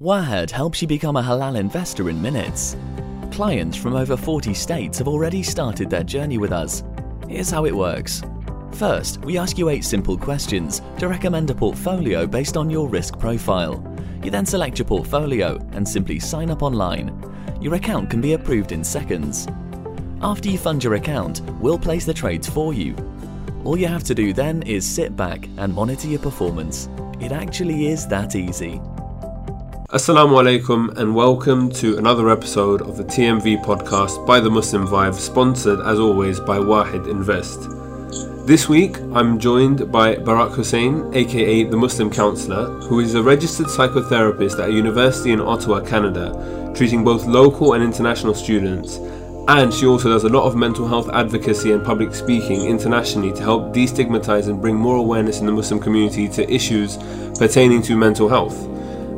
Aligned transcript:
Wahed 0.00 0.50
helps 0.50 0.80
you 0.80 0.88
become 0.88 1.18
a 1.18 1.22
halal 1.22 1.58
investor 1.58 2.08
in 2.08 2.22
minutes. 2.22 2.74
Clients 3.30 3.76
from 3.76 3.94
over 3.94 4.16
40 4.16 4.54
states 4.54 4.96
have 4.96 5.06
already 5.06 5.42
started 5.42 5.90
their 5.90 6.02
journey 6.02 6.38
with 6.38 6.52
us. 6.52 6.82
Here's 7.28 7.50
how 7.50 7.66
it 7.66 7.76
works. 7.76 8.22
First, 8.72 9.22
we 9.26 9.36
ask 9.36 9.58
you 9.58 9.68
eight 9.68 9.84
simple 9.84 10.16
questions 10.16 10.80
to 11.00 11.06
recommend 11.06 11.50
a 11.50 11.54
portfolio 11.54 12.26
based 12.26 12.56
on 12.56 12.70
your 12.70 12.88
risk 12.88 13.18
profile. 13.18 13.84
You 14.24 14.30
then 14.30 14.46
select 14.46 14.78
your 14.78 14.86
portfolio 14.86 15.58
and 15.72 15.86
simply 15.86 16.18
sign 16.18 16.48
up 16.48 16.62
online. 16.62 17.12
Your 17.60 17.74
account 17.74 18.08
can 18.08 18.22
be 18.22 18.32
approved 18.32 18.72
in 18.72 18.82
seconds. 18.82 19.46
After 20.22 20.48
you 20.48 20.56
fund 20.56 20.82
your 20.82 20.94
account, 20.94 21.42
we'll 21.60 21.78
place 21.78 22.06
the 22.06 22.14
trades 22.14 22.48
for 22.48 22.72
you. 22.72 22.96
All 23.64 23.76
you 23.76 23.88
have 23.88 24.04
to 24.04 24.14
do 24.14 24.32
then 24.32 24.62
is 24.62 24.88
sit 24.88 25.14
back 25.14 25.46
and 25.58 25.74
monitor 25.74 26.08
your 26.08 26.20
performance. 26.20 26.88
It 27.20 27.32
actually 27.32 27.88
is 27.88 28.06
that 28.06 28.34
easy. 28.34 28.80
Assalamu 29.92 30.40
alaikum 30.40 30.96
and 30.98 31.16
welcome 31.16 31.68
to 31.68 31.98
another 31.98 32.30
episode 32.30 32.80
of 32.80 32.96
the 32.96 33.02
TMV 33.02 33.60
podcast 33.64 34.24
by 34.24 34.38
the 34.38 34.48
Muslim 34.48 34.86
Vibe, 34.86 35.14
sponsored 35.14 35.80
as 35.80 35.98
always 35.98 36.38
by 36.38 36.60
Wahed 36.60 37.08
Invest. 37.08 37.68
This 38.46 38.68
week 38.68 38.98
I'm 39.12 39.40
joined 39.40 39.90
by 39.90 40.14
Barak 40.14 40.52
Hussein, 40.52 41.12
aka 41.12 41.64
the 41.64 41.76
Muslim 41.76 42.08
Counselor, 42.08 42.66
who 42.82 43.00
is 43.00 43.16
a 43.16 43.22
registered 43.24 43.66
psychotherapist 43.66 44.60
at 44.60 44.68
a 44.68 44.72
university 44.72 45.32
in 45.32 45.40
Ottawa, 45.40 45.80
Canada, 45.80 46.72
treating 46.76 47.02
both 47.02 47.26
local 47.26 47.72
and 47.72 47.82
international 47.82 48.34
students. 48.34 48.98
And 49.48 49.74
she 49.74 49.86
also 49.86 50.08
does 50.08 50.22
a 50.22 50.28
lot 50.28 50.44
of 50.44 50.54
mental 50.54 50.86
health 50.86 51.08
advocacy 51.08 51.72
and 51.72 51.84
public 51.84 52.14
speaking 52.14 52.64
internationally 52.64 53.32
to 53.32 53.42
help 53.42 53.74
destigmatize 53.74 54.46
and 54.46 54.60
bring 54.62 54.76
more 54.76 54.98
awareness 54.98 55.40
in 55.40 55.46
the 55.46 55.52
Muslim 55.52 55.80
community 55.80 56.28
to 56.28 56.48
issues 56.48 56.96
pertaining 57.36 57.82
to 57.82 57.96
mental 57.96 58.28
health. 58.28 58.70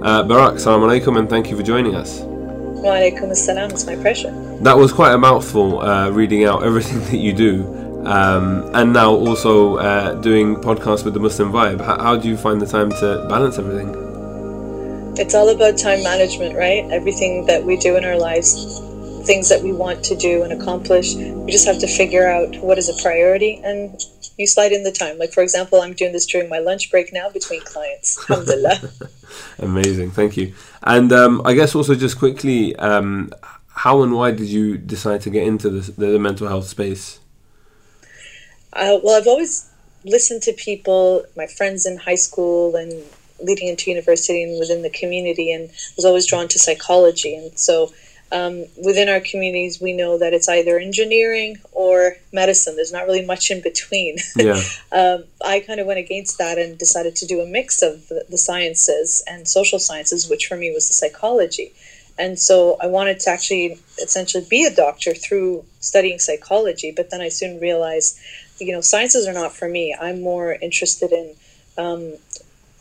Uh, 0.02 0.20
Barak, 0.20 0.58
salam 0.58 0.80
alaikum, 0.80 1.16
and 1.16 1.30
thank 1.30 1.48
you 1.48 1.56
for 1.56 1.62
joining 1.62 1.94
us. 1.94 2.22
Wa 2.22 2.94
alaikum 2.94 3.30
assalam, 3.30 3.70
it's 3.70 3.86
my 3.86 3.94
pleasure. 3.94 4.32
That 4.60 4.76
was 4.76 4.92
quite 4.92 5.12
a 5.12 5.18
mouthful, 5.18 5.78
uh, 5.78 6.10
reading 6.10 6.44
out 6.44 6.64
everything 6.70 6.98
that 7.04 7.18
you 7.18 7.32
do, 7.32 8.02
um, 8.04 8.68
and 8.74 8.92
now 8.92 9.14
also 9.14 9.76
uh, 9.76 10.14
doing 10.14 10.56
podcasts 10.56 11.04
with 11.04 11.14
the 11.14 11.20
Muslim 11.20 11.52
Vibe. 11.52 11.80
How, 11.80 12.02
how 12.02 12.16
do 12.16 12.26
you 12.26 12.36
find 12.36 12.60
the 12.60 12.66
time 12.66 12.90
to 12.90 13.24
balance 13.28 13.60
everything? 13.60 13.94
It's 15.18 15.36
all 15.36 15.48
about 15.50 15.78
time 15.78 16.02
management, 16.02 16.56
right? 16.56 16.84
Everything 16.90 17.46
that 17.46 17.62
we 17.62 17.76
do 17.76 17.96
in 17.96 18.04
our 18.04 18.18
lives, 18.18 18.80
things 19.24 19.48
that 19.50 19.62
we 19.62 19.70
want 19.70 20.02
to 20.06 20.16
do 20.16 20.42
and 20.42 20.52
accomplish, 20.52 21.14
we 21.14 21.52
just 21.52 21.64
have 21.64 21.78
to 21.78 21.86
figure 21.86 22.26
out 22.28 22.56
what 22.58 22.76
is 22.76 22.88
a 22.88 23.00
priority 23.00 23.60
and 23.62 24.02
you 24.42 24.46
slide 24.46 24.72
in 24.72 24.82
the 24.82 24.92
time. 24.92 25.18
Like, 25.18 25.32
for 25.32 25.42
example, 25.42 25.80
I'm 25.80 25.94
doing 25.94 26.12
this 26.12 26.26
during 26.26 26.48
my 26.48 26.58
lunch 26.58 26.90
break 26.90 27.12
now 27.12 27.30
between 27.30 27.62
clients. 27.62 28.18
Alhamdulillah. 28.28 28.90
Amazing, 29.58 30.10
thank 30.10 30.36
you. 30.36 30.54
And 30.82 31.12
um, 31.12 31.40
I 31.44 31.54
guess 31.54 31.74
also 31.74 31.94
just 31.94 32.18
quickly, 32.18 32.76
um, 32.76 33.32
how 33.68 34.02
and 34.02 34.12
why 34.12 34.32
did 34.32 34.48
you 34.48 34.76
decide 34.76 35.22
to 35.22 35.30
get 35.30 35.46
into 35.46 35.70
the, 35.70 35.92
the 35.92 36.18
mental 36.18 36.46
health 36.48 36.66
space? 36.66 37.20
Uh, 38.74 38.98
well, 39.02 39.18
I've 39.18 39.26
always 39.26 39.70
listened 40.04 40.42
to 40.42 40.52
people, 40.52 41.24
my 41.36 41.46
friends 41.46 41.86
in 41.86 41.96
high 41.96 42.16
school 42.16 42.76
and 42.76 42.92
leading 43.40 43.68
into 43.68 43.90
university 43.90 44.42
and 44.42 44.58
within 44.58 44.82
the 44.82 44.90
community, 44.90 45.52
and 45.52 45.70
was 45.96 46.04
always 46.04 46.26
drawn 46.26 46.48
to 46.48 46.58
psychology. 46.58 47.34
And 47.34 47.58
so 47.58 47.92
um, 48.32 48.64
within 48.82 49.10
our 49.10 49.20
communities, 49.20 49.80
we 49.80 49.92
know 49.92 50.16
that 50.18 50.32
it's 50.32 50.48
either 50.48 50.78
engineering 50.78 51.58
or 51.72 52.16
medicine. 52.32 52.76
There's 52.76 52.92
not 52.92 53.06
really 53.06 53.24
much 53.24 53.50
in 53.50 53.60
between. 53.60 54.16
Yeah. 54.34 54.60
um, 54.90 55.24
I 55.44 55.60
kind 55.60 55.78
of 55.78 55.86
went 55.86 55.98
against 55.98 56.38
that 56.38 56.58
and 56.58 56.78
decided 56.78 57.14
to 57.16 57.26
do 57.26 57.40
a 57.40 57.46
mix 57.46 57.82
of 57.82 58.08
the, 58.08 58.24
the, 58.28 58.38
sciences 58.38 59.22
and 59.28 59.46
social 59.46 59.78
sciences, 59.78 60.28
which 60.28 60.46
for 60.46 60.56
me 60.56 60.72
was 60.72 60.88
the 60.88 60.94
psychology. 60.94 61.72
And 62.18 62.38
so 62.38 62.76
I 62.80 62.86
wanted 62.86 63.20
to 63.20 63.30
actually 63.30 63.78
essentially 64.02 64.44
be 64.48 64.64
a 64.64 64.74
doctor 64.74 65.14
through 65.14 65.64
studying 65.80 66.18
psychology, 66.18 66.92
but 66.94 67.10
then 67.10 67.20
I 67.20 67.28
soon 67.28 67.60
realized, 67.60 68.18
you 68.58 68.72
know, 68.72 68.80
sciences 68.80 69.28
are 69.28 69.34
not 69.34 69.54
for 69.54 69.68
me. 69.68 69.94
I'm 70.00 70.22
more 70.22 70.54
interested 70.54 71.12
in 71.12 71.34
um, 71.78 72.14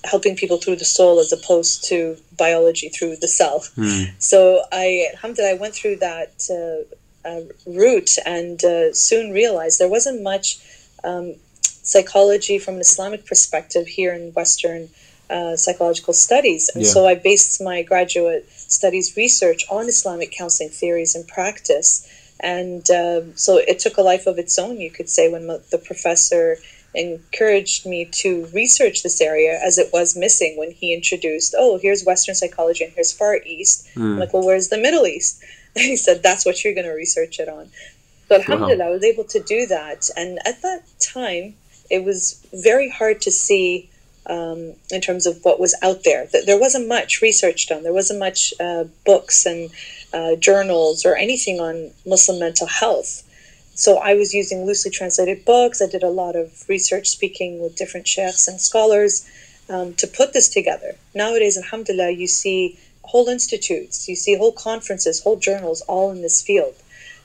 helping 0.04 0.36
people 0.36 0.58
through 0.58 0.76
the 0.76 0.86
soul 0.86 1.20
as 1.20 1.32
opposed 1.32 1.84
to 1.86 2.18
biology 2.38 2.90
through 2.90 3.16
the 3.18 3.28
cell. 3.28 3.60
Mm. 3.78 4.12
So 4.20 4.64
I, 4.72 5.10
alhamdulillah, 5.14 5.52
I 5.52 5.58
went 5.58 5.76
through 5.76 5.98
that 5.98 6.34
uh, 6.50 7.28
uh, 7.28 7.42
route 7.68 8.18
and 8.26 8.64
uh, 8.64 8.94
soon 8.94 9.32
realized 9.32 9.80
there 9.80 9.90
wasn't 9.90 10.24
much 10.24 10.60
um, 11.04 11.36
psychology 11.62 12.58
from 12.58 12.76
an 12.76 12.82
Islamic 12.82 13.26
perspective 13.26 13.88
here 13.88 14.14
in 14.14 14.32
Western 14.34 14.90
uh, 15.30 15.56
psychological 15.56 16.14
studies. 16.14 16.70
And 16.74 16.84
yeah. 16.84 16.90
so 16.90 17.08
I 17.08 17.16
based 17.16 17.62
my 17.62 17.84
graduate 17.84 18.50
studies 18.52 19.16
research 19.16 19.66
on 19.70 19.86
Islamic 19.88 20.32
counseling 20.32 20.70
theories 20.70 21.16
and 21.16 21.28
practice. 21.28 22.08
And 22.40 22.90
um, 22.90 23.38
so 23.38 23.58
it 23.58 23.80
took 23.80 23.98
a 23.98 24.02
life 24.02 24.26
of 24.28 24.40
its 24.40 24.58
own, 24.58 24.80
you 24.80 24.92
could 24.92 25.10
say, 25.10 25.30
when 25.32 25.48
the 25.48 25.82
professor 25.84 26.58
encouraged 26.94 27.86
me 27.86 28.06
to 28.06 28.48
research 28.54 29.04
this 29.04 29.22
area 29.22 29.60
as 29.64 29.78
it 29.78 29.92
was 29.94 30.16
missing 30.16 30.58
when 30.58 30.72
he 30.72 30.94
introduced, 30.94 31.56
oh, 31.58 31.80
here's 31.82 32.04
Western 32.04 32.36
psychology 32.36 32.84
and 32.84 32.94
here's 32.94 33.12
Far 33.12 33.38
East. 33.46 33.88
Mm. 33.96 34.02
I'm 34.02 34.14
hmm. 34.14 34.20
like, 34.20 34.34
well, 34.34 34.46
where's 34.46 34.70
the 34.70 34.78
Middle 34.78 35.06
East? 35.08 35.44
And 35.74 35.86
he 35.86 35.96
said, 35.96 36.22
that's 36.22 36.46
what 36.46 36.66
you're 36.66 36.74
going 36.74 36.86
to 36.86 36.92
research 36.92 37.40
it 37.40 37.48
on. 37.48 37.70
So, 38.28 38.36
alhamdulillah, 38.36 38.88
I 38.88 38.90
was 38.90 39.06
able 39.06 39.24
to 39.24 39.40
do 39.40 39.66
that. 39.68 40.10
And 40.18 40.38
at 40.46 40.62
that 40.64 40.84
time, 41.00 41.54
it 41.90 42.04
was 42.04 42.46
very 42.54 42.90
hard 42.90 43.22
to 43.22 43.32
see 43.32 43.90
um, 44.26 44.74
in 44.90 45.02
terms 45.02 45.26
of 45.26 45.40
what 45.44 45.60
was 45.60 45.76
out 45.82 46.04
there. 46.04 46.28
There 46.46 46.60
wasn't 46.60 46.88
much 46.88 47.22
research 47.22 47.68
done, 47.68 47.84
there 47.84 47.94
wasn't 47.94 48.20
much 48.20 48.54
uh, 48.60 48.86
books 49.06 49.46
and 49.46 49.70
uh, 50.14 50.36
journals 50.36 51.06
or 51.06 51.16
anything 51.16 51.60
on 51.60 51.92
Muslim 52.06 52.40
mental 52.40 52.68
health. 52.68 53.24
So 53.82 53.98
I 53.98 54.14
was 54.14 54.32
using 54.32 54.64
loosely 54.64 54.92
translated 54.92 55.44
books. 55.44 55.82
I 55.82 55.88
did 55.88 56.04
a 56.04 56.18
lot 56.24 56.36
of 56.36 56.70
research 56.70 57.08
speaking 57.08 57.60
with 57.60 57.76
different 57.76 58.08
sheikhs 58.08 58.48
and 58.48 58.62
scholars 58.62 59.28
um, 59.70 59.96
to 59.96 60.06
put 60.06 60.34
this 60.34 60.50
together. 60.50 60.98
Nowadays, 61.16 61.58
alhamdulillah, 61.58 62.12
you 62.12 62.28
see 62.28 62.78
whole 63.02 63.28
institutes, 63.28 64.08
you 64.08 64.16
see 64.16 64.38
whole 64.38 64.52
conferences, 64.52 65.24
whole 65.24 65.38
journals 65.38 65.82
all 65.88 66.12
in 66.12 66.22
this 66.22 66.44
field. 66.44 66.76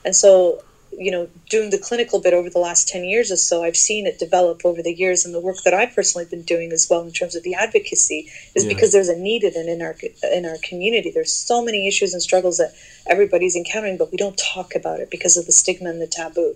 And 0.03 0.15
so 0.15 0.63
you 0.97 1.11
know, 1.11 1.29
doing 1.47 1.69
the 1.69 1.77
clinical 1.77 2.19
bit 2.19 2.33
over 2.33 2.49
the 2.49 2.59
last 2.59 2.87
10 2.87 3.05
years 3.05 3.31
or 3.31 3.37
so, 3.37 3.63
I've 3.63 3.77
seen 3.77 4.07
it 4.07 4.17
develop 4.17 4.65
over 4.65 4.81
the 4.81 4.93
years. 4.93 5.25
And 5.25 5.33
the 5.33 5.39
work 5.39 5.57
that 5.63 5.73
I've 5.73 5.93
personally 5.93 6.25
been 6.25 6.41
doing 6.41 6.71
as 6.71 6.87
well 6.89 7.01
in 7.01 7.11
terms 7.11 7.35
of 7.35 7.43
the 7.43 7.53
advocacy 7.53 8.31
is 8.55 8.65
yeah. 8.65 8.73
because 8.73 8.91
there's 8.91 9.07
a 9.07 9.15
need 9.15 9.43
in, 9.43 9.69
in 9.69 9.81
our, 9.81 9.95
in 10.33 10.45
our 10.45 10.57
community. 10.63 11.11
There's 11.11 11.31
so 11.31 11.63
many 11.63 11.87
issues 11.87 12.13
and 12.13 12.21
struggles 12.21 12.57
that 12.57 12.73
everybody's 13.05 13.55
encountering, 13.55 13.97
but 13.97 14.11
we 14.11 14.17
don't 14.17 14.37
talk 14.37 14.73
about 14.75 14.99
it 14.99 15.11
because 15.11 15.37
of 15.37 15.45
the 15.45 15.51
stigma 15.51 15.89
and 15.89 16.01
the 16.01 16.07
taboo. 16.07 16.55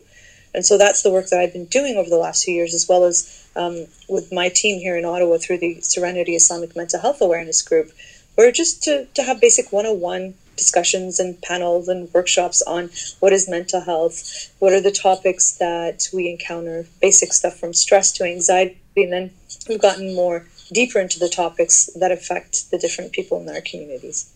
And 0.53 0.65
so 0.65 0.77
that's 0.77 1.03
the 1.03 1.11
work 1.11 1.27
that 1.27 1.39
I've 1.39 1.53
been 1.53 1.65
doing 1.65 1.95
over 1.95 2.09
the 2.09 2.17
last 2.17 2.43
few 2.43 2.53
years, 2.53 2.73
as 2.73 2.87
well 2.89 3.05
as 3.05 3.47
um, 3.55 3.85
with 4.09 4.33
my 4.33 4.49
team 4.49 4.79
here 4.79 4.97
in 4.97 5.05
Ottawa 5.05 5.37
through 5.37 5.59
the 5.59 5.79
Serenity 5.81 6.35
Islamic 6.35 6.75
Mental 6.75 6.99
Health 6.99 7.21
Awareness 7.21 7.61
Group. 7.61 7.91
We're 8.37 8.51
just 8.51 8.83
to, 8.83 9.05
to 9.13 9.23
have 9.23 9.39
basic 9.39 9.71
101 9.71 10.33
discussions 10.55 11.19
and 11.19 11.41
panels 11.41 11.87
and 11.87 12.13
workshops 12.13 12.61
on 12.61 12.89
what 13.19 13.33
is 13.33 13.49
mental 13.49 13.81
health, 13.81 14.51
what 14.59 14.73
are 14.73 14.81
the 14.81 14.91
topics 14.91 15.53
that 15.53 16.07
we 16.13 16.29
encounter, 16.29 16.85
basic 17.01 17.33
stuff 17.33 17.57
from 17.57 17.73
stress 17.73 18.11
to 18.13 18.23
anxiety, 18.23 18.77
and 18.97 19.11
then 19.11 19.31
we've 19.67 19.81
gotten 19.81 20.15
more 20.15 20.45
deeper 20.71 20.99
into 20.99 21.19
the 21.19 21.29
topics 21.29 21.89
that 21.95 22.11
affect 22.11 22.71
the 22.71 22.77
different 22.77 23.11
people 23.11 23.41
in 23.41 23.49
our 23.49 23.61
communities. 23.61 24.29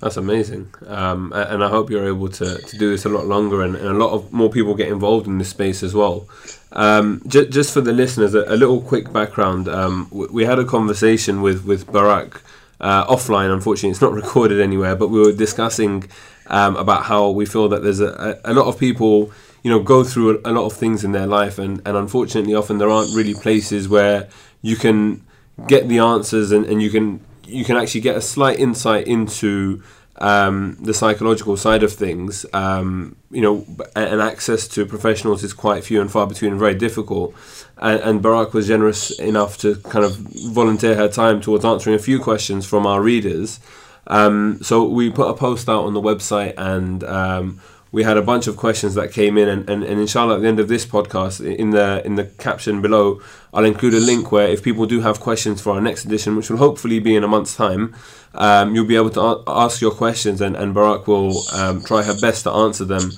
That's 0.00 0.16
amazing, 0.16 0.72
um, 0.86 1.30
and 1.34 1.62
I 1.62 1.68
hope 1.68 1.90
you're 1.90 2.08
able 2.08 2.30
to, 2.30 2.56
to 2.56 2.78
do 2.78 2.90
this 2.90 3.04
a 3.04 3.10
lot 3.10 3.26
longer, 3.26 3.62
and, 3.62 3.76
and 3.76 3.86
a 3.86 3.92
lot 3.92 4.12
of 4.12 4.32
more 4.32 4.48
people 4.48 4.74
get 4.74 4.88
involved 4.88 5.26
in 5.26 5.36
this 5.36 5.50
space 5.50 5.82
as 5.82 5.94
well. 5.94 6.26
Um, 6.72 7.20
j- 7.26 7.48
just 7.48 7.74
for 7.74 7.82
the 7.82 7.92
listeners, 7.92 8.34
a, 8.34 8.44
a 8.48 8.56
little 8.56 8.80
quick 8.80 9.12
background. 9.12 9.68
Um, 9.68 10.06
w- 10.08 10.32
we 10.32 10.46
had 10.46 10.58
a 10.58 10.64
conversation 10.64 11.42
with 11.42 11.66
with 11.66 11.92
Barak 11.92 12.42
uh, 12.80 13.06
offline. 13.06 13.52
Unfortunately, 13.52 13.90
it's 13.90 14.00
not 14.00 14.12
recorded 14.22 14.60
anywhere. 14.60 14.96
But 14.96 15.08
we 15.08 15.20
were 15.20 15.32
discussing 15.32 16.08
um, 16.46 16.76
about 16.76 17.04
how 17.04 17.30
we 17.30 17.46
feel 17.46 17.68
that 17.68 17.82
there's 17.82 18.00
a, 18.00 18.40
a, 18.44 18.52
lot 18.54 18.66
of 18.66 18.78
people, 18.78 19.32
you 19.62 19.70
know, 19.70 19.80
go 19.80 20.02
through 20.04 20.40
a, 20.44 20.50
a, 20.50 20.52
lot 20.52 20.66
of 20.66 20.72
things 20.72 21.04
in 21.04 21.12
their 21.12 21.26
life, 21.26 21.58
and, 21.58 21.80
and 21.84 21.96
unfortunately, 21.96 22.54
often 22.54 22.78
there 22.78 22.90
aren't 22.90 23.14
really 23.14 23.34
places 23.34 23.88
where 23.88 24.28
you 24.62 24.76
can 24.76 25.24
get 25.66 25.88
the 25.88 25.98
answers 25.98 26.52
and, 26.52 26.64
and 26.66 26.80
you 26.80 26.90
can 26.90 27.20
you 27.46 27.64
can 27.64 27.76
actually 27.76 28.00
get 28.00 28.16
a 28.16 28.20
slight 28.20 28.58
insight 28.58 29.06
into 29.06 29.82
um, 30.20 30.76
the 30.80 30.92
psychological 30.92 31.56
side 31.56 31.82
of 31.82 31.92
things, 31.92 32.44
um, 32.52 33.16
you 33.30 33.40
know, 33.40 33.66
and 33.96 34.20
access 34.20 34.68
to 34.68 34.84
professionals 34.84 35.42
is 35.42 35.54
quite 35.54 35.82
few 35.82 36.00
and 36.00 36.10
far 36.10 36.26
between 36.26 36.52
and 36.52 36.60
very 36.60 36.74
difficult. 36.74 37.34
And, 37.78 38.00
and, 38.00 38.22
Barak 38.22 38.52
was 38.52 38.66
generous 38.66 39.18
enough 39.18 39.56
to 39.58 39.76
kind 39.76 40.04
of 40.04 40.16
volunteer 40.16 40.94
her 40.96 41.08
time 41.08 41.40
towards 41.40 41.64
answering 41.64 41.96
a 41.96 41.98
few 41.98 42.20
questions 42.20 42.66
from 42.66 42.86
our 42.86 43.00
readers. 43.00 43.60
Um, 44.06 44.58
so 44.62 44.84
we 44.84 45.10
put 45.10 45.30
a 45.30 45.34
post 45.34 45.68
out 45.68 45.84
on 45.84 45.94
the 45.94 46.02
website 46.02 46.52
and 46.58 47.02
um, 47.04 47.60
we 47.92 48.04
had 48.04 48.16
a 48.16 48.22
bunch 48.22 48.46
of 48.46 48.56
questions 48.56 48.94
that 48.94 49.12
came 49.12 49.36
in, 49.36 49.48
and, 49.48 49.68
and, 49.68 49.82
and 49.82 50.00
inshallah 50.00 50.36
at 50.36 50.42
the 50.42 50.48
end 50.48 50.60
of 50.60 50.68
this 50.68 50.86
podcast, 50.86 51.44
in 51.44 51.70
the 51.70 52.02
in 52.04 52.14
the 52.14 52.24
caption 52.24 52.80
below, 52.80 53.20
I'll 53.52 53.64
include 53.64 53.94
a 53.94 54.00
link 54.00 54.30
where 54.30 54.48
if 54.48 54.62
people 54.62 54.86
do 54.86 55.00
have 55.00 55.18
questions 55.18 55.60
for 55.60 55.72
our 55.72 55.80
next 55.80 56.04
edition, 56.04 56.36
which 56.36 56.50
will 56.50 56.58
hopefully 56.58 57.00
be 57.00 57.16
in 57.16 57.24
a 57.24 57.28
month's 57.28 57.56
time, 57.56 57.94
um, 58.34 58.74
you'll 58.74 58.86
be 58.86 58.96
able 58.96 59.10
to 59.10 59.20
a- 59.20 59.42
ask 59.48 59.80
your 59.80 59.90
questions, 59.90 60.40
and, 60.40 60.56
and 60.56 60.72
Barak 60.72 61.08
will 61.08 61.42
um, 61.52 61.82
try 61.82 62.02
her 62.02 62.14
best 62.20 62.44
to 62.44 62.50
answer 62.50 62.84
them. 62.84 63.10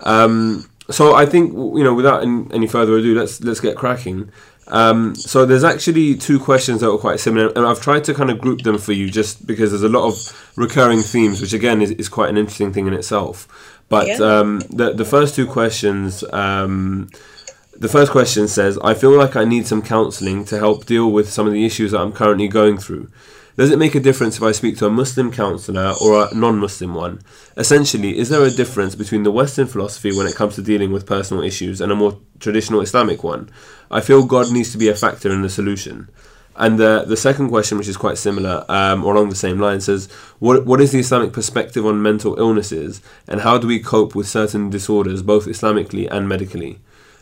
Um, 0.00 0.68
so 0.90 1.14
I 1.14 1.26
think 1.26 1.52
you 1.52 1.84
know, 1.84 1.94
without 1.94 2.22
any 2.22 2.66
further 2.66 2.96
ado, 2.96 3.14
let's 3.16 3.40
let's 3.42 3.60
get 3.60 3.76
cracking. 3.76 4.32
Um, 4.70 5.14
so 5.14 5.46
there's 5.46 5.64
actually 5.64 6.14
two 6.16 6.38
questions 6.38 6.80
that 6.80 6.90
were 6.90 6.98
quite 6.98 7.20
similar, 7.20 7.48
and 7.56 7.66
I've 7.66 7.80
tried 7.80 8.04
to 8.04 8.14
kind 8.14 8.30
of 8.30 8.38
group 8.38 8.62
them 8.62 8.78
for 8.78 8.92
you 8.92 9.10
just 9.10 9.46
because 9.46 9.70
there's 9.70 9.82
a 9.82 9.88
lot 9.88 10.06
of 10.06 10.52
recurring 10.56 11.00
themes, 11.00 11.40
which 11.40 11.52
again 11.52 11.80
is, 11.80 11.92
is 11.92 12.08
quite 12.08 12.28
an 12.28 12.36
interesting 12.36 12.72
thing 12.72 12.86
in 12.86 12.92
itself. 12.92 13.48
But 13.88 14.06
Yeah. 14.06 14.16
um, 14.16 14.62
the 14.70 14.92
the 14.92 15.04
first 15.04 15.34
two 15.34 15.46
questions, 15.46 16.22
um, 16.32 17.08
the 17.78 17.88
first 17.88 18.10
question 18.12 18.48
says, 18.48 18.78
"I 18.82 18.94
feel 18.94 19.10
like 19.16 19.34
I 19.36 19.44
need 19.44 19.66
some 19.66 19.82
counselling 19.82 20.44
to 20.46 20.58
help 20.58 20.84
deal 20.86 21.10
with 21.10 21.30
some 21.30 21.46
of 21.46 21.52
the 21.52 21.64
issues 21.64 21.92
that 21.92 22.00
I'm 22.00 22.12
currently 22.12 22.48
going 22.48 22.78
through. 22.78 23.06
Does 23.56 23.70
it 23.72 23.78
make 23.78 23.96
a 23.96 24.00
difference 24.00 24.36
if 24.36 24.42
I 24.42 24.52
speak 24.52 24.76
to 24.78 24.86
a 24.86 24.90
Muslim 24.90 25.32
counsellor 25.32 25.92
or 26.00 26.10
a 26.30 26.34
non-Muslim 26.34 26.94
one? 26.94 27.18
Essentially, 27.56 28.16
is 28.16 28.28
there 28.28 28.44
a 28.44 28.50
difference 28.50 28.94
between 28.94 29.24
the 29.24 29.32
Western 29.32 29.66
philosophy 29.66 30.12
when 30.16 30.28
it 30.28 30.36
comes 30.36 30.54
to 30.54 30.62
dealing 30.62 30.92
with 30.92 31.06
personal 31.06 31.42
issues 31.42 31.80
and 31.80 31.90
a 31.90 31.96
more 31.96 32.18
traditional 32.38 32.80
Islamic 32.82 33.24
one? 33.24 33.48
I 33.90 34.00
feel 34.00 34.22
God 34.22 34.52
needs 34.52 34.70
to 34.72 34.78
be 34.78 34.88
a 34.88 34.94
factor 34.94 35.30
in 35.32 35.42
the 35.42 35.48
solution." 35.48 36.08
And 36.58 36.76
the 36.78 37.04
the 37.06 37.16
second 37.16 37.48
question, 37.48 37.78
which 37.78 37.88
is 37.88 37.96
quite 37.96 38.18
similar 38.18 38.64
um, 38.68 39.04
or 39.04 39.14
along 39.14 39.28
the 39.30 39.36
same 39.36 39.58
line, 39.60 39.80
says, 39.80 40.10
"What 40.40 40.66
what 40.66 40.80
is 40.80 40.90
the 40.90 40.98
Islamic 40.98 41.32
perspective 41.32 41.86
on 41.86 42.02
mental 42.02 42.38
illnesses, 42.38 43.00
and 43.28 43.42
how 43.42 43.58
do 43.58 43.68
we 43.68 43.78
cope 43.78 44.16
with 44.16 44.26
certain 44.26 44.68
disorders, 44.68 45.22
both 45.22 45.46
Islamically 45.46 46.08
and 46.10 46.28
medically?" 46.28 46.80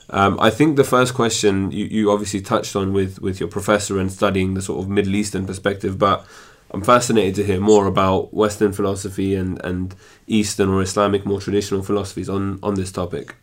Um, 0.09 0.39
I 0.41 0.51
think 0.51 0.77
the 0.77 0.85
first 0.85 1.15
question 1.15 1.71
you, 1.71 1.85
you 1.85 2.11
obviously 2.11 2.41
touched 2.41 2.77
on 2.77 2.93
with, 2.93 3.21
with 3.21 3.41
your 3.41 3.49
professor 3.49 3.99
and 3.99 4.11
studying 4.11 4.55
the 4.55 4.63
sort 4.63 4.83
of 4.83 4.89
Middle 4.89 5.17
Eastern 5.17 5.47
perspective, 5.47 5.99
but 5.99 6.25
I'm 6.71 6.83
fascinated 6.83 7.35
to 7.37 7.45
hear 7.45 7.61
more 7.61 7.87
about 7.87 8.33
Western 8.33 8.73
philosophy 8.73 9.35
and, 9.35 9.63
and 9.65 9.95
Eastern 10.29 10.69
or 10.69 10.81
Islamic 10.81 11.27
more 11.27 11.41
traditional 11.41 11.83
philosophies 11.83 12.29
on, 12.29 12.61
on 12.63 12.75
this 12.75 12.93
topic. 12.93 13.35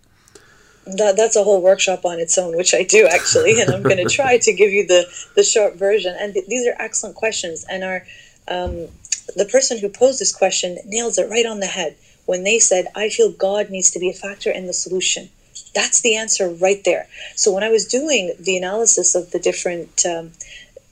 That, 0.85 1.15
that's 1.15 1.35
a 1.35 1.44
whole 1.44 1.62
workshop 1.62 2.03
on 2.06 2.19
its 2.19 2.38
own, 2.38 2.57
which 2.57 2.74
I 2.74 2.83
do 2.83 3.07
actually, 3.07 3.62
and 3.62 3.71
I'm 3.71 3.83
going 3.83 3.97
to 4.07 4.09
try 4.09 4.38
to 4.38 4.53
give 4.53 4.71
you 4.71 4.85
the, 4.85 5.06
the 5.35 5.44
short 5.44 5.75
version. 5.75 6.15
And 6.19 6.33
th- 6.33 6.47
these 6.47 6.68
are 6.68 6.75
excellent 6.80 7.15
questions, 7.15 7.65
and 7.69 7.83
our 7.83 8.06
um, 8.47 8.88
the 9.35 9.47
person 9.50 9.80
who 9.80 9.88
posed 9.88 10.19
this 10.19 10.35
question 10.35 10.77
nails 10.85 11.18
it 11.18 11.30
right 11.30 11.45
on 11.45 11.62
the 11.62 11.68
head 11.68 11.95
when 12.25 12.44
they 12.44 12.59
said, 12.59 12.88
"I 12.95 13.09
feel 13.09 13.31
God 13.31 13.69
needs 13.69 13.91
to 13.91 14.00
be 14.00 14.09
a 14.09 14.13
factor 14.13 14.51
in 14.51 14.68
the 14.68 14.74
solution." 14.74 15.30
That's 15.74 16.01
the 16.01 16.15
answer 16.15 16.50
right 16.50 16.83
there. 16.83 17.07
So 17.35 17.51
when 17.51 17.63
I 17.63 17.69
was 17.69 17.85
doing 17.85 18.33
the 18.39 18.57
analysis 18.57 19.15
of 19.15 19.31
the 19.31 19.39
different 19.39 20.06
um, 20.06 20.31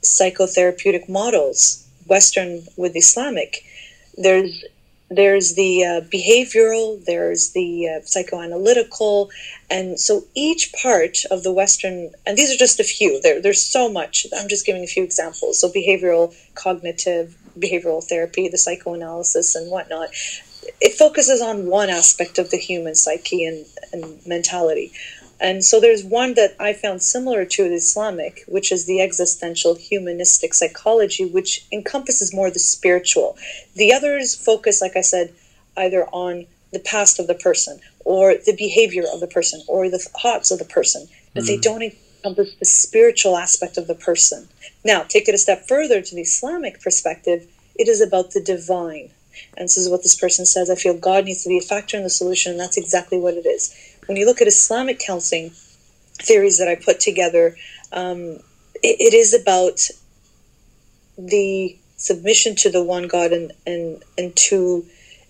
psychotherapeutic 0.02 1.08
models, 1.08 1.86
Western 2.06 2.62
with 2.76 2.96
Islamic, 2.96 3.64
there's 4.16 4.64
there's 5.16 5.54
the 5.54 5.84
uh, 5.84 6.00
behavioral, 6.02 7.04
there's 7.04 7.50
the 7.50 7.88
uh, 7.88 8.00
psychoanalytical, 8.00 9.30
and 9.70 9.98
so 9.98 10.24
each 10.34 10.72
part 10.72 11.18
of 11.30 11.42
the 11.42 11.52
Western, 11.52 12.10
and 12.26 12.36
these 12.36 12.52
are 12.52 12.58
just 12.58 12.80
a 12.80 12.84
few. 12.84 13.20
There, 13.20 13.40
there's 13.40 13.64
so 13.64 13.90
much. 13.90 14.26
I'm 14.36 14.48
just 14.48 14.66
giving 14.66 14.84
a 14.84 14.86
few 14.86 15.04
examples. 15.04 15.60
So 15.60 15.68
behavioral, 15.68 16.34
cognitive, 16.54 17.36
behavioral 17.58 18.04
therapy, 18.04 18.48
the 18.48 18.58
psychoanalysis, 18.58 19.54
and 19.54 19.70
whatnot. 19.70 20.10
It 20.80 20.94
focuses 20.94 21.40
on 21.40 21.66
one 21.66 21.90
aspect 21.90 22.38
of 22.38 22.50
the 22.50 22.56
human 22.56 22.94
psyche 22.94 23.44
and, 23.44 23.66
and 23.92 24.26
mentality. 24.26 24.92
And 25.42 25.64
so 25.64 25.80
there's 25.80 26.04
one 26.04 26.34
that 26.34 26.54
I 26.60 26.72
found 26.72 27.02
similar 27.02 27.44
to 27.44 27.68
the 27.68 27.74
Islamic, 27.74 28.44
which 28.46 28.70
is 28.70 28.86
the 28.86 29.00
existential 29.00 29.74
humanistic 29.74 30.54
psychology, 30.54 31.24
which 31.24 31.66
encompasses 31.72 32.32
more 32.32 32.48
the 32.48 32.60
spiritual. 32.60 33.36
The 33.74 33.92
others 33.92 34.36
focus, 34.36 34.80
like 34.80 34.96
I 34.96 35.00
said, 35.00 35.34
either 35.76 36.06
on 36.12 36.46
the 36.72 36.78
past 36.78 37.18
of 37.18 37.26
the 37.26 37.34
person 37.34 37.80
or 38.04 38.34
the 38.34 38.54
behavior 38.56 39.02
of 39.12 39.18
the 39.18 39.26
person 39.26 39.62
or 39.66 39.90
the 39.90 39.98
thoughts 39.98 40.52
of 40.52 40.60
the 40.60 40.64
person, 40.64 41.08
but 41.34 41.44
they 41.44 41.56
mm-hmm. 41.56 41.60
don't 41.62 41.82
encompass 41.82 42.54
the 42.54 42.64
spiritual 42.64 43.36
aspect 43.36 43.76
of 43.76 43.88
the 43.88 43.96
person. 43.96 44.48
Now, 44.84 45.02
take 45.02 45.28
it 45.28 45.34
a 45.34 45.38
step 45.38 45.66
further 45.66 46.00
to 46.00 46.14
the 46.14 46.22
Islamic 46.22 46.80
perspective, 46.80 47.48
it 47.74 47.88
is 47.88 48.00
about 48.00 48.30
the 48.30 48.40
divine. 48.40 49.10
And 49.56 49.64
this 49.64 49.76
is 49.76 49.88
what 49.88 50.02
this 50.02 50.14
person 50.14 50.46
says 50.46 50.70
I 50.70 50.74
feel 50.76 50.94
God 50.94 51.24
needs 51.24 51.42
to 51.42 51.48
be 51.48 51.58
a 51.58 51.62
factor 51.62 51.96
in 51.96 52.02
the 52.04 52.10
solution, 52.10 52.52
and 52.52 52.60
that's 52.60 52.76
exactly 52.76 53.18
what 53.18 53.34
it 53.34 53.46
is. 53.46 53.74
When 54.06 54.16
you 54.16 54.26
look 54.26 54.40
at 54.40 54.48
Islamic 54.48 54.98
counseling 54.98 55.52
theories 56.20 56.58
that 56.58 56.68
I 56.68 56.74
put 56.74 57.00
together, 57.00 57.56
um, 57.92 58.38
it, 58.82 58.96
it 59.00 59.14
is 59.14 59.34
about 59.34 59.80
the 61.16 61.76
submission 61.96 62.56
to 62.56 62.70
the 62.70 62.82
one 62.82 63.06
God 63.06 63.32
and, 63.32 63.52
and, 63.66 64.02
and 64.18 64.34
to 64.36 64.84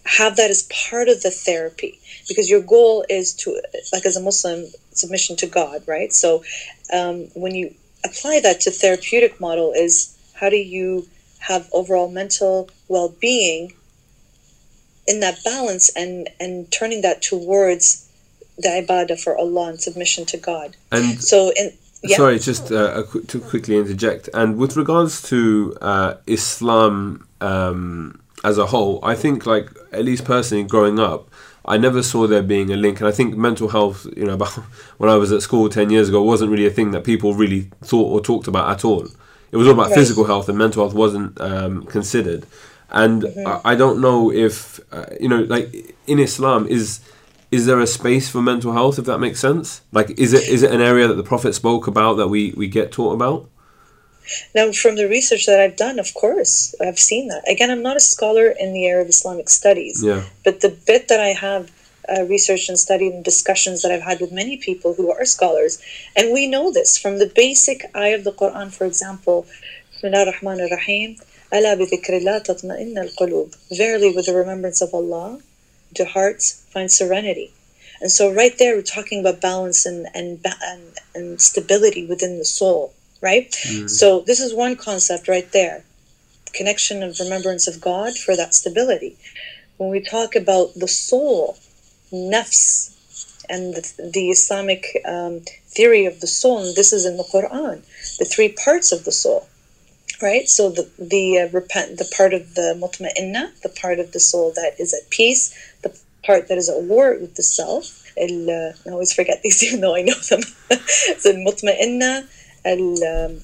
have 0.04 0.36
that 0.36 0.50
as 0.50 0.68
part 0.90 1.08
of 1.08 1.22
the 1.22 1.30
therapy. 1.30 1.98
Because 2.28 2.48
your 2.48 2.62
goal 2.62 3.04
is 3.08 3.34
to 3.34 3.60
like 3.92 4.06
as 4.06 4.16
a 4.16 4.20
muslim 4.20 4.66
submission 4.92 5.36
to 5.36 5.46
god 5.46 5.82
right? 5.86 6.12
So 6.12 6.42
um, 6.92 7.28
when 7.34 7.54
you 7.54 7.74
apply 8.04 8.40
that 8.40 8.60
to 8.62 8.70
therapeutic 8.70 9.40
model 9.40 9.72
is 9.72 10.16
how 10.34 10.50
do 10.50 10.56
you 10.56 11.06
have 11.40 11.68
overall 11.72 12.10
mental 12.10 12.70
well-being 12.88 13.74
in 15.06 15.20
that 15.20 15.42
balance 15.44 15.90
and 15.96 16.28
and 16.40 16.70
turning 16.70 17.02
that 17.02 17.22
towards 17.22 18.08
the 18.58 18.68
ibadah 18.68 19.18
for 19.20 19.36
allah 19.36 19.68
and 19.70 19.80
submission 19.80 20.24
to 20.26 20.36
god 20.36 20.76
And 20.90 21.22
so 21.22 21.50
in 21.56 21.72
yeah 22.04 22.16
Sorry, 22.16 22.38
just 22.40 22.72
uh, 22.72 23.04
to 23.28 23.40
quickly 23.40 23.76
interject. 23.76 24.28
And 24.34 24.56
with 24.58 24.76
regards 24.76 25.22
to 25.30 25.76
uh, 25.80 26.14
Islam 26.26 27.28
um, 27.40 28.20
as 28.42 28.58
a 28.58 28.66
whole, 28.66 28.98
I 29.04 29.14
think, 29.14 29.46
like 29.46 29.68
at 29.92 30.04
least 30.04 30.24
personally, 30.24 30.64
growing 30.64 30.98
up, 30.98 31.30
I 31.64 31.76
never 31.78 32.02
saw 32.02 32.26
there 32.26 32.42
being 32.42 32.72
a 32.72 32.76
link. 32.76 32.98
And 33.00 33.06
I 33.08 33.12
think 33.12 33.36
mental 33.36 33.68
health, 33.68 34.04
you 34.16 34.24
know, 34.26 34.34
about 34.34 34.48
when 34.98 35.08
I 35.10 35.14
was 35.14 35.30
at 35.30 35.42
school 35.42 35.68
ten 35.68 35.90
years 35.90 36.08
ago, 36.08 36.20
wasn't 36.22 36.50
really 36.50 36.66
a 36.66 36.70
thing 36.78 36.90
that 36.90 37.04
people 37.04 37.34
really 37.34 37.70
thought 37.84 38.08
or 38.14 38.20
talked 38.20 38.48
about 38.48 38.68
at 38.74 38.84
all. 38.84 39.06
It 39.52 39.56
was 39.56 39.66
all 39.68 39.74
about 39.74 39.90
Right. 39.90 40.00
physical 40.00 40.24
health, 40.24 40.48
and 40.48 40.58
mental 40.58 40.82
health 40.82 40.94
wasn't 41.04 41.40
um, 41.40 41.84
considered. 41.86 42.46
And 42.90 43.18
I, 43.46 43.60
I 43.72 43.74
don't 43.76 44.00
know 44.00 44.32
if 44.32 44.80
uh, 44.90 45.06
you 45.20 45.28
know, 45.28 45.42
like 45.54 45.66
in 46.08 46.18
Islam, 46.18 46.66
is 46.66 46.98
is 47.52 47.66
there 47.66 47.80
a 47.80 47.86
space 47.86 48.30
for 48.30 48.40
mental 48.40 48.72
health 48.72 48.98
if 48.98 49.04
that 49.04 49.18
makes 49.18 49.38
sense? 49.38 49.82
Like 49.92 50.18
is 50.18 50.32
it 50.32 50.48
is 50.48 50.62
it 50.62 50.72
an 50.72 50.80
area 50.80 51.06
that 51.06 51.14
the 51.14 51.22
prophet 51.22 51.54
spoke 51.54 51.86
about 51.86 52.14
that 52.14 52.28
we 52.28 52.52
we 52.56 52.66
get 52.66 52.90
taught 52.90 53.12
about? 53.12 53.48
Now 54.54 54.72
from 54.72 54.96
the 54.96 55.08
research 55.08 55.46
that 55.46 55.60
i've 55.60 55.76
done 55.76 55.98
of 55.98 56.14
course 56.14 56.74
i've 56.80 56.98
seen 56.98 57.28
that. 57.28 57.42
Again 57.48 57.70
i'm 57.70 57.82
not 57.82 57.96
a 57.96 58.00
scholar 58.14 58.46
in 58.48 58.72
the 58.72 58.86
area 58.86 59.02
of 59.02 59.08
islamic 59.08 59.48
studies 59.48 60.02
yeah. 60.02 60.22
but 60.44 60.60
the 60.60 60.70
bit 60.86 61.08
that 61.08 61.20
i 61.20 61.32
have 61.46 61.70
uh, 62.08 62.22
researched 62.22 62.68
and 62.68 62.78
studied 62.78 63.12
and 63.12 63.24
discussions 63.24 63.82
that 63.82 63.90
i've 63.92 64.08
had 64.10 64.20
with 64.20 64.32
many 64.32 64.56
people 64.56 64.94
who 64.94 65.10
are 65.12 65.24
scholars 65.24 65.82
and 66.16 66.32
we 66.32 66.46
know 66.46 66.72
this 66.72 66.96
from 66.96 67.18
the 67.18 67.30
basic 67.34 67.84
eye 67.94 68.14
of 68.18 68.22
the 68.22 68.32
quran 68.32 68.72
for 68.72 68.86
example 68.86 69.44
rahman 70.02 70.58
rahim 70.70 71.16
bi 71.52 71.60
qulub 73.18 73.56
Verily, 73.70 74.10
with 74.14 74.26
the 74.26 74.34
remembrance 74.34 74.80
of 74.80 74.94
Allah, 74.94 75.38
do 75.92 76.04
hearts 76.04 76.64
find 76.70 76.90
serenity. 76.90 77.52
And 78.00 78.10
so, 78.10 78.32
right 78.32 78.56
there, 78.58 78.74
we're 78.74 78.82
talking 78.82 79.20
about 79.20 79.40
balance 79.40 79.86
and 79.86 80.06
and 80.14 80.44
and, 80.62 80.82
and 81.14 81.40
stability 81.40 82.06
within 82.06 82.38
the 82.38 82.44
soul, 82.44 82.94
right? 83.20 83.54
So, 83.88 84.20
this 84.20 84.40
is 84.40 84.54
one 84.54 84.76
concept 84.76 85.28
right 85.28 85.50
there 85.52 85.84
connection 86.52 87.02
of 87.02 87.18
remembrance 87.18 87.66
of 87.66 87.80
God 87.80 88.16
for 88.16 88.36
that 88.36 88.54
stability. 88.54 89.16
When 89.78 89.90
we 89.90 90.00
talk 90.00 90.34
about 90.34 90.74
the 90.74 90.88
soul, 90.88 91.58
nafs, 92.12 92.90
and 93.48 93.74
the, 93.74 94.10
the 94.12 94.30
Islamic 94.30 94.86
um, 95.04 95.40
theory 95.66 96.06
of 96.06 96.20
the 96.20 96.26
soul, 96.26 96.58
and 96.64 96.76
this 96.76 96.92
is 96.92 97.04
in 97.04 97.16
the 97.16 97.24
Quran, 97.24 97.82
the 98.18 98.24
three 98.24 98.50
parts 98.50 98.92
of 98.92 99.04
the 99.04 99.12
soul, 99.12 99.48
right? 100.20 100.48
So 100.48 100.70
the 100.70 100.88
the 100.98 101.40
uh, 101.40 101.48
repent, 101.48 101.98
the 101.98 102.10
part 102.16 102.32
of 102.32 102.54
the 102.54 102.76
mutma'inna, 102.78 103.60
the 103.62 103.68
part 103.68 103.98
of 103.98 104.12
the 104.12 104.20
soul 104.20 104.52
that 104.54 104.74
is 104.78 104.94
at 104.94 105.10
peace, 105.10 105.52
part 106.24 106.48
that 106.48 106.58
is 106.58 106.68
at 106.68 106.82
war 106.82 107.16
with 107.20 107.34
the 107.36 107.42
self. 107.42 108.04
ال- 108.16 108.74
I 108.86 108.90
always 108.90 109.12
forget 109.12 109.42
these, 109.42 109.62
even 109.66 109.80
though 109.80 109.96
I 109.96 110.02
know 110.02 110.14
them. 110.14 110.42
so 111.18 111.32
mutma'inna, 111.32 112.26
al, 112.64 113.04
um, 113.04 113.40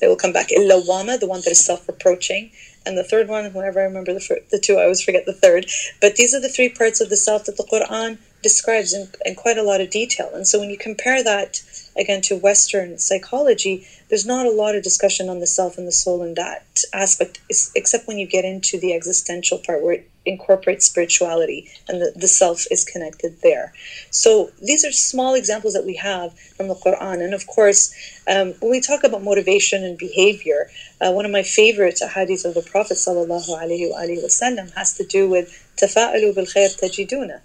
they 0.00 0.08
will 0.08 0.16
come 0.16 0.32
back. 0.32 0.48
Illawama, 0.48 1.20
the 1.20 1.26
one 1.26 1.40
that 1.40 1.50
is 1.50 1.64
self-reproaching, 1.64 2.50
and 2.86 2.96
the 2.96 3.04
third 3.04 3.28
one, 3.28 3.52
whenever 3.52 3.80
I 3.80 3.84
remember 3.84 4.14
the, 4.14 4.40
the 4.50 4.58
two, 4.58 4.76
I 4.78 4.84
always 4.84 5.02
forget 5.02 5.26
the 5.26 5.34
third. 5.34 5.66
But 6.00 6.16
these 6.16 6.34
are 6.34 6.40
the 6.40 6.48
three 6.48 6.68
parts 6.70 7.00
of 7.00 7.10
the 7.10 7.16
self 7.16 7.44
that 7.44 7.56
the 7.56 7.64
Quran 7.64 8.18
describes 8.42 8.94
in, 8.94 9.08
in 9.26 9.34
quite 9.34 9.58
a 9.58 9.62
lot 9.62 9.80
of 9.80 9.90
detail. 9.90 10.30
And 10.34 10.46
so 10.46 10.58
when 10.58 10.70
you 10.70 10.78
compare 10.78 11.22
that 11.22 11.62
again 12.00 12.22
to 12.22 12.36
Western 12.36 12.98
psychology, 12.98 13.86
there's 14.08 14.26
not 14.26 14.46
a 14.46 14.50
lot 14.50 14.74
of 14.74 14.82
discussion 14.82 15.28
on 15.28 15.38
the 15.38 15.46
self 15.46 15.78
and 15.78 15.86
the 15.86 15.92
soul 15.92 16.22
in 16.22 16.34
that 16.34 16.64
aspect, 16.94 17.40
except 17.76 18.08
when 18.08 18.18
you 18.18 18.26
get 18.26 18.44
into 18.44 18.80
the 18.80 18.94
existential 18.94 19.58
part 19.58 19.82
where 19.82 19.92
it 19.92 20.10
incorporates 20.26 20.86
spirituality 20.86 21.68
and 21.88 22.00
the, 22.00 22.12
the 22.16 22.28
self 22.28 22.64
is 22.70 22.84
connected 22.84 23.40
there. 23.42 23.72
So 24.10 24.50
these 24.62 24.84
are 24.84 24.92
small 24.92 25.34
examples 25.34 25.74
that 25.74 25.84
we 25.84 25.96
have 25.96 26.38
from 26.56 26.68
the 26.68 26.74
Quran. 26.74 27.22
And 27.24 27.34
of 27.34 27.46
course, 27.46 27.94
um, 28.28 28.54
when 28.60 28.70
we 28.70 28.80
talk 28.80 29.04
about 29.04 29.22
motivation 29.22 29.84
and 29.84 29.96
behavior, 29.96 30.70
uh, 31.00 31.12
one 31.12 31.24
of 31.24 31.30
my 31.30 31.42
favorite 31.42 32.00
hadiths 32.02 32.44
of 32.44 32.54
the 32.54 32.62
Prophet 32.62 32.96
wasallam 32.96 34.74
has 34.74 34.94
to 34.96 35.04
do 35.04 35.28
with 35.28 35.48
bil 35.78 35.88
khair 35.88 36.68
tajiduna. 36.80 37.40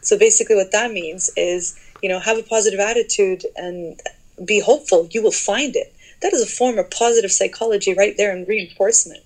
So 0.00 0.18
basically 0.18 0.56
what 0.56 0.72
that 0.72 0.90
means 0.92 1.30
is, 1.36 1.78
you 2.02 2.08
know, 2.08 2.18
have 2.18 2.38
a 2.38 2.42
positive 2.42 2.80
attitude 2.80 3.44
and 3.56 4.00
be 4.44 4.60
hopeful. 4.60 5.08
You 5.10 5.22
will 5.22 5.32
find 5.32 5.76
it. 5.76 5.94
That 6.20 6.32
is 6.32 6.42
a 6.42 6.46
form 6.46 6.78
of 6.78 6.90
positive 6.90 7.32
psychology 7.32 7.94
right 7.94 8.16
there 8.16 8.34
and 8.34 8.46
reinforcement. 8.46 9.22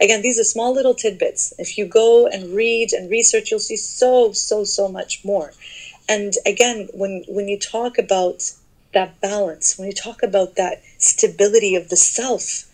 Again, 0.00 0.22
these 0.22 0.38
are 0.40 0.44
small 0.44 0.74
little 0.74 0.94
tidbits. 0.94 1.54
If 1.58 1.78
you 1.78 1.86
go 1.86 2.26
and 2.26 2.54
read 2.54 2.92
and 2.92 3.10
research, 3.10 3.50
you'll 3.50 3.60
see 3.60 3.76
so, 3.76 4.32
so, 4.32 4.64
so 4.64 4.88
much 4.88 5.24
more. 5.24 5.52
And 6.08 6.34
again, 6.44 6.88
when 6.92 7.24
when 7.28 7.48
you 7.48 7.58
talk 7.58 7.96
about 7.98 8.52
that 8.92 9.20
balance, 9.20 9.78
when 9.78 9.88
you 9.88 9.94
talk 9.94 10.22
about 10.22 10.56
that 10.56 10.82
stability 10.98 11.74
of 11.76 11.88
the 11.88 11.96
self, 11.96 12.64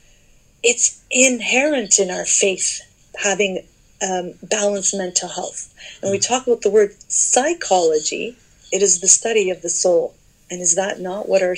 it's 0.63 1.03
inherent 1.11 1.99
in 1.99 2.11
our 2.11 2.25
faith 2.25 2.81
having 3.23 3.65
um, 4.03 4.35
balanced 4.43 4.97
mental 4.97 5.29
health. 5.29 5.73
And 6.03 6.11
we 6.11 6.19
talk 6.19 6.47
about 6.47 6.63
the 6.63 6.71
word 6.71 6.95
psychology, 7.09 8.37
it 8.73 8.83
is 8.83 9.01
the 9.01 9.09
study 9.09 9.51
of 9.51 9.63
the 9.63 9.71
soul. 9.71 10.15
And 10.51 10.61
is 10.61 10.75
that 10.75 11.01
not 11.01 11.29
what 11.29 11.43
our 11.43 11.57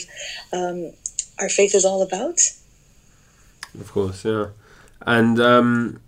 um, 0.53 0.93
our 1.39 1.49
faith 1.49 1.75
is 1.75 1.85
all 1.85 2.03
about? 2.03 2.39
Of 3.81 3.91
course, 3.91 4.25
yeah. 4.25 4.49
And 5.07 5.41
um, 5.41 6.01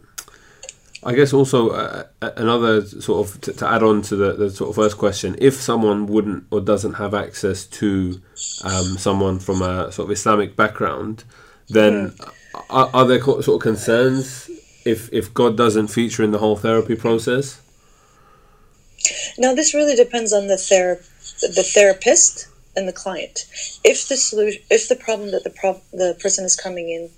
I 1.02 1.14
guess 1.14 1.32
also 1.32 1.70
uh, 1.70 2.04
another 2.20 2.82
sort 2.86 3.26
of 3.26 3.40
t- 3.40 3.52
to 3.52 3.68
add 3.68 3.82
on 3.82 4.02
to 4.02 4.16
the, 4.16 4.32
the 4.34 4.50
sort 4.50 4.70
of 4.70 4.76
first 4.76 4.98
question: 4.98 5.36
if 5.38 5.54
someone 5.54 6.06
wouldn't 6.06 6.44
or 6.50 6.60
doesn't 6.60 6.94
have 6.94 7.14
access 7.14 7.64
to 7.66 8.20
um, 8.62 8.96
someone 8.98 9.38
from 9.38 9.62
a 9.62 9.90
sort 9.92 10.06
of 10.06 10.12
Islamic 10.12 10.56
background, 10.56 11.24
then 11.68 12.10
mm. 12.10 12.32
are, 12.68 12.90
are, 12.92 13.06
there 13.06 13.22
sort 13.22 13.48
of 13.48 13.60
concerns 13.60 14.50
if 14.84 15.12
if 15.12 15.32
God 15.32 15.56
doesn't 15.56 15.88
feature 15.88 16.22
in 16.22 16.32
the 16.32 16.38
whole 16.38 16.56
therapy 16.56 16.96
process? 16.96 17.60
Now, 19.38 19.54
this 19.54 19.74
really 19.74 19.96
depends 19.96 20.32
on 20.32 20.46
the 20.46 20.56
ther- 20.56 21.02
the 21.40 21.62
therapist 21.62 22.48
and 22.76 22.88
the 22.88 22.92
client. 22.92 23.46
If 23.84 24.08
the 24.08 24.16
solution, 24.16 24.62
if 24.70 24.88
the 24.88 24.96
problem 24.96 25.30
that 25.32 25.44
the 25.44 25.50
pro- 25.50 25.82
the 25.92 26.16
person 26.20 26.44
is 26.44 26.56
coming 26.56 26.90
in 26.90 27.10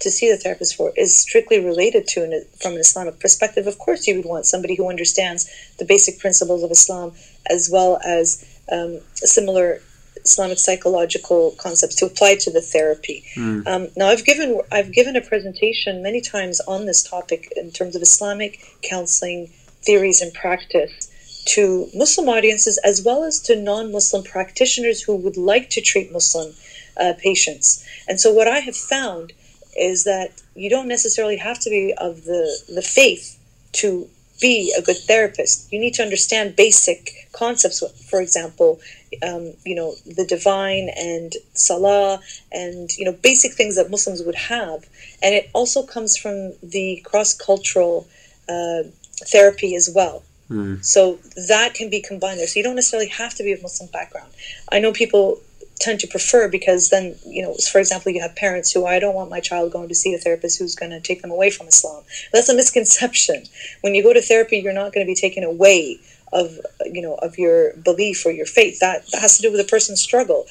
to 0.00 0.10
see 0.10 0.30
the 0.30 0.36
therapist 0.36 0.74
for 0.74 0.92
is 0.96 1.18
strictly 1.18 1.64
related 1.64 2.06
to 2.08 2.24
an, 2.24 2.44
from 2.60 2.72
an 2.72 2.80
Islamic 2.80 3.20
perspective, 3.20 3.66
of 3.66 3.78
course 3.78 4.06
you 4.06 4.16
would 4.16 4.24
want 4.24 4.46
somebody 4.46 4.74
who 4.74 4.88
understands 4.88 5.48
the 5.78 5.84
basic 5.84 6.18
principles 6.18 6.62
of 6.62 6.70
Islam 6.70 7.12
as 7.48 7.70
well 7.70 8.00
as 8.04 8.44
um, 8.72 9.00
similar 9.14 9.80
Islamic 10.24 10.58
psychological 10.58 11.54
concepts 11.58 11.96
to 11.96 12.06
apply 12.06 12.36
to 12.36 12.50
the 12.50 12.60
therapy. 12.60 13.24
Mm. 13.36 13.66
Um, 13.66 13.88
now, 13.96 14.08
I've 14.08 14.24
given 14.24 14.60
I've 14.72 14.92
given 14.92 15.16
a 15.16 15.20
presentation 15.20 16.02
many 16.02 16.20
times 16.20 16.60
on 16.66 16.86
this 16.86 17.02
topic 17.02 17.52
in 17.56 17.70
terms 17.70 17.94
of 17.94 18.02
Islamic 18.02 18.58
counseling 18.82 19.48
theories 19.82 20.22
and 20.22 20.32
practice 20.32 21.10
to 21.46 21.88
Muslim 21.94 22.28
audiences 22.28 22.78
as 22.78 23.02
well 23.02 23.24
as 23.24 23.40
to 23.40 23.56
non-Muslim 23.56 24.24
practitioners 24.24 25.02
who 25.02 25.16
would 25.16 25.36
like 25.36 25.70
to 25.70 25.80
treat 25.80 26.12
Muslim 26.12 26.54
uh, 26.98 27.12
patients. 27.18 27.86
And 28.08 28.20
so, 28.20 28.32
what 28.32 28.48
I 28.48 28.60
have 28.60 28.76
found 28.76 29.32
is 29.76 30.04
that 30.04 30.30
you 30.54 30.70
don't 30.70 30.88
necessarily 30.88 31.36
have 31.36 31.58
to 31.60 31.70
be 31.70 31.94
of 31.98 32.24
the 32.24 32.62
the 32.68 32.82
faith 32.82 33.38
to 33.72 34.08
be 34.40 34.74
a 34.76 34.82
good 34.82 34.98
therapist. 34.98 35.72
You 35.72 35.78
need 35.78 35.94
to 35.94 36.02
understand 36.02 36.56
basic 36.56 37.28
concepts. 37.32 37.82
For 38.08 38.20
example, 38.20 38.80
um, 39.22 39.52
you 39.64 39.74
know 39.74 39.94
the 40.06 40.24
divine 40.24 40.90
and 40.96 41.32
salah, 41.54 42.20
and 42.52 42.90
you 42.96 43.04
know 43.04 43.12
basic 43.12 43.52
things 43.52 43.76
that 43.76 43.90
Muslims 43.90 44.22
would 44.22 44.34
have. 44.34 44.86
And 45.22 45.34
it 45.34 45.50
also 45.52 45.82
comes 45.82 46.16
from 46.16 46.52
the 46.62 47.02
cross 47.04 47.34
cultural 47.34 48.06
uh, 48.48 48.84
therapy 49.32 49.74
as 49.74 49.90
well. 49.94 50.22
Mm. 50.50 50.84
So 50.84 51.18
that 51.48 51.74
can 51.74 51.90
be 51.90 52.00
combined 52.00 52.38
there. 52.38 52.46
So 52.46 52.58
you 52.58 52.64
don't 52.64 52.74
necessarily 52.74 53.08
have 53.08 53.34
to 53.36 53.42
be 53.42 53.52
of 53.52 53.62
Muslim 53.62 53.90
background. 53.90 54.30
I 54.70 54.78
know 54.78 54.92
people 54.92 55.40
tend 55.80 56.00
to 56.00 56.06
prefer 56.06 56.48
because 56.48 56.90
then 56.90 57.16
you 57.26 57.42
know 57.42 57.54
for 57.70 57.78
example 57.78 58.12
you 58.12 58.20
have 58.20 58.34
parents 58.36 58.70
who 58.70 58.86
i 58.86 58.98
don't 58.98 59.14
want 59.14 59.28
my 59.28 59.40
child 59.40 59.72
going 59.72 59.88
to 59.88 59.94
see 59.94 60.14
a 60.14 60.18
therapist 60.18 60.58
who's 60.58 60.74
going 60.74 60.90
to 60.90 61.00
take 61.00 61.20
them 61.20 61.30
away 61.32 61.50
from 61.50 61.66
islam 61.66 62.02
that's 62.32 62.48
a 62.48 62.54
misconception 62.54 63.42
when 63.80 63.94
you 63.94 64.02
go 64.02 64.12
to 64.12 64.22
therapy 64.22 64.58
you're 64.58 64.72
not 64.72 64.92
going 64.92 65.04
to 65.04 65.10
be 65.10 65.16
taken 65.16 65.42
away 65.42 65.98
of 66.32 66.58
you 66.84 67.02
know 67.02 67.14
of 67.16 67.38
your 67.38 67.74
belief 67.74 68.24
or 68.24 68.30
your 68.30 68.46
faith 68.46 68.78
that, 68.78 69.04
that 69.08 69.20
has 69.20 69.36
to 69.36 69.42
do 69.42 69.50
with 69.50 69.60
a 69.60 69.68
person's 69.68 70.00
struggle 70.00 70.46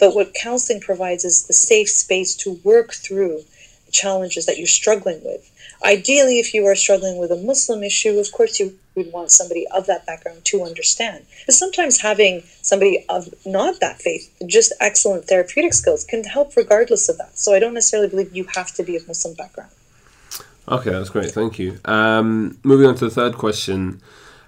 but 0.00 0.14
what 0.14 0.34
counseling 0.34 0.80
provides 0.80 1.24
is 1.24 1.46
the 1.46 1.52
safe 1.52 1.88
space 1.88 2.34
to 2.34 2.58
work 2.64 2.92
through 2.92 3.42
challenges 3.90 4.46
that 4.46 4.56
you're 4.56 4.66
struggling 4.66 5.22
with 5.22 5.51
ideally 5.84 6.38
if 6.38 6.54
you 6.54 6.66
are 6.66 6.74
struggling 6.74 7.18
with 7.18 7.30
a 7.30 7.36
muslim 7.36 7.82
issue 7.82 8.18
of 8.18 8.30
course 8.32 8.58
you 8.60 8.78
we'd 8.94 9.12
want 9.12 9.30
somebody 9.30 9.66
of 9.68 9.86
that 9.86 10.06
background 10.06 10.44
to 10.44 10.62
understand. 10.62 11.24
But 11.46 11.54
sometimes 11.54 12.00
having 12.00 12.42
somebody 12.62 13.04
of 13.08 13.32
not 13.46 13.80
that 13.80 14.00
faith, 14.00 14.34
just 14.46 14.72
excellent 14.80 15.26
therapeutic 15.26 15.74
skills, 15.74 16.04
can 16.04 16.24
help 16.24 16.56
regardless 16.56 17.08
of 17.08 17.18
that. 17.18 17.38
So 17.38 17.54
I 17.54 17.58
don't 17.58 17.74
necessarily 17.74 18.08
believe 18.08 18.34
you 18.34 18.46
have 18.54 18.72
to 18.72 18.82
be 18.82 18.96
of 18.96 19.08
Muslim 19.08 19.34
background. 19.34 19.70
Okay, 20.68 20.90
that's 20.90 21.10
great. 21.10 21.32
Thank 21.32 21.58
you. 21.58 21.78
Um, 21.84 22.58
moving 22.62 22.86
on 22.86 22.94
to 22.96 23.06
the 23.06 23.10
third 23.10 23.36
question. 23.36 24.00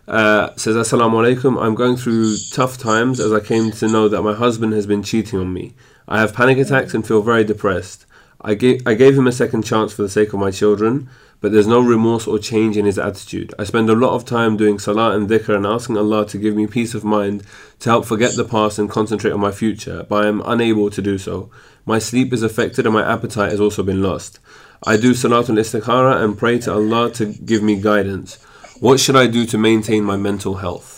Uh, 0.07 0.55
says 0.57 0.77
Assalamu 0.77 1.15
alaikum. 1.15 1.61
I'm 1.61 1.75
going 1.75 1.97
through 1.97 2.37
tough 2.53 2.77
times 2.77 3.19
as 3.21 3.33
I 3.33 3.41
came 3.41 3.73
to 3.73 3.89
know 3.89 4.09
that 4.09 4.23
my 4.23 4.35
husband 4.35 4.75
has 4.75 4.87
been 4.87 5.03
cheating 5.03 5.41
on 5.41 5.53
me. 5.53 5.75
I 6.07 6.21
have 6.21 6.35
panic 6.35 6.59
attacks 6.59 6.93
and 6.93 7.07
feel 7.07 7.23
very 7.23 7.43
depressed. 7.43 8.05
I 8.47 8.53
gave 8.53 8.87
I 8.87 8.93
gave 8.93 9.17
him 9.17 9.27
a 9.27 9.33
second 9.33 9.63
chance 9.63 9.95
for 9.95 10.03
the 10.03 10.09
sake 10.09 10.35
of 10.35 10.39
my 10.39 10.51
children, 10.51 11.09
but 11.41 11.51
there's 11.51 11.67
no 11.67 11.81
remorse 11.81 12.27
or 12.27 12.39
change 12.39 12.77
in 12.77 12.85
his 12.85 12.99
attitude. 12.99 13.55
I 13.59 13.65
spend 13.65 13.89
a 13.89 13.95
lot 13.95 14.15
of 14.15 14.27
time 14.27 14.59
doing 14.59 14.79
salah 14.79 15.17
and 15.17 15.31
dhikr 15.31 15.57
and 15.57 15.65
asking 15.65 15.97
Allah 15.97 16.27
to 16.27 16.37
give 16.37 16.55
me 16.55 16.67
peace 16.67 16.93
of 16.93 17.05
mind 17.05 17.43
to 17.81 17.89
help 17.89 18.05
forget 18.05 18.37
the 18.37 18.45
past 18.45 18.79
and 18.79 18.91
concentrate 18.91 19.33
on 19.33 19.41
my 19.41 19.51
future, 19.51 20.05
but 20.11 20.25
I 20.25 20.29
am 20.29 20.43
unable 20.45 20.91
to 20.91 21.01
do 21.01 21.17
so. 21.17 21.51
My 21.87 21.99
sleep 21.99 22.35
is 22.35 22.43
affected 22.43 22.85
and 22.85 22.95
my 22.95 23.11
appetite 23.11 23.51
has 23.51 23.61
also 23.61 23.83
been 23.83 24.03
lost. 24.03 24.39
I 24.87 24.99
do 24.99 25.13
salatul 25.15 25.59
istikhara 25.59 26.23
and 26.23 26.37
pray 26.37 26.59
to 26.61 26.73
Allah 26.75 27.11
to 27.13 27.25
give 27.25 27.63
me 27.63 27.81
guidance. 27.81 28.37
What 28.79 29.01
should 29.01 29.17
I 29.17 29.27
do 29.27 29.47
to 29.47 29.57
maintain 29.57 30.05
my 30.05 30.19
mental 30.19 30.57
health? 30.57 30.91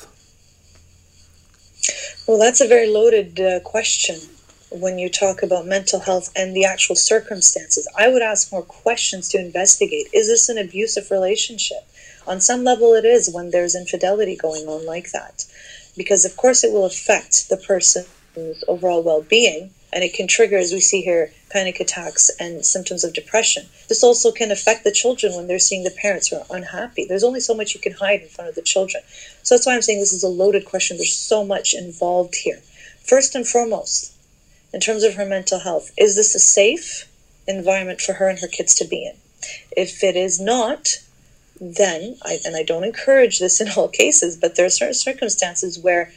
Well, 2.26 2.40
that's 2.40 2.60
a 2.60 2.66
very 2.66 2.92
loaded 2.92 3.38
uh, 3.38 3.60
question 3.60 4.16
when 4.70 4.98
you 4.98 5.08
talk 5.08 5.42
about 5.42 5.66
mental 5.66 6.00
health 6.00 6.30
and 6.34 6.54
the 6.54 6.64
actual 6.64 6.96
circumstances. 6.96 7.88
I 7.96 8.08
would 8.08 8.22
ask 8.22 8.50
more 8.50 8.62
questions 8.62 9.28
to 9.30 9.38
investigate. 9.38 10.08
Is 10.12 10.28
this 10.28 10.48
an 10.48 10.58
abusive 10.58 11.10
relationship? 11.10 11.88
On 12.26 12.40
some 12.40 12.64
level, 12.64 12.94
it 12.94 13.04
is 13.04 13.30
when 13.32 13.50
there's 13.50 13.76
infidelity 13.76 14.36
going 14.36 14.66
on 14.66 14.84
like 14.84 15.12
that. 15.12 15.44
Because, 15.96 16.24
of 16.24 16.36
course, 16.36 16.64
it 16.64 16.72
will 16.72 16.84
affect 16.84 17.48
the 17.48 17.56
person's 17.56 18.64
overall 18.66 19.02
well 19.02 19.22
being, 19.22 19.70
and 19.92 20.02
it 20.02 20.12
can 20.12 20.26
trigger, 20.26 20.58
as 20.58 20.72
we 20.72 20.80
see 20.80 21.02
here, 21.02 21.32
panic 21.50 21.78
attacks 21.78 22.28
and 22.40 22.66
symptoms 22.66 23.04
of 23.04 23.14
depression. 23.14 23.66
This 23.88 24.02
also 24.02 24.32
can 24.32 24.50
affect 24.50 24.82
the 24.82 24.90
children 24.90 25.34
when 25.34 25.46
they're 25.46 25.60
seeing 25.60 25.84
the 25.84 25.96
parents 26.02 26.28
who 26.28 26.36
are 26.36 26.46
unhappy. 26.50 27.04
There's 27.04 27.24
only 27.24 27.40
so 27.40 27.54
much 27.54 27.74
you 27.74 27.80
can 27.80 27.92
hide 27.92 28.22
in 28.22 28.28
front 28.28 28.50
of 28.50 28.56
the 28.56 28.62
children. 28.62 29.02
So 29.42 29.54
that's 29.54 29.64
why 29.64 29.74
I'm 29.74 29.82
saying 29.82 30.00
this 30.00 30.12
is 30.12 30.24
a 30.24 30.28
loaded 30.28 30.64
question. 30.64 30.96
There's 30.96 31.16
so 31.16 31.44
much 31.44 31.72
involved 31.72 32.34
here. 32.34 32.60
First 33.04 33.36
and 33.36 33.46
foremost, 33.46 34.12
in 34.76 34.80
terms 34.80 35.04
of 35.04 35.14
her 35.14 35.24
mental 35.24 35.60
health. 35.60 35.90
Is 35.96 36.16
this 36.16 36.34
a 36.34 36.38
safe 36.38 37.10
environment 37.48 37.98
for 37.98 38.12
her 38.12 38.28
and 38.28 38.38
her 38.40 38.46
kids 38.46 38.74
to 38.74 38.84
be 38.86 39.06
in? 39.06 39.16
If 39.74 40.04
it 40.04 40.16
is 40.16 40.38
not, 40.38 40.88
then, 41.58 42.18
I, 42.22 42.40
and 42.44 42.54
I 42.54 42.62
don't 42.62 42.84
encourage 42.84 43.38
this 43.38 43.58
in 43.58 43.68
all 43.76 43.88
cases, 43.88 44.36
but 44.36 44.54
there 44.54 44.66
are 44.66 44.70
certain 44.70 44.92
circumstances 44.92 45.78
where 45.78 46.12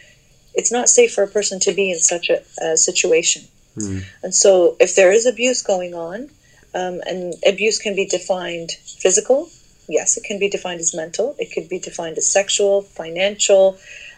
it's 0.54 0.74
not 0.74 0.90
safe 0.90 1.14
for 1.14 1.24
a 1.24 1.28
person 1.28 1.62
to 1.62 1.72
be 1.72 1.90
in 1.90 2.00
such 2.00 2.30
a, 2.30 2.44
a 2.62 2.76
situation. 2.76 3.44
Mm. 3.78 4.04
And 4.24 4.36
so, 4.36 4.76
if 4.82 4.94
there 4.94 5.14
is 5.14 5.26
abuse 5.26 5.62
going 5.62 5.94
on, 5.94 6.30
um, 6.76 7.00
and 7.08 7.36
abuse 7.48 7.80
can 7.80 7.96
be 7.96 8.06
defined 8.06 8.72
physical, 8.72 9.48
yes, 9.88 10.18
it 10.18 10.26
can 10.26 10.38
be 10.38 10.50
defined 10.50 10.82
as 10.82 10.94
mental, 10.94 11.34
it 11.40 11.54
could 11.54 11.70
be 11.70 11.80
defined 11.80 12.18
as 12.18 12.30
sexual, 12.30 12.82
financial, 12.82 13.78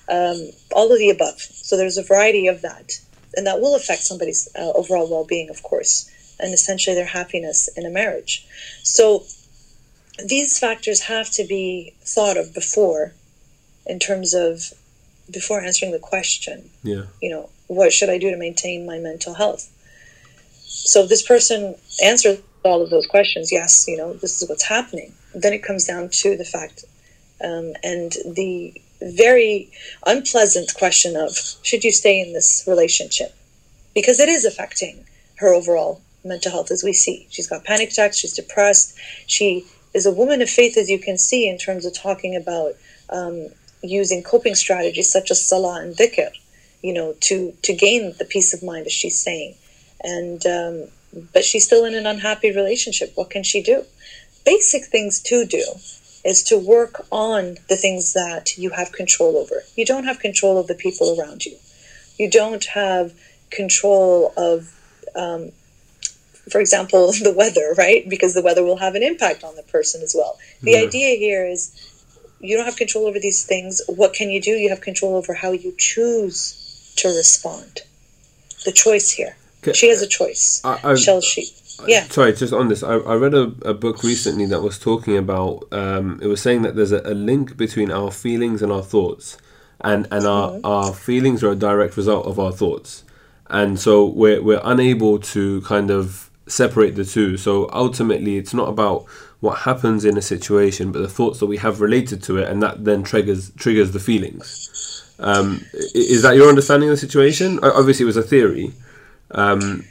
um, 0.09 0.49
all 0.71 0.91
of 0.91 0.97
the 0.97 1.11
above. 1.11 1.39
So, 1.39 1.77
there's 1.77 1.97
a 1.97 2.03
variety 2.03 2.47
of 2.47 2.63
that 2.63 2.93
and 3.35 3.47
that 3.47 3.59
will 3.61 3.75
affect 3.75 4.01
somebody's 4.01 4.47
uh, 4.57 4.71
overall 4.73 5.09
well-being 5.09 5.49
of 5.49 5.63
course 5.63 6.09
and 6.39 6.53
essentially 6.53 6.95
their 6.95 7.05
happiness 7.05 7.69
in 7.75 7.85
a 7.85 7.89
marriage 7.89 8.45
so 8.83 9.23
these 10.25 10.59
factors 10.59 11.01
have 11.01 11.29
to 11.31 11.45
be 11.45 11.93
thought 12.01 12.37
of 12.37 12.53
before, 12.53 13.13
in 13.85 13.99
terms 13.99 14.33
of 14.33 14.73
before 15.29 15.61
answering 15.61 15.91
the 15.91 15.99
question. 15.99 16.69
Yeah. 16.83 17.03
You 17.21 17.29
know, 17.29 17.49
what 17.67 17.93
should 17.93 18.09
I 18.09 18.17
do 18.17 18.31
to 18.31 18.37
maintain 18.37 18.85
my 18.85 18.99
mental 18.99 19.33
health? 19.33 19.71
So 20.65 21.05
this 21.05 21.25
person 21.25 21.75
answers 22.03 22.39
all 22.63 22.81
of 22.81 22.89
those 22.89 23.07
questions. 23.07 23.51
Yes, 23.51 23.85
you 23.87 23.97
know, 23.97 24.13
this 24.13 24.41
is 24.41 24.49
what's 24.49 24.63
happening. 24.63 25.13
Then 25.33 25.53
it 25.53 25.63
comes 25.63 25.85
down 25.85 26.09
to 26.09 26.37
the 26.37 26.45
fact 26.45 26.85
um, 27.43 27.73
and 27.83 28.13
the 28.25 28.79
very 29.01 29.71
unpleasant 30.05 30.73
question 30.75 31.15
of 31.15 31.37
should 31.63 31.83
you 31.83 31.91
stay 31.91 32.19
in 32.19 32.33
this 32.33 32.63
relationship? 32.67 33.33
Because 33.93 34.19
it 34.19 34.29
is 34.29 34.45
affecting 34.45 35.05
her 35.37 35.53
overall 35.53 36.01
mental 36.23 36.51
health 36.51 36.71
as 36.71 36.83
we 36.83 36.93
see. 36.93 37.27
She's 37.29 37.47
got 37.47 37.63
panic 37.63 37.89
attacks 37.89 38.17
she's 38.17 38.33
depressed. 38.33 38.97
She 39.27 39.65
is 39.93 40.05
a 40.05 40.11
woman 40.11 40.41
of 40.41 40.49
faith 40.49 40.77
as 40.77 40.89
you 40.89 40.99
can 40.99 41.17
see 41.17 41.49
in 41.49 41.57
terms 41.57 41.85
of 41.85 41.93
talking 41.93 42.35
about 42.35 42.73
um, 43.09 43.47
using 43.81 44.23
coping 44.23 44.55
strategies 44.55 45.11
such 45.11 45.31
as 45.31 45.43
salah 45.45 45.81
and 45.81 45.95
dhikr 45.95 46.29
you 46.81 46.93
know 46.93 47.13
to 47.19 47.53
to 47.63 47.73
gain 47.73 48.13
the 48.17 48.25
peace 48.25 48.53
of 48.53 48.63
mind 48.63 48.85
as 48.85 48.93
she's 48.93 49.19
saying. 49.19 49.55
And 50.03 50.45
um, 50.45 50.87
but 51.33 51.43
she's 51.43 51.65
still 51.65 51.85
in 51.85 51.95
an 51.95 52.05
unhappy 52.05 52.51
relationship. 52.51 53.11
What 53.15 53.29
can 53.29 53.43
she 53.43 53.61
do? 53.61 53.85
Basic 54.45 54.85
things 54.85 55.19
to 55.21 55.45
do 55.45 55.63
is 56.23 56.43
to 56.43 56.57
work 56.57 57.05
on 57.11 57.57
the 57.67 57.75
things 57.75 58.13
that 58.13 58.57
you 58.57 58.69
have 58.71 58.91
control 58.91 59.37
over. 59.37 59.63
You 59.75 59.85
don't 59.85 60.03
have 60.03 60.19
control 60.19 60.57
of 60.57 60.67
the 60.67 60.75
people 60.75 61.19
around 61.19 61.45
you. 61.45 61.57
You 62.17 62.29
don't 62.29 62.65
have 62.65 63.13
control 63.49 64.33
of, 64.37 64.71
um, 65.15 65.51
for 66.49 66.59
example, 66.61 67.11
the 67.23 67.33
weather, 67.35 67.73
right? 67.77 68.07
Because 68.07 68.33
the 68.33 68.41
weather 68.41 68.63
will 68.63 68.77
have 68.77 68.95
an 68.95 69.03
impact 69.03 69.43
on 69.43 69.55
the 69.55 69.63
person 69.63 70.01
as 70.01 70.13
well. 70.15 70.37
The 70.61 70.73
Yeah. 70.73 70.79
idea 70.87 71.15
here 71.17 71.45
is 71.45 71.71
you 72.39 72.55
don't 72.55 72.65
have 72.65 72.75
control 72.75 73.07
over 73.07 73.19
these 73.19 73.43
things. 73.43 73.81
What 73.87 74.13
can 74.13 74.29
you 74.29 74.41
do? 74.41 74.51
You 74.51 74.69
have 74.69 74.81
control 74.81 75.15
over 75.15 75.33
how 75.33 75.51
you 75.51 75.73
choose 75.77 76.93
to 76.97 77.07
respond. 77.09 77.81
The 78.65 78.71
choice 78.71 79.11
here. 79.11 79.37
She 79.73 79.89
has 79.89 80.01
a 80.01 80.07
choice. 80.07 80.61
I, 80.63 80.79
I've, 80.83 80.99
Shall 80.99 81.21
she? 81.21 81.53
Yeah. 81.87 82.03
Sorry, 82.05 82.33
just 82.33 82.53
on 82.53 82.67
this, 82.67 82.83
I, 82.83 82.95
I 82.95 83.15
read 83.15 83.33
a, 83.33 83.53
a 83.63 83.73
book 83.73 84.03
recently 84.03 84.45
that 84.47 84.61
was 84.61 84.79
talking 84.79 85.17
about. 85.17 85.67
Um, 85.71 86.19
it 86.21 86.27
was 86.27 86.41
saying 86.41 86.61
that 86.63 86.75
there's 86.75 86.91
a, 86.91 87.01
a 87.01 87.13
link 87.13 87.57
between 87.57 87.91
our 87.91 88.11
feelings 88.11 88.61
and 88.61 88.71
our 88.71 88.83
thoughts, 88.83 89.37
and 89.81 90.07
and 90.11 90.25
our 90.25 90.59
our 90.63 90.93
feelings 90.93 91.43
are 91.43 91.51
a 91.51 91.55
direct 91.55 91.97
result 91.97 92.25
of 92.25 92.39
our 92.39 92.51
thoughts, 92.51 93.03
and 93.49 93.79
so 93.79 94.05
we're 94.05 94.41
we're 94.41 94.61
unable 94.63 95.19
to 95.19 95.61
kind 95.61 95.89
of 95.91 96.29
separate 96.47 96.95
the 96.95 97.05
two. 97.05 97.37
So 97.37 97.69
ultimately, 97.71 98.37
it's 98.37 98.53
not 98.53 98.69
about 98.69 99.05
what 99.39 99.59
happens 99.59 100.05
in 100.05 100.17
a 100.17 100.21
situation, 100.21 100.91
but 100.91 100.99
the 100.99 101.07
thoughts 101.07 101.39
that 101.39 101.47
we 101.47 101.57
have 101.57 101.81
related 101.81 102.21
to 102.23 102.37
it, 102.37 102.47
and 102.47 102.61
that 102.61 102.85
then 102.85 103.03
triggers 103.03 103.51
triggers 103.51 103.91
the 103.91 103.99
feelings. 103.99 104.67
Um, 105.19 105.61
is 105.73 106.23
that 106.23 106.35
your 106.35 106.49
understanding 106.49 106.89
of 106.89 106.93
the 106.93 106.99
situation? 106.99 107.59
Obviously, 107.63 108.03
it 108.03 108.07
was 108.07 108.17
a 108.17 108.23
theory. 108.23 108.73
Um, 109.31 109.85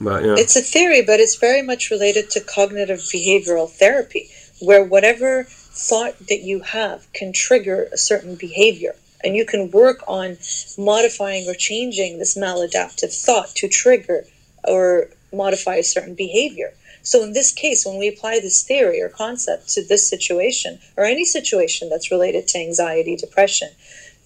but 0.00 0.24
yeah. 0.24 0.34
It's 0.36 0.56
a 0.56 0.62
theory, 0.62 1.02
but 1.02 1.20
it's 1.20 1.36
very 1.36 1.62
much 1.62 1.90
related 1.90 2.30
to 2.30 2.40
cognitive 2.40 3.00
behavioral 3.00 3.70
therapy, 3.70 4.30
where 4.60 4.84
whatever 4.84 5.44
thought 5.44 6.18
that 6.28 6.42
you 6.42 6.60
have 6.60 7.12
can 7.12 7.32
trigger 7.32 7.88
a 7.92 7.98
certain 7.98 8.36
behavior. 8.36 8.94
And 9.22 9.34
you 9.34 9.44
can 9.44 9.70
work 9.70 10.02
on 10.06 10.38
modifying 10.76 11.48
or 11.48 11.54
changing 11.54 12.18
this 12.18 12.38
maladaptive 12.38 13.12
thought 13.12 13.48
to 13.56 13.68
trigger 13.68 14.24
or 14.64 15.08
modify 15.32 15.76
a 15.76 15.82
certain 15.82 16.14
behavior. 16.14 16.72
So, 17.02 17.22
in 17.22 17.32
this 17.32 17.52
case, 17.52 17.84
when 17.84 17.98
we 17.98 18.08
apply 18.08 18.40
this 18.40 18.62
theory 18.62 19.00
or 19.00 19.08
concept 19.08 19.70
to 19.70 19.84
this 19.84 20.08
situation 20.08 20.78
or 20.96 21.04
any 21.04 21.24
situation 21.24 21.88
that's 21.88 22.10
related 22.10 22.46
to 22.48 22.58
anxiety, 22.58 23.16
depression, 23.16 23.70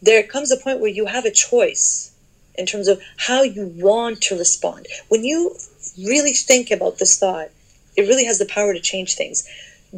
there 0.02 0.22
comes 0.22 0.50
a 0.50 0.56
point 0.56 0.80
where 0.80 0.90
you 0.90 1.06
have 1.06 1.24
a 1.24 1.30
choice 1.30 2.11
in 2.56 2.66
terms 2.66 2.88
of 2.88 3.00
how 3.16 3.42
you 3.42 3.66
want 3.76 4.20
to 4.22 4.38
respond. 4.38 4.86
When 5.08 5.24
you 5.24 5.56
really 5.98 6.32
think 6.32 6.70
about 6.70 6.98
this 6.98 7.18
thought, 7.18 7.50
it 7.96 8.02
really 8.02 8.24
has 8.24 8.38
the 8.38 8.46
power 8.46 8.72
to 8.72 8.80
change 8.80 9.14
things. 9.14 9.46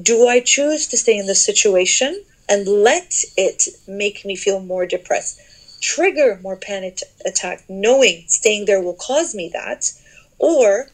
Do 0.01 0.27
I 0.27 0.41
choose 0.41 0.87
to 0.89 0.97
stay 0.97 1.17
in 1.17 1.27
this 1.27 1.45
situation 1.45 2.23
and 2.49 2.67
let 2.67 3.15
it 3.37 3.69
make 3.87 4.25
me 4.25 4.37
feel 4.37 4.61
more 4.61 4.87
depressed? 4.87 5.41
Trigger 5.81 6.39
more 6.43 6.57
panic 6.57 7.01
attack, 7.25 7.65
knowing 7.69 8.25
staying 8.27 8.65
there 8.65 8.81
will 8.81 8.95
cause 8.95 9.35
me 9.35 9.51
that? 9.53 9.93
Or 10.39 10.89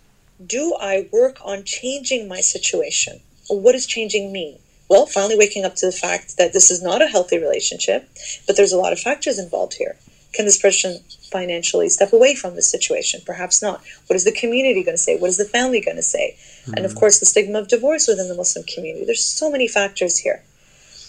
do 0.44 0.76
I 0.80 1.08
work 1.12 1.38
on 1.44 1.64
changing 1.64 2.28
my 2.28 2.40
situation? 2.40 3.20
What 3.48 3.72
does 3.72 3.86
changing 3.86 4.32
mean? 4.32 4.58
Well, 4.88 5.06
finally 5.06 5.36
waking 5.36 5.64
up 5.64 5.76
to 5.76 5.86
the 5.86 5.92
fact 5.92 6.36
that 6.36 6.52
this 6.52 6.70
is 6.70 6.82
not 6.82 7.02
a 7.02 7.06
healthy 7.06 7.38
relationship, 7.38 8.08
but 8.46 8.56
there's 8.56 8.72
a 8.72 8.78
lot 8.78 8.92
of 8.92 8.98
factors 8.98 9.38
involved 9.38 9.74
here. 9.74 9.96
Can 10.32 10.44
this 10.44 10.58
person 10.58 11.00
financially 11.30 11.88
step 11.88 12.12
away 12.12 12.34
from 12.34 12.54
this 12.54 12.70
situation? 12.70 13.20
Perhaps 13.26 13.62
not. 13.62 13.82
What 14.06 14.16
is 14.16 14.24
the 14.24 14.32
community 14.32 14.82
going 14.82 14.96
to 14.96 15.02
say? 15.02 15.18
What 15.18 15.30
is 15.30 15.38
the 15.38 15.44
family 15.44 15.80
going 15.80 15.96
to 15.96 16.02
say? 16.02 16.36
And 16.76 16.84
of 16.84 16.92
hmm. 16.92 16.98
course, 16.98 17.18
the 17.18 17.26
stigma 17.26 17.58
of 17.58 17.68
divorce 17.68 18.06
within 18.06 18.28
the 18.28 18.34
Muslim 18.34 18.64
community. 18.64 19.04
There's 19.04 19.24
so 19.24 19.50
many 19.50 19.66
factors 19.66 20.18
here. 20.18 20.42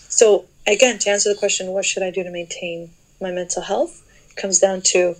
So, 0.09 0.45
again, 0.67 0.99
to 0.99 1.09
answer 1.09 1.29
the 1.29 1.39
question, 1.39 1.67
what 1.67 1.85
should 1.85 2.03
I 2.03 2.11
do 2.11 2.23
to 2.23 2.31
maintain 2.31 2.91
my 3.21 3.31
mental 3.31 3.61
health? 3.61 4.03
It 4.29 4.35
comes 4.35 4.59
down 4.59 4.81
to 4.93 5.15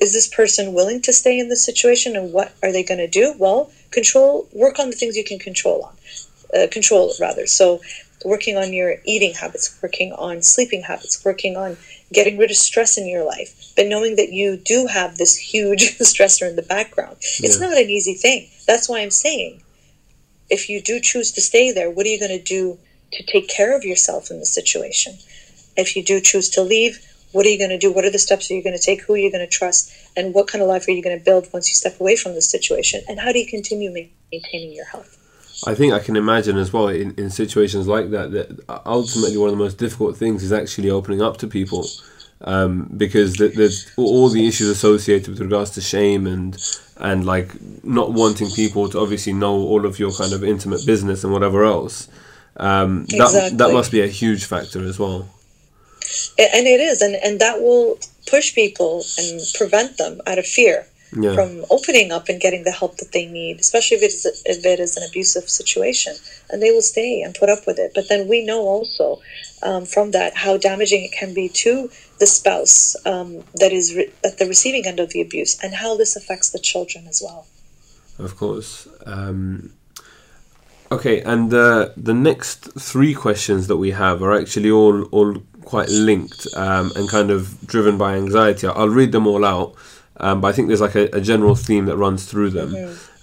is 0.00 0.12
this 0.12 0.28
person 0.28 0.72
willing 0.72 1.02
to 1.02 1.12
stay 1.12 1.38
in 1.38 1.48
this 1.48 1.64
situation 1.64 2.16
and 2.16 2.32
what 2.32 2.52
are 2.62 2.72
they 2.72 2.82
going 2.82 2.98
to 2.98 3.08
do? 3.08 3.34
Well, 3.38 3.70
control, 3.90 4.48
work 4.52 4.78
on 4.78 4.90
the 4.90 4.96
things 4.96 5.16
you 5.16 5.24
can 5.24 5.38
control 5.38 5.82
on, 5.82 5.96
uh, 6.56 6.66
control 6.70 7.12
rather. 7.20 7.46
So, 7.46 7.80
working 8.24 8.56
on 8.56 8.72
your 8.72 8.96
eating 9.04 9.34
habits, 9.34 9.78
working 9.82 10.12
on 10.12 10.42
sleeping 10.42 10.82
habits, 10.82 11.24
working 11.24 11.56
on 11.56 11.78
getting 12.12 12.36
rid 12.36 12.50
of 12.50 12.56
stress 12.56 12.98
in 12.98 13.06
your 13.06 13.24
life, 13.24 13.72
but 13.76 13.86
knowing 13.86 14.16
that 14.16 14.30
you 14.30 14.56
do 14.56 14.86
have 14.86 15.16
this 15.16 15.36
huge 15.36 15.96
stressor 15.98 16.48
in 16.48 16.56
the 16.56 16.62
background. 16.62 17.16
It's 17.20 17.58
Yeah. 17.58 17.68
not 17.68 17.78
an 17.78 17.88
easy 17.88 18.14
thing. 18.14 18.48
That's 18.66 18.88
why 18.88 19.00
I'm 19.00 19.10
saying 19.10 19.62
if 20.50 20.68
you 20.68 20.80
do 20.82 21.00
choose 21.00 21.30
to 21.32 21.40
stay 21.40 21.72
there, 21.72 21.90
what 21.90 22.06
are 22.06 22.08
you 22.08 22.18
going 22.18 22.36
to 22.36 22.42
do 22.42 22.78
to 23.12 23.22
take 23.24 23.48
care 23.48 23.76
of 23.76 23.84
yourself 23.84 24.30
in 24.30 24.40
the 24.40 24.46
situation? 24.46 25.18
If 25.76 25.96
you 25.96 26.02
do 26.02 26.20
choose 26.20 26.48
to 26.50 26.62
leave, 26.62 26.98
what 27.32 27.46
are 27.46 27.48
you 27.48 27.58
going 27.58 27.70
to 27.70 27.78
do? 27.78 27.92
What 27.92 28.04
are 28.04 28.10
the 28.10 28.18
steps 28.18 28.48
that 28.48 28.54
you're 28.54 28.62
going 28.62 28.76
to 28.76 28.82
take? 28.84 29.02
Who 29.02 29.14
are 29.14 29.18
you 29.18 29.30
going 29.30 29.46
to 29.46 29.50
trust? 29.50 29.92
And 30.16 30.34
what 30.34 30.48
kind 30.48 30.62
of 30.62 30.68
life 30.68 30.88
are 30.88 30.90
you 30.90 31.02
going 31.02 31.16
to 31.18 31.24
build 31.24 31.48
once 31.52 31.68
you 31.68 31.74
step 31.74 32.00
away 32.00 32.16
from 32.16 32.34
this 32.34 32.50
situation? 32.50 33.02
And 33.08 33.20
how 33.20 33.30
do 33.32 33.38
you 33.38 33.46
continue 33.46 33.92
maintaining 34.32 34.72
your 34.72 34.86
health? 34.86 35.16
I 35.66 35.74
think 35.74 35.92
I 35.92 35.98
can 35.98 36.16
imagine 36.16 36.56
as 36.56 36.72
well 36.72 36.88
in, 36.88 37.14
in 37.16 37.30
situations 37.30 37.86
like 37.86 38.10
that 38.10 38.32
that 38.32 38.80
ultimately 38.86 39.36
one 39.36 39.48
of 39.48 39.56
the 39.56 39.62
most 39.62 39.78
difficult 39.78 40.16
things 40.16 40.42
is 40.42 40.52
actually 40.52 40.90
opening 40.90 41.20
up 41.20 41.36
to 41.38 41.46
people 41.46 41.86
um, 42.42 42.90
because 42.96 43.36
th- 43.36 43.54
there's 43.54 43.90
all 43.96 44.28
the 44.28 44.46
issues 44.48 44.68
associated 44.68 45.28
with 45.28 45.40
regards 45.40 45.70
to 45.72 45.80
shame 45.80 46.26
and 46.26 46.56
and 46.96 47.24
like 47.24 47.50
not 47.84 48.12
wanting 48.12 48.50
people 48.50 48.88
to 48.88 48.98
obviously 48.98 49.32
know 49.32 49.54
all 49.54 49.86
of 49.86 49.98
your 49.98 50.12
kind 50.12 50.32
of 50.32 50.44
intimate 50.44 50.84
business 50.86 51.24
and 51.24 51.32
whatever 51.32 51.64
else. 51.64 52.08
Um, 52.56 53.06
that 53.06 53.52
that 53.56 53.72
must 53.72 53.90
be 53.90 54.02
a 54.02 54.06
huge 54.06 54.44
factor 54.44 54.84
as 54.84 54.98
well. 54.98 55.28
And 56.38 56.66
it 56.66 56.80
is, 56.80 57.00
and, 57.00 57.14
and 57.16 57.40
that 57.40 57.60
will 57.60 57.98
push 58.26 58.54
people 58.54 59.04
and 59.18 59.40
prevent 59.54 59.96
them 59.98 60.20
out 60.26 60.38
of 60.38 60.46
fear 60.46 60.86
Yeah. 61.12 61.34
from 61.34 61.64
opening 61.70 62.12
up 62.12 62.28
and 62.28 62.40
getting 62.40 62.62
the 62.62 62.70
help 62.70 62.98
that 62.98 63.10
they 63.12 63.26
need, 63.26 63.58
especially 63.58 63.96
if 63.96 64.02
it 64.04 64.12
is 64.12 64.42
if 64.44 64.64
it 64.64 64.78
is 64.78 64.96
an 64.96 65.02
abusive 65.08 65.50
situation, 65.50 66.14
and 66.48 66.62
they 66.62 66.70
will 66.70 66.82
stay 66.82 67.22
and 67.22 67.34
put 67.34 67.48
up 67.48 67.66
with 67.66 67.78
it. 67.78 67.92
But 67.94 68.08
then 68.08 68.28
we 68.28 68.44
know 68.44 68.60
also 68.60 69.20
um, 69.62 69.86
from 69.86 70.12
that 70.12 70.36
how 70.36 70.56
damaging 70.56 71.04
it 71.04 71.12
can 71.12 71.34
be 71.34 71.48
to 71.48 71.90
the 72.20 72.26
spouse 72.26 72.94
um, 73.06 73.42
that 73.54 73.72
is 73.72 73.94
re- 73.96 74.12
at 74.22 74.38
the 74.38 74.46
receiving 74.46 74.86
end 74.86 75.00
of 75.00 75.10
the 75.10 75.20
abuse, 75.20 75.58
and 75.62 75.74
how 75.74 75.96
this 75.96 76.14
affects 76.14 76.50
the 76.50 76.60
children 76.60 77.06
as 77.08 77.20
well. 77.24 77.46
Of 78.18 78.36
course. 78.36 78.86
Um, 79.06 79.72
okay, 80.92 81.22
and 81.22 81.50
the 81.50 81.92
the 81.96 82.14
next 82.14 82.78
three 82.78 83.14
questions 83.14 83.66
that 83.66 83.78
we 83.78 83.90
have 83.90 84.22
are 84.22 84.38
actually 84.38 84.70
all 84.70 85.04
all 85.06 85.42
quite 85.64 85.88
linked 85.88 86.46
um, 86.56 86.92
and 86.96 87.08
kind 87.08 87.30
of 87.30 87.66
driven 87.66 87.98
by 87.98 88.16
anxiety. 88.16 88.66
I'll 88.66 88.88
read 88.88 89.12
them 89.12 89.26
all 89.26 89.44
out, 89.44 89.74
um, 90.20 90.40
but 90.40 90.48
I 90.48 90.52
think 90.52 90.68
there's 90.68 90.80
like 90.80 90.94
a, 90.94 91.08
a 91.16 91.20
general 91.20 91.54
theme 91.54 91.86
that 91.86 91.96
runs 91.96 92.24
through 92.26 92.50
them. 92.50 92.74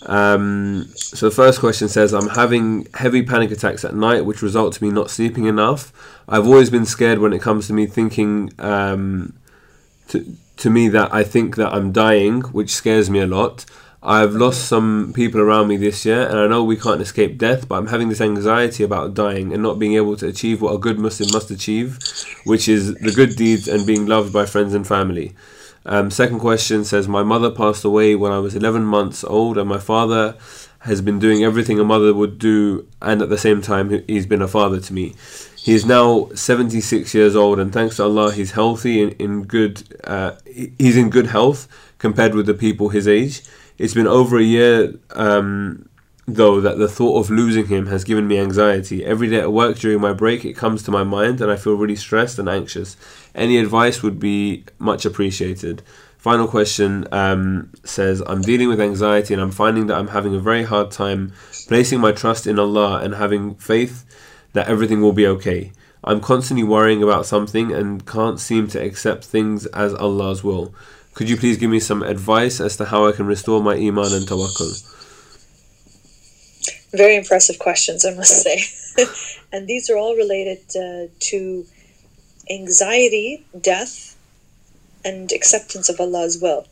Um, 0.06 0.86
so 0.96 1.30
the 1.30 1.36
first 1.36 1.60
question 1.60 1.88
says, 1.88 2.14
"I'm 2.14 2.30
having 2.30 2.88
heavy 2.94 3.24
panic 3.24 3.52
attacks 3.52 3.84
at 3.86 3.96
night, 3.96 4.26
which 4.26 4.42
result 4.42 4.74
to 4.74 4.84
me 4.84 4.90
not 4.92 5.10
sleeping 5.10 5.46
enough. 5.46 5.92
I've 6.28 6.46
always 6.46 6.70
been 6.70 6.86
scared 6.86 7.20
when 7.20 7.34
it 7.34 7.42
comes 7.42 7.68
to 7.68 7.74
me 7.74 7.86
thinking." 7.86 8.52
Um, 8.60 9.34
to, 10.10 10.38
to 10.58 10.70
me 10.70 10.90
that 10.90 11.14
I 11.14 11.24
think 11.24 11.56
that 11.56 11.74
I'm 11.74 11.92
dying, 11.92 12.42
which 12.42 12.72
scares 12.74 13.10
me 13.10 13.20
a 13.20 13.28
lot. 13.28 13.66
I've 14.02 14.34
lost 14.34 14.66
some 14.66 15.12
people 15.14 15.42
around 15.42 15.68
me 15.68 15.78
this 15.78 16.06
year, 16.06 16.28
and 16.28 16.38
I 16.38 16.48
know 16.48 16.64
we 16.64 16.78
can't 16.78 17.02
escape 17.02 17.38
death, 17.38 17.68
but 17.68 17.76
I'm 17.76 17.88
having 17.88 18.10
this 18.10 18.22
anxiety 18.22 18.84
about 18.84 19.16
dying 19.16 19.52
and 19.52 19.62
not 19.62 19.80
being 19.80 19.96
able 19.96 20.16
to 20.18 20.28
achieve 20.28 20.62
what 20.62 20.74
a 20.74 20.78
good 20.78 21.00
Muslim 21.00 21.30
must 21.34 21.52
achieve, 21.52 22.00
which 22.46 22.70
is 22.70 22.94
the 22.96 23.12
good 23.12 23.36
deeds 23.36 23.68
and 23.68 23.86
being 23.86 24.06
loved 24.06 24.32
by 24.32 24.46
friends 24.46 24.74
and 24.74 24.88
family. 24.88 25.36
Um, 25.88 26.12
second 26.12 26.40
question 26.40 26.84
says, 26.84 27.08
My 27.08 27.24
mother 27.24 27.50
passed 27.50 27.86
away 27.86 28.14
when 28.14 28.32
I 28.32 28.40
was 28.40 28.56
11 28.56 28.84
months 28.84 29.24
old, 29.24 29.58
and 29.58 29.70
my 29.70 29.80
father 29.80 30.36
has 30.80 31.02
been 31.02 31.18
doing 31.18 31.44
everything 31.44 31.80
a 31.80 31.84
mother 31.84 32.14
would 32.14 32.38
do, 32.38 32.86
and 33.02 33.22
at 33.22 33.30
the 33.30 33.38
same 33.38 33.62
time, 33.62 34.04
he's 34.08 34.26
been 34.26 34.42
a 34.42 34.48
father 34.48 34.80
to 34.82 34.94
me. 34.94 35.16
He 35.56 35.74
is 35.74 35.86
now 35.86 36.30
76 36.34 37.14
years 37.14 37.36
old, 37.36 37.58
and 37.60 37.72
thanks 37.74 37.98
to 37.98 38.04
Allah, 38.04 38.34
he's 38.34 38.52
healthy 38.52 39.02
and 39.02 39.14
in 39.14 39.44
good. 39.44 39.84
Uh, 40.04 40.34
he's 40.46 40.98
in 40.98 41.10
good 41.10 41.28
health 41.28 41.68
compared 42.00 42.36
with 42.36 42.46
the 42.46 42.54
people 42.54 42.90
his 42.90 43.08
age. 43.08 43.42
It's 43.78 43.94
been 43.94 44.08
over 44.08 44.38
a 44.38 44.44
year, 44.44 44.94
um, 45.12 45.88
though, 46.26 46.62
that 46.62 46.78
the 46.78 46.88
thought 46.88 47.20
of 47.20 47.30
losing 47.30 47.68
him 47.68 47.88
has 47.88 48.04
given 48.04 48.28
me 48.28 48.40
anxiety. 48.40 49.06
Every 49.06 49.30
day 49.30 49.40
at 49.40 49.52
work 49.52 49.78
during 49.78 50.02
my 50.02 50.14
break, 50.14 50.46
it 50.46 50.54
comes 50.54 50.84
to 50.84 50.92
my 50.92 51.04
mind, 51.04 51.42
and 51.42 51.52
I 51.52 51.56
feel 51.58 51.74
really 51.76 51.96
stressed 51.96 52.40
and 52.40 52.50
anxious. 52.50 52.98
Any 53.38 53.60
advice 53.60 54.02
would 54.02 54.20
be 54.20 54.66
much 54.80 55.06
appreciated. 55.06 55.84
Final 56.18 56.48
question 56.48 57.08
um, 57.12 57.72
says 57.84 58.22
I'm 58.26 58.42
dealing 58.42 58.68
with 58.68 58.82
anxiety 58.82 59.34
and 59.34 59.42
I'm 59.42 59.52
finding 59.52 59.88
that 59.88 59.98
I'm 59.98 60.08
having 60.08 60.36
a 60.36 60.40
very 60.40 60.64
hard 60.64 60.90
time 60.90 61.32
placing 61.68 62.00
my 62.00 62.12
trust 62.12 62.48
in 62.48 62.58
Allah 62.58 63.00
and 63.04 63.14
having 63.14 63.56
faith 63.56 64.04
that 64.54 64.68
everything 64.68 65.02
will 65.02 65.14
be 65.14 65.28
okay. 65.28 65.72
I'm 66.04 66.20
constantly 66.20 66.64
worrying 66.64 67.04
about 67.04 67.28
something 67.28 67.72
and 67.72 68.06
can't 68.06 68.40
seem 68.40 68.68
to 68.70 68.84
accept 68.84 69.24
things 69.24 69.68
as 69.68 69.94
Allah's 69.94 70.44
will. 70.44 70.74
Could 71.14 71.30
you 71.30 71.38
please 71.38 71.58
give 71.58 71.70
me 71.70 71.80
some 71.80 72.02
advice 72.02 72.60
as 72.60 72.78
to 72.78 72.86
how 72.86 73.08
I 73.08 73.12
can 73.12 73.28
restore 73.28 73.62
my 73.62 73.76
iman 73.76 74.14
and 74.14 74.28
tawakkul? 74.28 74.84
Very 76.92 77.16
impressive 77.16 77.60
questions, 77.60 78.06
I 78.06 78.14
must 78.16 78.44
say. 78.44 78.64
and 79.52 79.68
these 79.68 79.90
are 79.90 79.98
all 79.98 80.16
related 80.16 80.60
uh, 80.76 81.12
to 81.20 81.66
anxiety, 82.50 83.46
death, 83.60 84.16
and 85.04 85.32
acceptance 85.32 85.90
of 85.90 86.00
Allah's 86.00 86.42
will. 86.42 86.68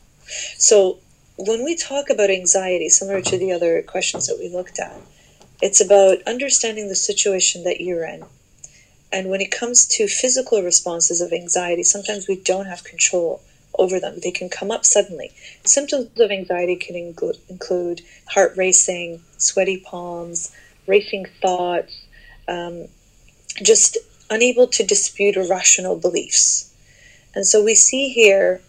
So 0.57 0.99
when 1.37 1.63
we 1.63 1.75
talk 1.75 2.09
about 2.09 2.29
anxiety, 2.29 2.89
similar 2.89 3.21
to 3.21 3.37
the 3.37 3.51
other 3.51 3.81
questions 3.81 4.27
that 4.27 4.39
we 4.39 4.49
looked 4.49 4.79
at, 4.79 4.99
it's 5.61 5.81
about 5.81 6.17
understanding 6.27 6.89
the 6.89 6.95
situation 6.95 7.63
that 7.63 7.81
you're 7.81 8.05
in. 8.05 8.25
And 9.11 9.29
when 9.29 9.41
it 9.41 9.51
comes 9.51 9.85
to 9.87 10.07
physical 10.07 10.61
responses 10.61 11.21
of 11.21 11.31
anxiety, 11.31 11.83
sometimes 11.83 12.27
we 12.27 12.35
don't 12.35 12.65
have 12.65 12.83
control 12.83 13.41
over 13.77 13.99
them. 13.99 14.19
They 14.21 14.31
can 14.31 14.49
come 14.49 14.71
up 14.71 14.85
suddenly. 14.85 15.31
Symptoms 15.63 16.09
of 16.19 16.31
anxiety 16.31 16.75
can 16.75 16.95
include, 16.95 17.37
include 17.49 18.01
heart 18.27 18.53
racing, 18.57 19.21
sweaty 19.37 19.77
palms, 19.77 20.53
racing 20.87 21.25
thoughts, 21.41 21.93
um, 22.47 22.87
just 23.61 23.97
unable 24.29 24.67
to 24.67 24.83
dispute 24.83 25.35
irrational 25.35 25.95
beliefs. 25.95 26.73
And 27.33 27.45
so 27.45 27.63
we 27.63 27.75
see 27.75 28.09
here 28.09 28.61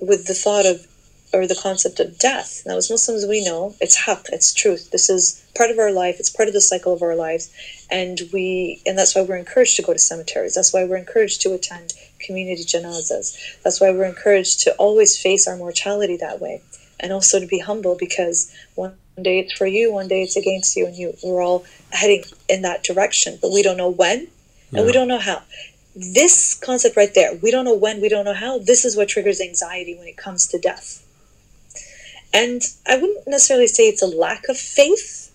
with 0.00 0.26
the 0.26 0.34
thought 0.34 0.66
of 0.66 0.86
or 1.34 1.46
the 1.46 1.60
concept 1.60 1.98
of 1.98 2.18
death. 2.18 2.62
Now, 2.64 2.76
as 2.76 2.90
Muslims, 2.90 3.26
we 3.26 3.44
know 3.44 3.74
it's 3.80 3.96
haq, 3.96 4.28
it's 4.32 4.54
truth. 4.54 4.90
This 4.92 5.10
is 5.10 5.44
part 5.56 5.70
of 5.70 5.78
our 5.78 5.90
life. 5.90 6.16
It's 6.18 6.30
part 6.30 6.48
of 6.48 6.54
the 6.54 6.60
cycle 6.60 6.92
of 6.92 7.02
our 7.02 7.16
lives, 7.16 7.50
and 7.90 8.20
we 8.32 8.80
and 8.86 8.96
that's 8.96 9.14
why 9.14 9.22
we're 9.22 9.36
encouraged 9.36 9.76
to 9.76 9.82
go 9.82 9.92
to 9.92 9.98
cemeteries. 9.98 10.54
That's 10.54 10.72
why 10.72 10.84
we're 10.84 10.96
encouraged 10.96 11.42
to 11.42 11.52
attend 11.52 11.92
community 12.20 12.62
janazas. 12.62 13.36
That's 13.62 13.80
why 13.80 13.90
we're 13.90 14.04
encouraged 14.04 14.60
to 14.60 14.74
always 14.76 15.20
face 15.20 15.48
our 15.48 15.56
mortality 15.56 16.16
that 16.18 16.40
way, 16.40 16.62
and 17.00 17.12
also 17.12 17.40
to 17.40 17.46
be 17.46 17.58
humble 17.58 17.96
because 17.98 18.54
one 18.76 18.94
day 19.20 19.40
it's 19.40 19.52
for 19.52 19.66
you, 19.66 19.92
one 19.92 20.08
day 20.08 20.22
it's 20.22 20.36
against 20.36 20.76
you, 20.76 20.86
and 20.86 20.96
you 20.96 21.14
we're 21.22 21.42
all 21.42 21.64
heading 21.90 22.24
in 22.48 22.62
that 22.62 22.84
direction, 22.84 23.38
but 23.42 23.50
we 23.50 23.62
don't 23.62 23.76
know 23.76 23.90
when, 23.90 24.28
yeah. 24.74 24.78
and 24.78 24.86
we 24.86 24.92
don't 24.92 25.08
know 25.08 25.18
how 25.18 25.42
this 25.94 26.54
concept 26.54 26.96
right 26.96 27.14
there, 27.14 27.36
we 27.36 27.50
don't 27.50 27.64
know 27.64 27.74
when, 27.74 28.00
we 28.00 28.08
don't 28.08 28.24
know 28.24 28.34
how, 28.34 28.58
this 28.58 28.84
is 28.84 28.96
what 28.96 29.08
triggers 29.08 29.40
anxiety 29.40 29.94
when 29.94 30.08
it 30.08 30.16
comes 30.16 30.46
to 30.48 30.58
death. 30.58 31.06
And 32.32 32.62
I 32.86 32.96
wouldn't 32.96 33.28
necessarily 33.28 33.68
say 33.68 33.84
it's 33.84 34.02
a 34.02 34.06
lack 34.06 34.48
of 34.48 34.58
faith 34.58 35.32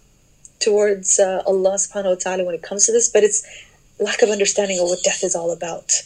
towards 0.59 1.17
uh, 1.17 1.41
Allah 1.47 1.75
subhanahu 1.75 2.09
wa 2.09 2.15
ta'ala 2.15 2.43
when 2.43 2.55
it 2.55 2.61
comes 2.61 2.85
to 2.87 2.91
this, 2.91 3.07
but 3.07 3.23
it's 3.23 3.47
lack 3.99 4.21
of 4.21 4.29
understanding 4.29 4.79
of 4.79 4.89
what 4.89 4.99
death 5.03 5.23
is 5.23 5.33
all 5.33 5.51
about. 5.51 6.03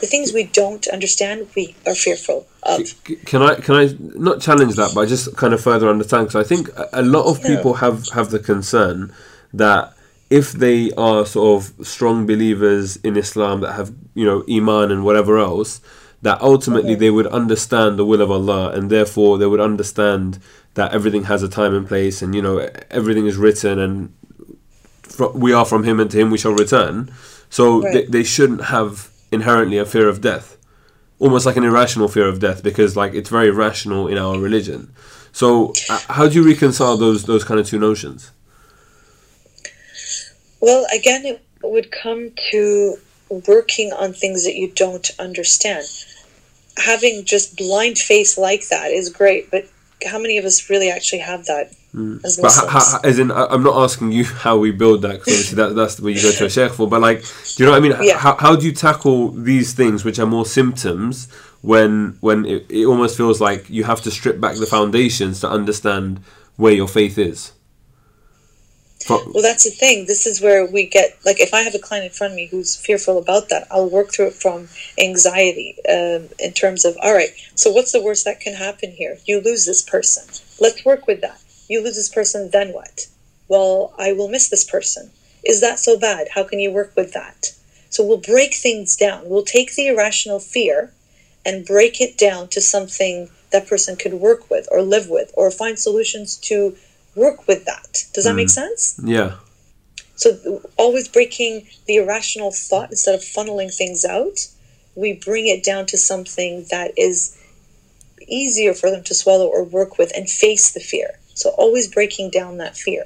The 0.00 0.06
things 0.06 0.32
we 0.32 0.44
don't 0.44 0.86
understand, 0.86 1.48
we 1.56 1.74
are 1.84 1.94
fearful 1.94 2.46
of. 2.62 2.80
Can 3.26 3.42
I 3.42 3.56
can 3.56 3.74
I 3.74 3.94
not 3.98 4.40
challenge 4.40 4.76
that, 4.76 4.92
but 4.94 5.02
I 5.02 5.06
just 5.06 5.36
kind 5.36 5.52
of 5.52 5.60
further 5.60 5.90
understand? 5.90 6.28
Because 6.28 6.42
I 6.42 6.48
think 6.48 6.70
a 6.94 7.02
lot 7.02 7.26
of 7.26 7.42
people 7.42 7.74
have 7.74 8.08
have 8.14 8.30
the 8.30 8.38
concern 8.38 9.12
that 9.52 9.92
if 10.30 10.52
they 10.52 10.92
are 10.92 11.26
sort 11.26 11.60
of 11.60 11.86
strong 11.86 12.24
believers 12.24 12.96
in 12.98 13.16
Islam 13.16 13.60
that 13.60 13.72
have 13.72 13.92
you 14.14 14.24
know 14.24 14.44
iman 14.48 14.90
and 14.92 15.04
whatever 15.04 15.38
else, 15.38 15.80
that 16.22 16.40
ultimately 16.40 16.94
they 16.94 17.10
would 17.10 17.26
understand 17.26 17.98
the 17.98 18.06
will 18.06 18.22
of 18.22 18.30
Allah 18.30 18.70
and 18.70 18.90
therefore 18.90 19.38
they 19.38 19.46
would 19.46 19.60
understand 19.60 20.38
that 20.74 20.92
everything 20.92 21.24
has 21.24 21.42
a 21.42 21.48
time 21.48 21.74
and 21.74 21.86
place 21.86 22.22
and 22.22 22.34
you 22.34 22.40
know 22.40 22.68
everything 22.90 23.26
is 23.26 23.36
written 23.36 23.78
and 23.78 24.14
we 25.34 25.52
are 25.52 25.64
from 25.64 25.84
Him 25.84 25.98
and 25.98 26.10
to 26.12 26.18
Him 26.18 26.30
we 26.30 26.38
shall 26.38 26.52
return. 26.52 27.12
So 27.50 27.82
right. 27.82 27.92
they, 27.92 28.04
they 28.06 28.22
shouldn't 28.22 28.64
have 28.66 29.10
inherently 29.32 29.78
a 29.78 29.84
fear 29.84 30.08
of 30.08 30.20
death, 30.20 30.56
almost 31.18 31.44
like 31.44 31.56
an 31.56 31.64
irrational 31.64 32.06
fear 32.06 32.28
of 32.28 32.38
death 32.38 32.62
because 32.62 32.96
like 32.96 33.14
it's 33.14 33.28
very 33.28 33.50
rational 33.50 34.06
in 34.06 34.16
our 34.16 34.38
religion. 34.38 34.94
So 35.32 35.72
uh, 35.88 36.00
how 36.08 36.28
do 36.28 36.40
you 36.40 36.46
reconcile 36.46 36.96
those 36.96 37.24
those 37.24 37.42
kind 37.42 37.58
of 37.58 37.66
two 37.66 37.78
notions? 37.78 38.30
Well, 40.60 40.86
again, 40.94 41.24
it 41.24 41.42
would 41.62 41.90
come 41.90 42.32
to 42.50 42.96
working 43.46 43.92
on 43.92 44.12
things 44.12 44.44
that 44.44 44.54
you 44.54 44.70
don't 44.74 45.10
understand. 45.18 45.86
Having 46.76 47.24
just 47.24 47.56
blind 47.56 47.98
faith 47.98 48.36
like 48.38 48.68
that 48.68 48.90
is 48.90 49.08
great, 49.08 49.50
but 49.50 49.66
how 50.06 50.18
many 50.18 50.38
of 50.38 50.44
us 50.44 50.70
really 50.70 50.90
actually 50.90 51.18
have 51.18 51.44
that 51.46 51.72
mm. 51.94 52.24
as? 52.24 52.38
But 52.40 52.52
how, 52.70 53.00
as 53.04 53.18
in, 53.18 53.30
I'm 53.30 53.62
not 53.62 53.82
asking 53.82 54.12
you 54.12 54.24
how 54.24 54.56
we 54.56 54.70
build 54.70 55.02
that 55.02 55.18
because 55.18 55.34
obviously 55.34 55.56
that, 55.56 55.74
that's 55.74 56.00
what 56.00 56.14
you 56.14 56.22
go 56.22 56.30
to 56.32 56.46
a 56.46 56.50
sheikh 56.50 56.72
for. 56.72 56.88
But 56.88 57.00
like, 57.00 57.20
do 57.20 57.28
you 57.58 57.66
know 57.66 57.72
what 57.72 57.78
I 57.78 57.80
mean? 57.80 57.96
Yeah. 58.02 58.18
How, 58.18 58.36
how 58.36 58.56
do 58.56 58.66
you 58.66 58.72
tackle 58.72 59.30
these 59.30 59.74
things, 59.74 60.04
which 60.04 60.18
are 60.18 60.26
more 60.26 60.46
symptoms, 60.46 61.30
when 61.62 62.16
when 62.20 62.46
it, 62.46 62.66
it 62.70 62.86
almost 62.86 63.16
feels 63.16 63.40
like 63.40 63.68
you 63.68 63.84
have 63.84 64.00
to 64.02 64.10
strip 64.10 64.40
back 64.40 64.56
the 64.56 64.66
foundations 64.66 65.40
to 65.40 65.50
understand 65.50 66.20
where 66.56 66.72
your 66.72 66.88
faith 66.88 67.18
is? 67.18 67.52
Well, 69.08 69.42
that's 69.42 69.64
the 69.64 69.70
thing. 69.70 70.06
This 70.06 70.26
is 70.26 70.40
where 70.40 70.66
we 70.66 70.86
get 70.86 71.18
like 71.24 71.40
if 71.40 71.54
I 71.54 71.62
have 71.62 71.74
a 71.74 71.78
client 71.78 72.06
in 72.06 72.12
front 72.12 72.32
of 72.32 72.36
me 72.36 72.46
who's 72.46 72.76
fearful 72.76 73.18
about 73.18 73.48
that, 73.48 73.66
I'll 73.70 73.88
work 73.88 74.12
through 74.12 74.28
it 74.28 74.34
from 74.34 74.68
anxiety 74.98 75.76
um, 75.88 76.28
in 76.38 76.52
terms 76.52 76.84
of 76.84 76.96
all 77.02 77.14
right. 77.14 77.30
So 77.54 77.70
what's 77.70 77.92
the 77.92 78.02
worst 78.02 78.24
that 78.24 78.40
can 78.40 78.54
happen 78.54 78.92
here? 78.92 79.18
You 79.24 79.40
lose 79.40 79.66
this 79.66 79.82
person. 79.82 80.24
Let's 80.60 80.84
work 80.84 81.06
with 81.06 81.20
that. 81.22 81.40
You 81.68 81.82
lose 81.82 81.96
this 81.96 82.08
person, 82.08 82.50
then 82.52 82.72
what? 82.72 83.06
Well, 83.48 83.94
I 83.98 84.12
will 84.12 84.28
miss 84.28 84.48
this 84.48 84.64
person. 84.64 85.10
Is 85.44 85.60
that 85.60 85.78
so 85.78 85.98
bad? 85.98 86.28
How 86.34 86.44
can 86.44 86.58
you 86.58 86.70
work 86.70 86.92
with 86.96 87.12
that? 87.14 87.54
So 87.88 88.04
we'll 88.04 88.18
break 88.18 88.54
things 88.54 88.96
down. 88.96 89.28
We'll 89.28 89.44
take 89.44 89.74
the 89.74 89.88
irrational 89.88 90.38
fear 90.38 90.92
and 91.44 91.66
break 91.66 92.00
it 92.00 92.18
down 92.18 92.48
to 92.48 92.60
something 92.60 93.30
that 93.50 93.66
person 93.66 93.96
could 93.96 94.14
work 94.14 94.50
with 94.50 94.68
or 94.70 94.82
live 94.82 95.08
with 95.08 95.32
or 95.34 95.50
find 95.50 95.78
solutions 95.78 96.36
to 96.36 96.76
work 97.14 97.46
with 97.46 97.64
that. 97.64 98.04
Does 98.14 98.24
that 98.24 98.32
mm. 98.32 98.36
make 98.36 98.50
sense? 98.50 99.00
Yeah. 99.02 99.36
So 100.16 100.62
always 100.76 101.08
breaking 101.08 101.66
the 101.86 101.96
irrational 101.96 102.52
thought 102.52 102.90
instead 102.90 103.14
of 103.14 103.22
funneling 103.22 103.74
things 103.74 104.04
out, 104.04 104.48
we 104.94 105.14
bring 105.14 105.46
it 105.46 105.64
down 105.64 105.86
to 105.86 105.98
something 105.98 106.66
that 106.70 106.92
is 106.96 107.38
easier 108.28 108.74
for 108.74 108.90
them 108.90 109.02
to 109.04 109.14
swallow 109.14 109.46
or 109.46 109.64
work 109.64 109.98
with 109.98 110.12
and 110.14 110.28
face 110.28 110.72
the 110.72 110.80
fear. 110.80 111.18
So 111.34 111.50
always 111.50 111.88
breaking 111.88 112.30
down 112.30 112.58
that 112.58 112.76
fear. 112.76 113.04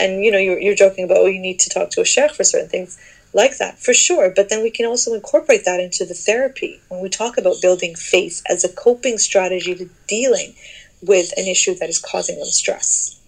And 0.00 0.24
you 0.24 0.32
know, 0.32 0.38
you're, 0.38 0.58
you're 0.58 0.74
joking 0.74 1.04
about, 1.04 1.18
oh, 1.18 1.26
you 1.26 1.40
need 1.40 1.60
to 1.60 1.70
talk 1.70 1.90
to 1.90 2.00
a 2.00 2.04
sheikh 2.04 2.32
for 2.32 2.42
certain 2.42 2.68
things 2.68 2.98
like 3.32 3.58
that, 3.58 3.78
for 3.78 3.94
sure. 3.94 4.32
But 4.34 4.48
then 4.48 4.62
we 4.62 4.70
can 4.70 4.86
also 4.86 5.14
incorporate 5.14 5.64
that 5.66 5.80
into 5.80 6.04
the 6.04 6.14
therapy 6.14 6.80
when 6.88 7.00
we 7.00 7.08
talk 7.08 7.38
about 7.38 7.62
building 7.62 7.94
faith 7.94 8.42
as 8.48 8.64
a 8.64 8.72
coping 8.72 9.18
strategy 9.18 9.74
to 9.74 9.88
dealing 10.06 10.54
with 11.02 11.32
an 11.36 11.46
issue 11.46 11.74
that 11.74 11.88
is 11.88 11.98
causing 11.98 12.38
them 12.38 12.46
stress. 12.46 13.20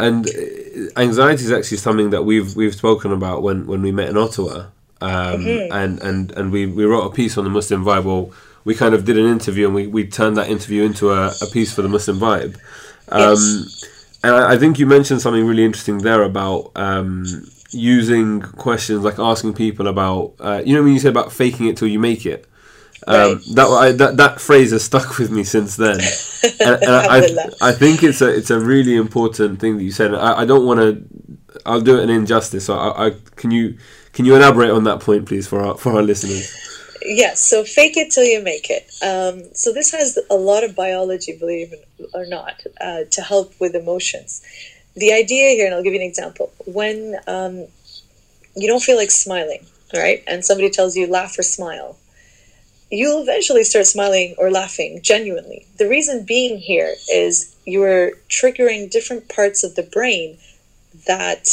And 0.00 0.28
uh, 0.28 1.00
anxiety 1.00 1.44
is 1.44 1.52
actually 1.52 1.78
something 1.78 2.10
that 2.10 2.22
we've 2.22 2.54
we've 2.54 2.74
spoken 2.74 3.12
about 3.12 3.42
when, 3.42 3.66
when 3.66 3.82
we 3.82 3.90
met 3.90 4.08
in 4.08 4.16
Ottawa, 4.16 4.66
um, 5.00 5.10
mm-hmm. 5.10 5.72
and 5.72 6.00
and 6.00 6.30
and 6.32 6.52
we, 6.52 6.66
we 6.66 6.84
wrote 6.84 7.06
a 7.06 7.10
piece 7.10 7.36
on 7.36 7.44
the 7.44 7.50
Muslim 7.50 7.84
vibe. 7.84 8.04
Well, 8.04 8.32
we 8.64 8.74
kind 8.74 8.94
of 8.94 9.04
did 9.04 9.16
an 9.16 9.26
interview 9.26 9.64
and 9.64 9.74
we, 9.74 9.86
we 9.86 10.06
turned 10.06 10.36
that 10.36 10.50
interview 10.50 10.82
into 10.84 11.10
a, 11.10 11.28
a 11.40 11.46
piece 11.46 11.72
for 11.72 11.80
the 11.80 11.88
Muslim 11.88 12.18
vibe. 12.18 12.56
Um, 13.08 13.30
yes. 13.30 14.18
And 14.22 14.34
I, 14.34 14.52
I, 14.52 14.58
think 14.58 14.78
you 14.78 14.84
mentioned 14.86 15.22
something 15.22 15.46
really 15.46 15.64
interesting 15.64 15.98
there 15.98 16.22
about 16.22 16.72
um, 16.76 17.24
using 17.70 18.42
questions 18.42 19.04
like 19.04 19.18
asking 19.18 19.54
people 19.54 19.88
about, 19.88 20.34
uh, 20.40 20.62
you 20.64 20.74
know, 20.74 20.82
when 20.82 20.92
you 20.92 20.98
said 20.98 21.10
about 21.10 21.32
faking 21.32 21.66
it 21.66 21.78
till 21.78 21.88
you 21.88 21.98
make 21.98 22.26
it. 22.26 22.46
Um, 23.08 23.36
right. 23.36 23.42
that, 23.54 23.66
I, 23.68 23.92
that 23.92 24.16
that 24.18 24.38
phrase 24.38 24.72
has 24.72 24.84
stuck 24.84 25.16
with 25.18 25.30
me 25.30 25.42
since 25.42 25.76
then, 25.76 25.98
and, 26.60 26.82
and 26.82 26.92
I, 26.92 27.16
I, 27.16 27.70
I, 27.70 27.72
think 27.72 28.02
it's 28.02 28.20
a 28.20 28.28
it's 28.28 28.50
a 28.50 28.60
really 28.60 28.96
important 28.96 29.60
thing 29.60 29.78
that 29.78 29.82
you 29.82 29.92
said. 29.92 30.12
I, 30.12 30.40
I 30.40 30.44
don't 30.44 30.66
want 30.66 30.80
to. 30.80 31.02
I'll 31.64 31.80
do 31.80 31.96
it 31.96 32.04
an 32.04 32.10
injustice. 32.10 32.66
So 32.66 32.74
I, 32.74 33.06
I, 33.06 33.10
can 33.36 33.50
you 33.50 33.78
can 34.12 34.26
you 34.26 34.36
elaborate 34.36 34.70
on 34.70 34.84
that 34.84 35.00
point, 35.00 35.26
please, 35.26 35.48
for 35.48 35.62
our 35.62 35.78
for 35.78 35.94
our 35.94 36.02
listeners? 36.02 36.54
Yes, 37.00 37.40
so 37.40 37.64
fake 37.64 37.96
it 37.96 38.12
till 38.12 38.24
you 38.24 38.42
make 38.42 38.68
it. 38.68 38.90
Um, 39.02 39.54
so 39.54 39.72
this 39.72 39.92
has 39.92 40.18
a 40.28 40.34
lot 40.34 40.64
of 40.64 40.76
biology, 40.76 41.34
believe 41.34 41.72
it 41.72 41.88
or 42.12 42.26
not, 42.26 42.60
uh, 42.78 43.04
to 43.10 43.22
help 43.22 43.54
with 43.58 43.74
emotions. 43.74 44.42
The 44.96 45.14
idea 45.14 45.50
here, 45.52 45.64
and 45.64 45.74
I'll 45.74 45.82
give 45.82 45.94
you 45.94 46.00
an 46.00 46.06
example. 46.06 46.52
When 46.66 47.16
um, 47.26 47.68
you 48.54 48.68
don't 48.68 48.82
feel 48.82 48.96
like 48.96 49.10
smiling, 49.10 49.64
right, 49.94 50.22
and 50.26 50.44
somebody 50.44 50.68
tells 50.68 50.94
you 50.94 51.06
laugh 51.06 51.38
or 51.38 51.42
smile, 51.42 51.96
you'll 52.90 53.22
eventually 53.22 53.64
start 53.64 53.86
smiling 53.86 54.34
or 54.38 54.50
laughing 54.50 55.00
genuinely. 55.02 55.66
The 55.78 55.88
reason 55.88 56.24
being 56.24 56.58
here 56.58 56.94
is 57.12 57.54
you're 57.64 58.12
triggering 58.28 58.90
different 58.90 59.28
parts 59.28 59.62
of 59.62 59.74
the 59.74 59.82
brain 59.82 60.38
that 61.06 61.48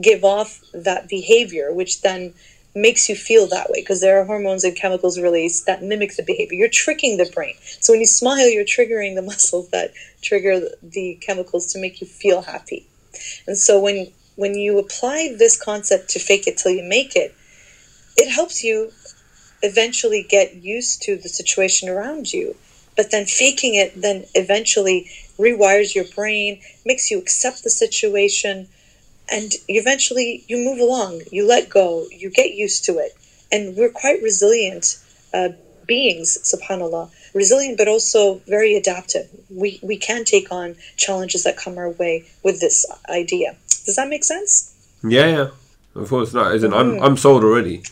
give 0.00 0.24
off 0.24 0.60
that 0.72 1.08
behavior, 1.08 1.72
which 1.72 2.02
then 2.02 2.34
makes 2.74 3.08
you 3.08 3.16
feel 3.16 3.48
that 3.48 3.68
way 3.68 3.80
because 3.80 4.00
there 4.00 4.20
are 4.20 4.24
hormones 4.24 4.62
and 4.62 4.76
chemicals 4.76 5.18
released 5.18 5.66
that 5.66 5.82
mimic 5.82 6.16
the 6.16 6.22
behavior. 6.22 6.56
You're 6.56 6.68
tricking 6.68 7.16
the 7.16 7.30
brain. 7.34 7.54
So 7.60 7.92
when 7.92 8.00
you 8.00 8.06
smile, 8.06 8.48
you're 8.48 8.64
triggering 8.64 9.14
the 9.14 9.22
muscles 9.30 9.70
that 9.70 9.92
trigger 10.22 10.60
the 10.82 11.18
chemicals 11.20 11.72
to 11.72 11.80
make 11.80 12.00
you 12.00 12.06
feel 12.06 12.42
happy. 12.42 12.86
And 13.46 13.58
so 13.58 13.80
when 13.80 14.08
when 14.36 14.54
you 14.54 14.78
apply 14.78 15.34
this 15.36 15.60
concept 15.60 16.08
to 16.10 16.18
fake 16.18 16.46
it 16.46 16.56
till 16.56 16.72
you 16.72 16.82
make 16.82 17.14
it, 17.14 17.34
it 18.16 18.30
helps 18.30 18.64
you 18.64 18.90
eventually 19.62 20.22
get 20.22 20.56
used 20.56 21.02
to 21.02 21.16
the 21.16 21.28
situation 21.28 21.88
around 21.88 22.32
you. 22.32 22.56
But 22.96 23.10
then 23.10 23.26
faking 23.26 23.74
it 23.74 24.00
then 24.00 24.24
eventually 24.34 25.10
rewires 25.38 25.94
your 25.94 26.04
brain, 26.14 26.60
makes 26.84 27.10
you 27.10 27.18
accept 27.18 27.62
the 27.64 27.70
situation, 27.70 28.68
and 29.30 29.52
eventually 29.68 30.44
you 30.48 30.58
move 30.58 30.80
along, 30.80 31.22
you 31.30 31.46
let 31.46 31.68
go, 31.68 32.06
you 32.10 32.30
get 32.30 32.54
used 32.54 32.84
to 32.86 32.98
it. 32.98 33.16
And 33.52 33.76
we're 33.76 33.90
quite 33.90 34.22
resilient 34.22 34.98
uh, 35.32 35.50
beings, 35.86 36.38
subhanAllah. 36.42 37.10
Resilient, 37.32 37.78
but 37.78 37.86
also 37.86 38.40
very 38.46 38.74
adaptive. 38.74 39.28
We, 39.50 39.78
we 39.82 39.96
can 39.96 40.24
take 40.24 40.50
on 40.50 40.74
challenges 40.96 41.44
that 41.44 41.56
come 41.56 41.78
our 41.78 41.90
way 41.90 42.24
with 42.42 42.60
this 42.60 42.84
idea. 43.08 43.56
Does 43.86 43.96
that 43.96 44.08
make 44.08 44.24
sense? 44.24 44.74
Yeah, 45.02 45.26
yeah. 45.26 45.50
Of 45.94 46.08
course 46.08 46.32
not. 46.32 46.54
Isn't 46.54 46.72
I'm 46.72 46.92
mm. 46.92 47.04
I'm 47.04 47.16
sold 47.16 47.42
already. 47.42 47.82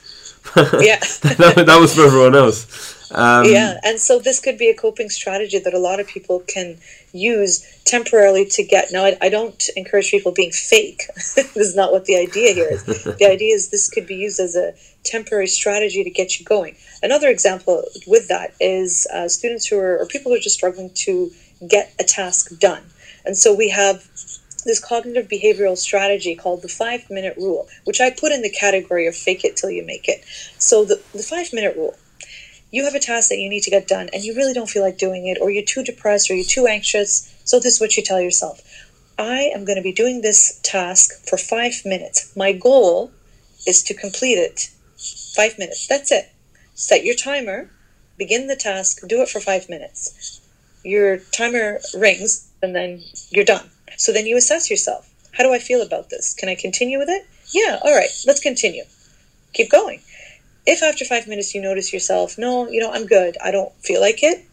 Yeah. 0.57 0.99
that, 1.23 1.65
that 1.67 1.79
was 1.81 1.95
for 1.95 2.03
everyone 2.03 2.35
else. 2.35 2.97
Um, 3.11 3.47
yeah, 3.47 3.81
and 3.85 3.99
so 3.99 4.19
this 4.19 4.39
could 4.39 4.59
be 4.59 4.69
a 4.69 4.75
coping 4.75 5.09
strategy 5.09 5.59
that 5.59 5.73
a 5.73 5.79
lot 5.79 5.99
of 5.99 6.07
people 6.07 6.41
can 6.41 6.79
use 7.13 7.65
temporarily 7.85 8.45
to 8.47 8.63
get. 8.63 8.89
Now, 8.93 9.05
I, 9.05 9.17
I 9.23 9.29
don't 9.31 9.63
encourage 9.77 10.11
people 10.11 10.33
being 10.33 10.51
fake. 10.51 11.05
this 11.15 11.57
is 11.57 11.75
not 11.75 11.91
what 11.91 12.05
the 12.05 12.17
idea 12.17 12.53
here 12.53 12.69
is. 12.71 12.85
the 12.85 13.27
idea 13.31 13.55
is 13.55 13.71
this 13.71 13.89
could 13.89 14.07
be 14.07 14.17
used 14.17 14.41
as 14.41 14.57
a 14.57 14.75
temporary 15.05 15.47
strategy 15.47 16.05
to 16.05 16.11
get 16.11 16.39
you 16.39 16.45
going. 16.45 16.77
Another 17.03 17.29
example 17.29 17.85
with 18.07 18.29
that 18.29 18.53
is 18.61 19.07
uh, 19.13 19.29
students 19.29 19.67
who 19.67 19.79
are, 19.79 19.99
or 19.99 20.07
people 20.07 20.31
who 20.31 20.37
are 20.37 20.41
just 20.41 20.57
struggling 20.57 20.91
to 20.95 21.31
get 21.67 21.95
a 21.99 22.05
task 22.05 22.59
done. 22.59 22.83
And 23.25 23.37
so 23.37 23.55
we 23.55 23.71
have 23.71 24.07
this 24.69 24.79
cognitive 24.79 25.27
behavioral 25.27 25.77
strategy 25.77 26.37
called 26.37 26.63
the 26.63 26.69
five 26.69 27.11
minute 27.11 27.37
rule, 27.37 27.67
which 27.85 28.01
I 28.01 28.11
put 28.11 28.31
in 28.31 28.43
the 28.43 28.51
category 28.51 29.09
of 29.09 29.17
fake 29.17 29.45
it 29.45 29.57
till 29.57 29.71
you 29.71 29.85
make 29.85 30.09
it. 30.09 30.25
So 30.59 30.85
the, 30.85 31.03
the 31.13 31.25
five 31.25 31.53
minute 31.53 31.75
rule 31.77 31.97
you 32.71 32.85
have 32.85 32.95
a 32.95 33.01
task 33.01 33.31
that 33.31 33.39
you 33.39 33.49
need 33.49 33.63
to 33.63 33.71
get 33.71 33.89
done 33.89 34.09
and 34.13 34.23
you 34.23 34.35
really 34.35 34.53
don't 34.53 34.69
feel 34.69 34.83
like 34.83 34.99
doing 34.99 35.27
it, 35.27 35.39
or 35.41 35.51
you're 35.51 35.65
too 35.65 35.83
depressed 35.83 36.31
or 36.31 36.35
you're 36.35 36.45
too 36.45 36.67
anxious. 36.67 37.35
So, 37.45 37.59
this 37.59 37.75
is 37.75 37.81
what 37.81 37.97
you 37.97 38.03
tell 38.03 38.21
yourself 38.21 38.61
I 39.19 39.51
am 39.55 39.65
going 39.65 39.77
to 39.77 39.83
be 39.83 39.93
doing 39.93 40.21
this 40.21 40.61
task 40.63 41.27
for 41.27 41.37
five 41.37 41.83
minutes. 41.85 42.37
My 42.37 42.53
goal 42.53 43.11
is 43.67 43.83
to 43.85 43.95
complete 43.95 44.39
it. 44.39 44.71
Five 45.35 45.59
minutes. 45.59 45.87
That's 45.87 46.13
it. 46.13 46.31
Set 46.75 47.05
your 47.05 47.15
timer, 47.15 47.71
begin 48.17 48.47
the 48.47 48.57
task, 48.57 49.07
do 49.07 49.23
it 49.23 49.29
for 49.29 49.41
five 49.41 49.69
minutes. 49.69 50.41
Your 50.85 51.19
timer 51.19 51.81
rings, 51.95 52.49
and 52.63 52.75
then 52.75 53.03
you're 53.31 53.45
done. 53.45 53.69
So 53.99 54.13
then 54.13 54.25
you 54.25 54.37
assess 54.39 54.71
yourself. 54.71 55.11
How 55.33 55.45
do 55.45 55.53
I 55.53 55.59
feel 55.59 55.83
about 55.83 56.09
this? 56.09 56.33
Can 56.33 56.49
I 56.49 56.55
continue 56.55 56.99
with 56.99 57.11
it? 57.11 57.27
Yeah, 57.53 57.79
all 57.83 57.95
right, 57.95 58.09
let's 58.27 58.41
continue. 58.41 58.85
Keep 59.53 59.71
going. 59.71 60.01
If 60.67 60.83
after 60.83 61.05
five 61.05 61.29
minutes 61.29 61.55
you 61.55 61.61
notice 61.61 61.93
yourself, 61.93 62.39
no, 62.39 62.69
you 62.69 62.81
know, 62.81 62.91
I'm 62.91 63.07
good, 63.07 63.37
I 63.45 63.51
don't 63.51 63.73
feel 63.83 64.01
like 64.01 64.23
it, 64.23 64.47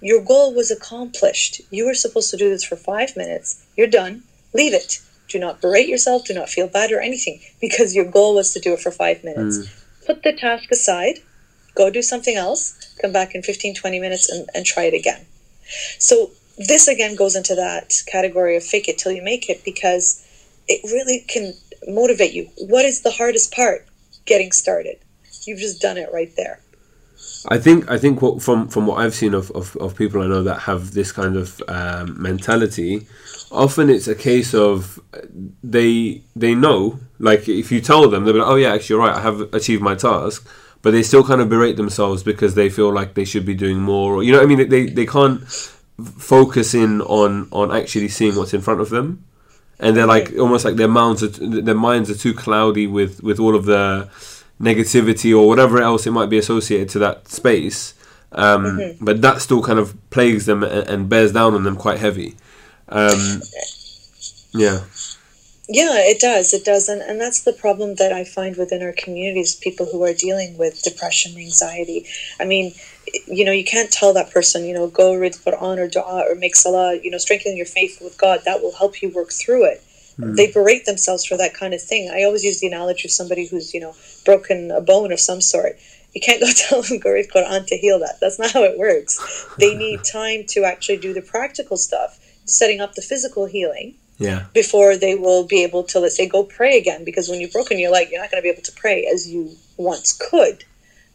your 0.00 0.22
goal 0.22 0.54
was 0.54 0.70
accomplished. 0.70 1.60
You 1.70 1.86
were 1.86 1.94
supposed 1.94 2.30
to 2.30 2.36
do 2.36 2.48
this 2.48 2.64
for 2.64 2.76
five 2.76 3.16
minutes. 3.16 3.64
You're 3.76 3.86
done. 3.86 4.22
Leave 4.54 4.72
it. 4.72 5.00
Do 5.28 5.38
not 5.38 5.60
berate 5.60 5.88
yourself. 5.88 6.24
Do 6.24 6.34
not 6.34 6.48
feel 6.48 6.68
bad 6.68 6.90
or 6.90 7.00
anything 7.00 7.40
because 7.60 7.94
your 7.94 8.04
goal 8.04 8.34
was 8.34 8.52
to 8.54 8.60
do 8.60 8.72
it 8.72 8.80
for 8.80 8.90
five 8.90 9.22
minutes. 9.22 9.58
Mm. 9.58 10.06
Put 10.06 10.22
the 10.22 10.32
task 10.32 10.70
aside, 10.72 11.18
go 11.74 11.90
do 11.90 12.02
something 12.02 12.34
else, 12.36 12.74
come 13.00 13.12
back 13.12 13.34
in 13.34 13.42
15, 13.42 13.74
20 13.74 14.00
minutes 14.00 14.28
and, 14.28 14.48
and 14.54 14.66
try 14.66 14.84
it 14.84 14.94
again. 14.94 15.26
So, 15.98 16.32
this 16.58 16.88
again 16.88 17.16
goes 17.16 17.36
into 17.36 17.54
that 17.54 17.92
category 18.06 18.56
of 18.56 18.64
fake 18.64 18.88
it 18.88 18.98
till 18.98 19.12
you 19.12 19.22
make 19.22 19.48
it 19.48 19.64
because 19.64 20.26
it 20.68 20.80
really 20.84 21.24
can 21.26 21.54
motivate 21.88 22.32
you. 22.32 22.48
What 22.58 22.84
is 22.84 23.02
the 23.02 23.10
hardest 23.10 23.52
part? 23.52 23.86
Getting 24.26 24.52
started 24.52 24.98
you've 25.46 25.58
just 25.58 25.80
done 25.80 25.96
it 25.96 26.10
right 26.12 26.34
there. 26.36 26.60
I 27.48 27.58
think 27.58 27.90
I 27.90 27.98
think 27.98 28.20
what, 28.20 28.42
from 28.42 28.68
from 28.68 28.86
what 28.86 28.98
I've 28.98 29.14
seen 29.14 29.34
of, 29.34 29.50
of, 29.52 29.76
of 29.76 29.96
people 29.96 30.22
I 30.22 30.26
know 30.26 30.42
that 30.42 30.60
have 30.60 30.92
this 30.92 31.10
kind 31.12 31.36
of 31.36 31.62
um, 31.68 32.20
mentality, 32.20 33.06
often 33.50 33.88
it's 33.88 34.08
a 34.08 34.14
case 34.14 34.54
of 34.54 35.00
they 35.62 36.22
they 36.36 36.54
know 36.54 36.98
like 37.18 37.48
if 37.48 37.72
you 37.72 37.80
tell 37.80 38.08
them 38.08 38.24
they'll 38.24 38.34
be 38.34 38.40
like 38.40 38.48
oh 38.48 38.56
yeah 38.56 38.74
actually 38.74 38.94
you're 38.94 39.06
right 39.06 39.16
I 39.16 39.22
have 39.22 39.54
achieved 39.54 39.82
my 39.82 39.94
task 39.94 40.46
but 40.82 40.92
they 40.92 41.02
still 41.02 41.24
kind 41.24 41.40
of 41.40 41.48
berate 41.48 41.76
themselves 41.76 42.22
because 42.22 42.54
they 42.54 42.70
feel 42.70 42.92
like 42.92 43.14
they 43.14 43.24
should 43.24 43.44
be 43.44 43.54
doing 43.54 43.80
more 43.80 44.14
or 44.14 44.22
you 44.22 44.32
know 44.32 44.38
what 44.38 44.44
I 44.44 44.54
mean 44.54 44.68
they 44.68 44.86
they 44.86 45.06
can't 45.06 45.42
focus 46.04 46.74
in 46.74 47.00
on 47.02 47.48
on 47.52 47.74
actually 47.74 48.08
seeing 48.08 48.36
what's 48.36 48.54
in 48.54 48.60
front 48.60 48.80
of 48.80 48.90
them 48.90 49.24
and 49.80 49.96
they're 49.96 50.06
like 50.06 50.32
almost 50.38 50.64
like 50.64 50.76
their 50.76 50.88
minds 50.88 51.22
are, 51.22 51.28
their 51.28 51.74
minds 51.74 52.10
are 52.10 52.14
too 52.14 52.34
cloudy 52.34 52.86
with 52.86 53.22
with 53.22 53.40
all 53.40 53.54
of 53.54 53.64
the 53.64 54.08
negativity 54.60 55.36
or 55.36 55.48
whatever 55.48 55.80
else 55.80 56.06
it 56.06 56.10
might 56.10 56.28
be 56.28 56.38
associated 56.38 56.88
to 56.90 56.98
that 56.98 57.28
space. 57.28 57.94
Um, 58.32 58.64
mm-hmm. 58.64 59.04
But 59.04 59.22
that 59.22 59.40
still 59.40 59.62
kind 59.62 59.78
of 59.78 59.96
plagues 60.10 60.46
them 60.46 60.62
and, 60.62 60.86
and 60.88 61.08
bears 61.08 61.32
down 61.32 61.54
on 61.54 61.64
them 61.64 61.76
quite 61.76 61.98
heavy. 61.98 62.36
Um, 62.88 63.40
yeah. 64.52 64.80
Yeah, 65.72 65.98
it 65.98 66.18
does. 66.18 66.52
It 66.52 66.64
does. 66.64 66.88
And, 66.88 67.00
and 67.00 67.20
that's 67.20 67.44
the 67.44 67.52
problem 67.52 67.94
that 67.94 68.12
I 68.12 68.24
find 68.24 68.56
within 68.56 68.82
our 68.82 68.92
communities 68.92 69.54
people 69.54 69.86
who 69.86 70.02
are 70.02 70.12
dealing 70.12 70.58
with 70.58 70.82
depression, 70.82 71.38
anxiety. 71.38 72.06
I 72.40 72.44
mean, 72.44 72.74
you 73.28 73.44
know, 73.44 73.52
you 73.52 73.64
can't 73.64 73.92
tell 73.92 74.12
that 74.14 74.32
person, 74.32 74.64
you 74.64 74.74
know, 74.74 74.88
go 74.88 75.14
read 75.14 75.34
Quran 75.34 75.78
or 75.78 75.86
dua 75.86 76.24
or 76.28 76.34
make 76.34 76.56
salah, 76.56 76.96
you 77.00 77.08
know, 77.08 77.18
strengthen 77.18 77.56
your 77.56 77.66
faith 77.66 78.00
with 78.02 78.18
God. 78.18 78.40
That 78.44 78.62
will 78.62 78.74
help 78.74 79.00
you 79.00 79.10
work 79.10 79.30
through 79.30 79.66
it. 79.66 79.84
Mm. 80.18 80.34
They 80.34 80.50
berate 80.50 80.86
themselves 80.86 81.24
for 81.24 81.36
that 81.36 81.54
kind 81.54 81.72
of 81.72 81.80
thing. 81.80 82.10
I 82.12 82.24
always 82.24 82.42
use 82.42 82.58
the 82.58 82.66
analogy 82.66 83.06
of 83.06 83.12
somebody 83.12 83.46
who's, 83.46 83.72
you 83.72 83.78
know, 83.78 83.94
broken 84.24 84.72
a 84.72 84.80
bone 84.80 85.12
of 85.12 85.20
some 85.20 85.40
sort. 85.40 85.78
You 86.12 86.20
can't 86.20 86.40
go 86.44 86.50
tell 86.52 86.82
them 86.82 86.98
go 86.98 87.12
read 87.12 87.30
Quran 87.30 87.64
to 87.66 87.76
heal 87.76 88.00
that. 88.00 88.18
That's 88.20 88.40
not 88.40 88.50
how 88.50 88.64
it 88.64 88.76
works. 88.76 89.46
They 89.56 89.76
need 89.84 90.00
time 90.02 90.46
to 90.48 90.64
actually 90.64 90.98
do 90.98 91.12
the 91.12 91.22
practical 91.22 91.76
stuff, 91.76 92.18
setting 92.44 92.80
up 92.80 92.94
the 92.94 93.02
physical 93.02 93.46
healing. 93.46 93.94
Yeah. 94.20 94.46
Before 94.54 94.96
they 94.96 95.16
will 95.16 95.44
be 95.44 95.64
able 95.64 95.82
to, 95.84 95.98
let's 95.98 96.16
say, 96.16 96.28
go 96.28 96.44
pray 96.44 96.78
again. 96.78 97.04
Because 97.04 97.28
when 97.28 97.40
you're 97.40 97.50
broken, 97.50 97.78
you're 97.78 97.90
like, 97.90 98.10
you're 98.10 98.20
not 98.20 98.30
going 98.30 98.40
to 98.40 98.46
be 98.46 98.50
able 98.50 98.62
to 98.62 98.72
pray 98.72 99.06
as 99.12 99.28
you 99.28 99.56
once 99.76 100.12
could 100.12 100.64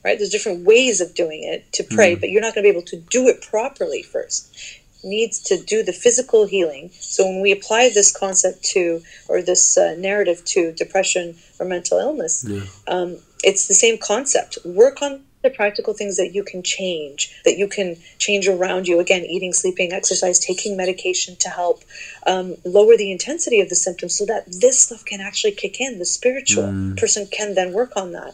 right? 0.04 0.20
There's 0.20 0.30
different 0.30 0.68
ways 0.68 1.02
of 1.02 1.16
doing 1.16 1.42
it 1.44 1.74
to 1.74 1.84
pray, 1.84 2.16
mm. 2.16 2.20
but 2.20 2.30
you're 2.30 2.40
not 2.40 2.54
going 2.54 2.64
to 2.64 2.72
be 2.72 2.78
able 2.78 2.86
to 2.90 2.98
do 2.98 3.28
it 3.28 3.42
properly 3.42 4.04
first 4.04 4.84
needs 5.06 5.40
to 5.40 5.62
do 5.62 5.84
the 5.84 5.94
physical 5.94 6.46
healing. 6.46 6.90
So 7.00 7.26
when 7.26 7.42
we 7.42 7.52
apply 7.52 7.90
this 7.94 8.16
concept 8.16 8.64
to, 8.74 9.02
or 9.30 9.42
this 9.42 9.78
uh, 9.78 9.96
narrative 9.98 10.44
to 10.46 10.74
depression 10.74 11.36
or 11.60 11.66
mental 11.66 12.00
illness, 12.00 12.44
yeah. 12.48 12.64
um, 12.88 13.18
it's 13.44 13.68
the 13.68 13.74
same 13.74 13.98
concept. 13.98 14.58
Work 14.66 15.02
on 15.02 15.24
the 15.46 15.56
practical 15.56 15.94
things 15.94 16.18
that 16.18 16.34
you 16.34 16.44
can 16.44 16.62
change, 16.64 17.34
that 17.46 17.58
you 17.58 17.68
can 17.68 17.96
change 18.18 18.48
around 18.48 18.88
you. 18.88 19.00
Again, 19.00 19.24
eating, 19.24 19.54
sleeping, 19.54 19.94
exercise, 19.94 20.40
taking 20.40 20.76
medication 20.76 21.36
to 21.38 21.50
help 21.50 21.84
um, 22.28 22.56
lower 22.66 22.98
the 22.98 23.12
intensity 23.12 23.62
of 23.62 23.70
the 23.70 23.76
symptoms 23.76 24.16
so 24.16 24.26
that 24.26 24.46
this 24.48 24.82
stuff 24.82 25.06
can 25.06 25.22
actually 25.22 25.54
kick 25.54 25.80
in. 25.80 26.00
The 26.00 26.06
spiritual 26.06 26.66
mm. 26.66 26.98
person 26.98 27.28
can 27.28 27.56
then 27.56 27.72
work 27.72 27.94
on 27.96 28.12
that. 28.12 28.34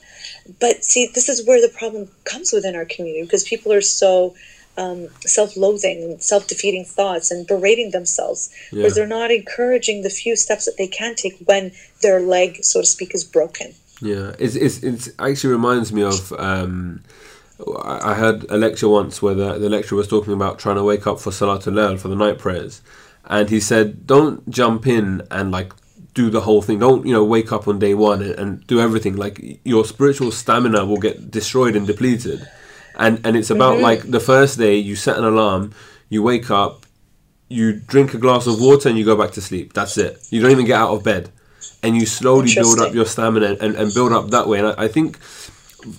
But 0.60 0.84
see, 0.84 1.10
this 1.13 1.30
is 1.30 1.45
where 1.45 1.62
the 1.62 1.74
problem 1.74 2.10
comes 2.24 2.52
within 2.52 2.76
our 2.76 2.86
community 2.86 3.24
because 3.24 3.43
people 3.43 3.71
are 3.71 3.82
so 3.82 4.34
um, 4.78 5.10
self-loathing, 5.21 6.19
self-defeating 6.19 6.86
thoughts, 6.86 7.30
and 7.30 7.45
berating 7.45 7.91
themselves, 7.91 8.50
yeah. 8.71 8.78
because 8.78 8.95
they're 8.95 9.06
not 9.06 9.30
encouraging 9.30 10.02
the 10.02 10.10
few 10.10 10.36
steps 10.36 10.65
that 10.65 10.78
they 10.78 10.88
can 10.88 11.15
take 11.15 11.38
when 11.45 11.71
their 12.02 12.21
leg, 12.21 12.63
so 12.63 12.80
to 12.80 12.88
speak, 12.88 13.13
is 13.13 13.24
broken. 13.24 13.76
Yeah, 14.02 14.34
it's 14.40 14.56
it's, 14.56 14.84
it's 14.84 15.10
actually 15.20 15.54
reminds 15.54 15.94
me 15.94 16.04
of. 16.04 16.32
Um, 16.34 17.04
I 17.84 18.16
heard 18.16 18.50
a 18.50 18.58
lecture 18.58 18.90
once 18.90 19.22
where 19.22 19.36
the, 19.36 19.60
the 19.60 19.70
lecturer 19.70 19.96
was 19.98 20.08
talking 20.08 20.34
about 20.34 20.58
trying 20.58 20.78
to 20.78 20.84
wake 20.84 21.06
up 21.06 21.20
for 21.20 21.30
Salatul 21.30 21.74
Layl 21.74 22.00
for 22.00 22.08
the 22.08 22.16
night 22.16 22.40
prayers, 22.40 22.82
and 23.26 23.50
he 23.50 23.60
said, 23.60 24.08
"Don't 24.08 24.50
jump 24.50 24.88
in 24.88 25.22
and 25.30 25.52
like 25.52 25.74
do 26.16 26.30
the 26.32 26.42
whole 26.42 26.62
thing. 26.62 26.80
Don't 26.80 27.06
you 27.06 27.14
know 27.14 27.24
wake 27.24 27.52
up 27.52 27.68
on 27.68 27.78
day 27.80 27.94
one 27.94 28.22
and, 28.24 28.32
and 28.40 28.68
do 28.68 28.80
everything. 28.82 29.16
Like 29.16 29.60
your 29.64 29.86
spiritual 29.86 30.32
stamina 30.32 30.86
will 30.86 30.98
get 30.98 31.30
destroyed 31.30 31.76
and 31.76 31.86
depleted. 31.86 32.48
And 32.96 33.22
and 33.26 33.38
it's 33.38 33.50
about 33.52 33.76
Mm-hmm. 33.76 33.84
like 33.84 34.12
the 34.12 34.20
first 34.20 34.58
day 34.58 34.76
you 34.78 34.96
set 34.96 35.18
an 35.18 35.24
alarm, 35.24 35.74
you 36.10 36.24
wake 36.24 36.50
up, 36.50 36.86
you 37.48 37.74
drink 37.74 38.14
a 38.14 38.18
glass 38.18 38.48
of 38.48 38.60
water 38.60 38.90
and 38.90 38.98
you 38.98 39.06
go 39.06 39.16
back 39.16 39.32
to 39.34 39.42
sleep. 39.42 39.74
That's 39.74 39.98
it. 39.98 40.18
You 40.32 40.42
don't 40.42 40.52
even 40.52 40.66
get 40.66 40.80
out 40.80 40.94
of 40.96 41.04
bed. 41.04 41.30
And 41.84 41.96
you 41.96 42.06
slowly 42.06 42.54
build 42.54 42.80
up 42.80 42.94
your 42.94 43.06
stamina 43.06 43.58
and, 43.60 43.76
and 43.76 43.94
build 43.94 44.13
up 44.13 44.30
that 44.30 44.48
way. 44.48 44.60
And 44.60 44.67
I, 44.67 44.84
I 44.84 44.88
think 44.88 45.17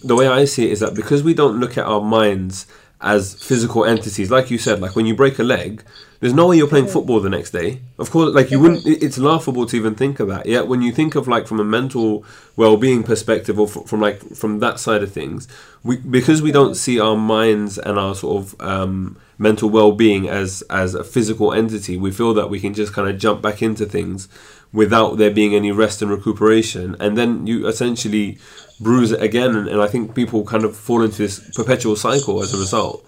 the 0.03 0.15
way 0.15 0.29
I 0.29 0.45
see 0.45 0.67
it 0.67 0.73
is 0.73 0.81
that 0.81 0.95
because 0.95 1.23
we 1.23 1.35
don't 1.35 1.59
look 1.59 1.77
at 1.77 1.85
our 1.85 2.01
minds 2.01 2.67
as 3.01 3.35
physical 3.35 3.85
entities, 3.85 4.31
like 4.31 4.51
you 4.51 4.59
said, 4.59 4.81
like 4.81 4.95
when 4.95 5.07
you 5.07 5.15
break 5.15 5.39
a 5.39 5.43
leg, 5.43 5.83
there's 6.21 6.33
no 6.33 6.47
way 6.47 6.57
you're 6.57 6.69
playing 6.69 6.87
football 6.87 7.19
the 7.19 7.29
next 7.29 7.51
day. 7.51 7.81
Of 7.99 8.13
course, 8.13 8.33
like 8.33 8.53
you 8.53 8.61
wouldn't. 8.61 8.87
It's 8.87 9.19
laughable 9.19 9.67
to 9.67 9.77
even 9.77 9.97
think 9.97 10.21
of 10.21 10.29
that. 10.29 10.47
Yet 10.47 10.69
when 10.69 10.81
you 10.81 10.93
think 10.93 11.17
of 11.17 11.27
like 11.27 11.49
from 11.49 11.59
a 11.59 11.65
mental 11.65 12.25
well-being 12.55 13.03
perspective, 13.03 13.59
or 13.59 13.67
from 13.67 14.01
like 14.01 14.21
from 14.37 14.61
that 14.61 14.79
side 14.79 15.03
of 15.03 15.11
things, 15.11 15.49
we 15.83 15.97
because 15.97 16.41
we 16.41 16.53
don't 16.53 16.77
see 16.77 17.01
our 17.01 17.17
minds 17.17 17.77
and 17.77 17.99
our 17.99 18.15
sort 18.15 18.41
of 18.41 18.61
um, 18.61 19.19
mental 19.37 19.69
well-being 19.69 20.29
as 20.29 20.63
as 20.71 20.95
a 20.95 21.03
physical 21.03 21.53
entity, 21.53 21.97
we 21.97 22.13
feel 22.13 22.35
that 22.35 22.49
we 22.49 22.61
can 22.61 22.73
just 22.73 22.93
kind 22.93 23.09
of 23.09 23.19
jump 23.19 23.43
back 23.43 23.61
into 23.61 23.85
things 23.85 24.29
without 24.73 25.19
there 25.19 25.31
being 25.31 25.55
any 25.55 25.71
rest 25.71 26.03
and 26.03 26.11
recuperation, 26.11 26.97
and 26.99 27.17
then 27.17 27.47
you 27.47 27.67
essentially 27.67 28.39
bruise 28.81 29.13
it 29.13 29.23
again. 29.23 29.55
And, 29.55 29.69
and 29.69 29.81
I 29.81 29.87
think 29.87 30.15
people 30.15 30.45
kind 30.45 30.65
of 30.65 30.77
fall 30.77 31.03
into 31.03 31.19
this 31.19 31.55
perpetual 31.55 31.97
cycle 31.97 32.43
as 32.43 32.55
a 32.55 32.59
result. 32.59 33.05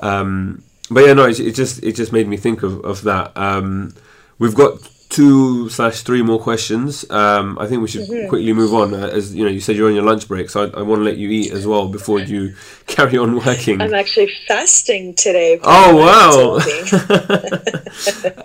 Um, 0.00 0.62
but 0.90 1.04
yeah, 1.04 1.12
no, 1.12 1.26
it, 1.26 1.38
it 1.40 1.54
just 1.54 1.82
it 1.82 1.94
just 1.94 2.12
made 2.12 2.28
me 2.28 2.36
think 2.36 2.62
of 2.62 2.84
of 2.84 3.02
that. 3.02 3.36
Um, 3.36 3.94
we've 4.38 4.54
got 4.54 4.78
two 5.08 5.68
slash 5.70 6.02
three 6.02 6.22
more 6.22 6.38
questions. 6.38 7.08
Um, 7.10 7.58
I 7.58 7.66
think 7.66 7.80
we 7.82 7.88
should 7.88 8.06
quickly 8.06 8.52
move 8.52 8.74
on. 8.74 8.94
Uh, 8.94 9.08
as 9.08 9.34
you 9.34 9.44
know, 9.44 9.50
you 9.50 9.60
said 9.60 9.76
you're 9.76 9.88
on 9.88 9.94
your 9.94 10.04
lunch 10.04 10.28
break, 10.28 10.50
so 10.50 10.64
I, 10.64 10.80
I 10.80 10.82
want 10.82 11.00
to 11.00 11.04
let 11.04 11.16
you 11.16 11.30
eat 11.30 11.52
as 11.52 11.66
well 11.66 11.88
before 11.88 12.20
you 12.20 12.54
carry 12.86 13.16
on 13.16 13.36
working. 13.36 13.80
I'm 13.80 13.94
actually 13.94 14.30
fasting 14.46 15.14
today. 15.14 15.58
Oh 15.62 15.96
wow! 15.96 16.58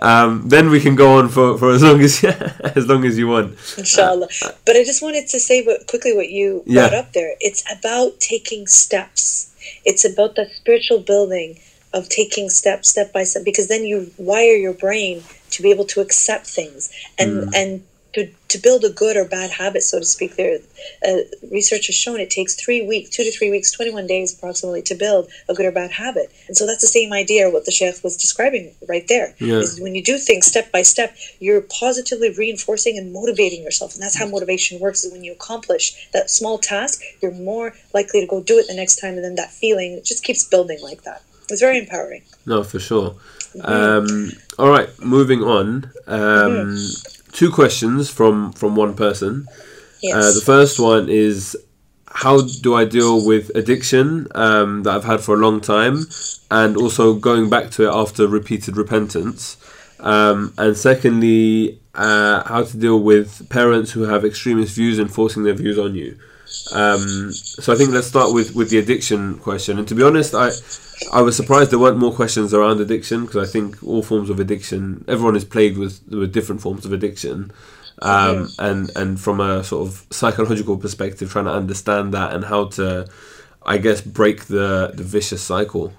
um, 0.02 0.48
then 0.48 0.70
we 0.70 0.80
can 0.80 0.94
go 0.94 1.18
on 1.18 1.28
for, 1.28 1.58
for 1.58 1.72
as 1.72 1.82
long 1.82 2.00
as 2.00 2.24
as 2.76 2.86
long 2.86 3.04
as 3.04 3.18
you 3.18 3.28
want. 3.28 3.58
Inshallah. 3.76 4.28
But 4.64 4.76
I 4.76 4.84
just 4.84 5.02
wanted 5.02 5.28
to 5.28 5.40
say 5.40 5.62
what, 5.64 5.86
quickly 5.86 6.14
what 6.16 6.30
you 6.30 6.62
Yeah. 6.66 6.88
brought 6.88 7.04
up 7.06 7.12
there. 7.12 7.34
It's 7.40 7.62
about 7.70 8.20
taking 8.20 8.66
steps. 8.66 9.50
It's 9.84 10.04
about 10.04 10.34
the 10.34 10.46
spiritual 10.56 11.00
building 11.00 11.58
of 11.92 12.08
taking 12.08 12.48
step 12.48 12.84
step 12.84 13.12
by 13.12 13.22
step 13.22 13.44
because 13.44 13.68
then 13.68 13.84
you 13.84 14.10
wire 14.18 14.56
your 14.56 14.72
brain 14.72 15.22
to 15.54 15.62
be 15.62 15.70
able 15.74 15.86
to 15.94 16.00
accept 16.00 16.46
things 16.46 16.90
and 17.18 17.32
and 17.54 17.82
to, 18.14 18.30
to 18.46 18.58
build 18.58 18.84
a 18.84 18.90
good 18.90 19.16
or 19.16 19.24
bad 19.24 19.50
habit, 19.50 19.82
so 19.82 19.98
to 19.98 20.04
speak. 20.04 20.36
There, 20.36 20.58
uh, 21.04 21.16
research 21.50 21.86
has 21.88 21.96
shown 21.96 22.20
it 22.20 22.30
takes 22.30 22.54
three 22.54 22.86
weeks, 22.86 23.10
two 23.10 23.24
to 23.24 23.32
three 23.32 23.50
weeks, 23.50 23.72
twenty-one 23.72 24.06
days 24.06 24.32
approximately, 24.32 24.82
to 24.82 24.94
build 24.94 25.28
a 25.48 25.54
good 25.54 25.66
or 25.66 25.72
bad 25.72 25.90
habit. 25.90 26.30
And 26.46 26.56
so 26.56 26.64
that's 26.64 26.80
the 26.80 26.94
same 26.98 27.12
idea 27.12 27.50
what 27.50 27.64
the 27.64 27.72
sheikh 27.72 28.04
was 28.04 28.16
describing 28.16 28.72
right 28.88 29.06
there. 29.08 29.34
Yeah. 29.40 29.58
Is 29.64 29.80
when 29.80 29.96
you 29.96 30.02
do 30.12 30.16
things 30.18 30.46
step 30.46 30.70
by 30.70 30.82
step, 30.82 31.16
you're 31.40 31.62
positively 31.62 32.30
reinforcing 32.30 32.96
and 32.96 33.12
motivating 33.12 33.64
yourself. 33.64 33.94
And 33.94 34.02
that's 34.04 34.18
how 34.20 34.28
motivation 34.28 34.78
works 34.78 35.02
is 35.04 35.12
when 35.12 35.24
you 35.24 35.32
accomplish 35.32 35.84
that 36.12 36.30
small 36.30 36.58
task, 36.58 37.02
you're 37.20 37.32
more 37.50 37.74
likely 37.92 38.20
to 38.20 38.28
go 38.28 38.40
do 38.40 38.60
it 38.60 38.68
the 38.68 38.74
next 38.74 38.96
time. 39.02 39.14
And 39.14 39.24
then 39.24 39.34
that 39.34 39.50
feeling 39.50 40.00
just 40.04 40.22
keeps 40.22 40.44
building 40.44 40.80
like 40.90 41.02
that. 41.02 41.20
It's 41.54 41.62
very 41.62 41.78
empowering. 41.78 42.22
No, 42.46 42.64
for 42.64 42.80
sure. 42.80 43.14
Um, 43.62 44.32
all 44.58 44.70
right, 44.76 44.90
moving 45.00 45.42
on. 45.42 45.90
Um, 46.06 46.76
Two 47.30 47.50
questions 47.50 48.10
from 48.10 48.52
from 48.52 48.76
one 48.76 48.94
person. 48.94 49.46
Yes. 50.02 50.14
Uh, 50.14 50.32
the 50.38 50.44
first 50.44 50.78
one 50.78 51.08
is 51.08 51.56
how 52.22 52.42
do 52.62 52.74
I 52.74 52.84
deal 52.84 53.26
with 53.26 53.50
addiction 53.56 54.28
um, 54.36 54.84
that 54.84 54.92
I've 54.94 55.08
had 55.12 55.20
for 55.20 55.34
a 55.34 55.38
long 55.38 55.60
time, 55.60 55.96
and 56.50 56.76
also 56.76 57.14
going 57.14 57.50
back 57.50 57.70
to 57.72 57.86
it 57.86 57.92
after 58.02 58.26
repeated 58.28 58.76
repentance. 58.76 59.56
Um, 59.98 60.52
and 60.58 60.76
secondly, 60.76 61.80
uh, 61.94 62.42
how 62.52 62.62
to 62.64 62.76
deal 62.76 63.00
with 63.00 63.48
parents 63.48 63.92
who 63.92 64.02
have 64.02 64.24
extremist 64.24 64.74
views 64.74 64.98
and 64.98 65.08
forcing 65.12 65.42
their 65.44 65.54
views 65.54 65.78
on 65.78 65.94
you. 65.94 66.18
Um, 66.72 67.32
so 67.32 67.72
I 67.72 67.76
think 67.76 67.90
let's 67.90 68.06
start 68.06 68.32
with, 68.32 68.54
with 68.54 68.70
the 68.70 68.78
addiction 68.78 69.38
question. 69.38 69.78
And 69.78 69.88
to 69.88 69.94
be 69.94 70.02
honest, 70.02 70.34
I 70.34 70.50
I 71.12 71.22
was 71.22 71.36
surprised 71.36 71.70
there 71.70 71.78
weren't 71.78 71.98
more 71.98 72.12
questions 72.12 72.52
around 72.52 72.80
addiction 72.80 73.26
because 73.26 73.48
I 73.48 73.50
think 73.50 73.82
all 73.82 74.02
forms 74.02 74.30
of 74.30 74.40
addiction, 74.40 75.04
everyone 75.08 75.36
is 75.36 75.44
plagued 75.44 75.78
with 75.78 76.00
with 76.08 76.32
different 76.32 76.60
forms 76.60 76.84
of 76.84 76.92
addiction. 76.92 77.52
Um, 78.02 78.48
and 78.58 78.90
and 78.96 79.20
from 79.20 79.40
a 79.40 79.62
sort 79.62 79.86
of 79.88 80.06
psychological 80.10 80.76
perspective, 80.76 81.30
trying 81.30 81.44
to 81.44 81.52
understand 81.52 82.12
that 82.12 82.34
and 82.34 82.44
how 82.44 82.66
to, 82.70 83.06
I 83.64 83.78
guess, 83.78 84.00
break 84.00 84.46
the 84.46 84.92
the 84.92 85.04
vicious 85.04 85.42
cycle. 85.42 85.92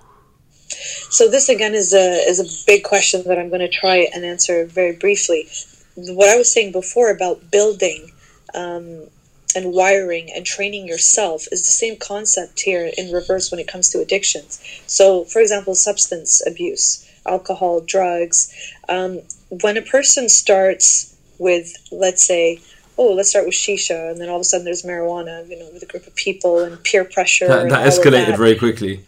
So 1.09 1.29
this 1.29 1.47
again 1.47 1.73
is 1.73 1.93
a 1.93 2.07
is 2.27 2.39
a 2.39 2.65
big 2.67 2.83
question 2.83 3.23
that 3.27 3.39
I'm 3.39 3.49
going 3.49 3.61
to 3.61 3.69
try 3.69 4.07
and 4.13 4.25
answer 4.25 4.65
very 4.65 4.93
briefly. 4.93 5.47
What 5.95 6.29
I 6.29 6.37
was 6.37 6.51
saying 6.51 6.73
before 6.73 7.09
about 7.09 7.49
building 7.49 8.11
um, 8.53 9.07
and 9.55 9.73
wiring 9.73 10.31
and 10.31 10.45
training 10.45 10.87
yourself 10.87 11.47
is 11.51 11.61
the 11.61 11.71
same 11.71 11.95
concept 11.97 12.59
here 12.59 12.91
in 12.97 13.11
reverse 13.11 13.49
when 13.51 13.59
it 13.59 13.67
comes 13.67 13.89
to 13.89 13.99
addictions. 13.99 14.61
So, 14.85 15.23
for 15.23 15.41
example, 15.41 15.75
substance 15.75 16.45
abuse, 16.45 17.09
alcohol, 17.25 17.81
drugs. 17.81 18.53
Um, 18.89 19.21
when 19.49 19.77
a 19.77 19.81
person 19.81 20.27
starts 20.29 21.15
with, 21.39 21.73
let's 21.91 22.23
say, 22.23 22.59
oh, 22.97 23.13
let's 23.13 23.29
start 23.29 23.45
with 23.45 23.55
shisha, 23.55 24.11
and 24.11 24.19
then 24.19 24.29
all 24.29 24.35
of 24.35 24.41
a 24.41 24.45
sudden 24.45 24.65
there's 24.65 24.83
marijuana, 24.83 25.47
you 25.49 25.57
know, 25.57 25.69
with 25.73 25.83
a 25.83 25.85
group 25.85 26.07
of 26.07 26.15
people 26.15 26.59
and 26.59 26.81
peer 26.83 27.03
pressure. 27.03 27.47
That, 27.47 27.69
that 27.69 27.87
escalated 27.87 28.27
that. 28.27 28.37
very 28.37 28.55
quickly. 28.55 29.03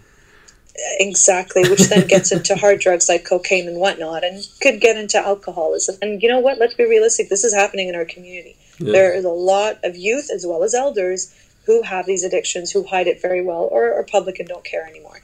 Exactly, 1.00 1.68
which 1.70 1.88
then 1.90 2.08
gets 2.08 2.32
into 2.32 2.56
hard 2.64 2.80
drugs 2.80 3.10
like 3.10 3.26
cocaine 3.26 3.68
and 3.68 3.80
whatnot, 3.80 4.24
and 4.24 4.46
could 4.62 4.80
get 4.80 4.98
into 4.98 5.18
alcoholism. 5.18 5.96
And 6.02 6.22
you 6.22 6.30
know 6.30 6.40
what? 6.40 6.60
Let's 6.60 6.76
be 6.76 6.86
realistic. 6.86 7.30
This 7.30 7.44
is 7.44 7.54
happening 7.54 7.88
in 7.88 7.96
our 7.96 8.06
community. 8.06 8.58
Yeah. 8.80 8.92
There 8.92 9.14
is 9.14 9.26
a 9.26 9.30
lot 9.30 9.80
of 9.84 9.96
youth 9.96 10.30
as 10.34 10.46
well 10.46 10.64
as 10.64 10.74
elders 10.74 11.34
who 11.66 11.82
have 11.82 12.06
these 12.06 12.24
addictions, 12.24 12.72
who 12.72 12.84
hide 12.84 13.08
it 13.08 13.22
very 13.22 13.44
well, 13.44 13.68
or 13.72 13.94
are 13.94 14.04
public 14.04 14.40
and 14.40 14.48
don't 14.48 14.64
care 14.64 14.86
anymore. 14.88 15.22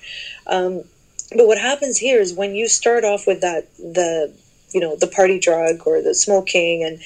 Um, 0.47 0.83
but 1.35 1.47
what 1.47 1.57
happens 1.57 1.97
here 1.97 2.19
is 2.19 2.33
when 2.33 2.53
you 2.53 2.67
start 2.67 3.03
off 3.03 3.25
with 3.25 3.41
that 3.41 3.73
the 3.77 4.33
you 4.71 4.79
know 4.79 4.95
the 4.95 5.07
party 5.07 5.39
drug 5.39 5.83
or 5.85 6.01
the 6.01 6.13
smoking 6.13 6.83
and 6.83 6.99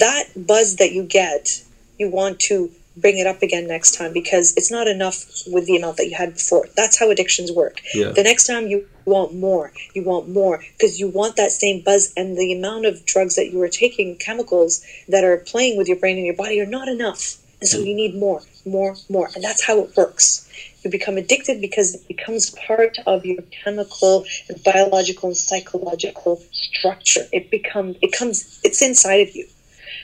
that 0.00 0.24
buzz 0.36 0.76
that 0.76 0.92
you 0.92 1.02
get, 1.02 1.62
you 1.98 2.08
want 2.08 2.40
to 2.40 2.70
bring 2.96 3.18
it 3.18 3.26
up 3.26 3.42
again 3.42 3.66
next 3.66 3.96
time 3.96 4.12
because 4.12 4.54
it's 4.56 4.70
not 4.70 4.86
enough 4.88 5.26
with 5.46 5.66
the 5.66 5.76
amount 5.76 5.98
that 5.98 6.06
you 6.06 6.16
had 6.16 6.34
before. 6.34 6.66
That's 6.76 6.98
how 6.98 7.10
addictions 7.10 7.52
work. 7.52 7.80
Yeah. 7.94 8.10
The 8.10 8.22
next 8.22 8.46
time 8.46 8.66
you 8.66 8.86
want 9.04 9.34
more, 9.34 9.72
you 9.94 10.02
want 10.02 10.28
more 10.28 10.62
because 10.72 10.98
you 10.98 11.08
want 11.08 11.36
that 11.36 11.50
same 11.50 11.82
buzz 11.82 12.12
and 12.16 12.36
the 12.36 12.52
amount 12.52 12.86
of 12.86 13.04
drugs 13.04 13.36
that 13.36 13.52
you 13.52 13.60
are 13.62 13.68
taking, 13.68 14.16
chemicals 14.16 14.84
that 15.08 15.24
are 15.24 15.36
playing 15.38 15.76
with 15.76 15.88
your 15.88 15.98
brain 15.98 16.16
and 16.16 16.26
your 16.26 16.36
body 16.36 16.60
are 16.60 16.66
not 16.66 16.88
enough. 16.88 17.38
And 17.60 17.68
so 17.68 17.78
you 17.78 17.94
need 17.94 18.14
more, 18.14 18.42
more, 18.66 18.96
more. 19.08 19.30
And 19.34 19.42
that's 19.42 19.64
how 19.64 19.80
it 19.80 19.96
works. 19.96 20.42
You 20.82 20.90
become 20.90 21.16
addicted 21.16 21.60
because 21.60 21.94
it 21.94 22.06
becomes 22.06 22.50
part 22.50 22.96
of 23.06 23.24
your 23.24 23.42
chemical 23.64 24.24
and 24.48 24.62
biological 24.62 25.30
and 25.30 25.36
psychological 25.36 26.42
structure. 26.52 27.22
It 27.32 27.50
becomes 27.50 27.96
it 28.02 28.12
comes 28.12 28.60
it's 28.62 28.82
inside 28.82 29.26
of 29.26 29.34
you. 29.34 29.48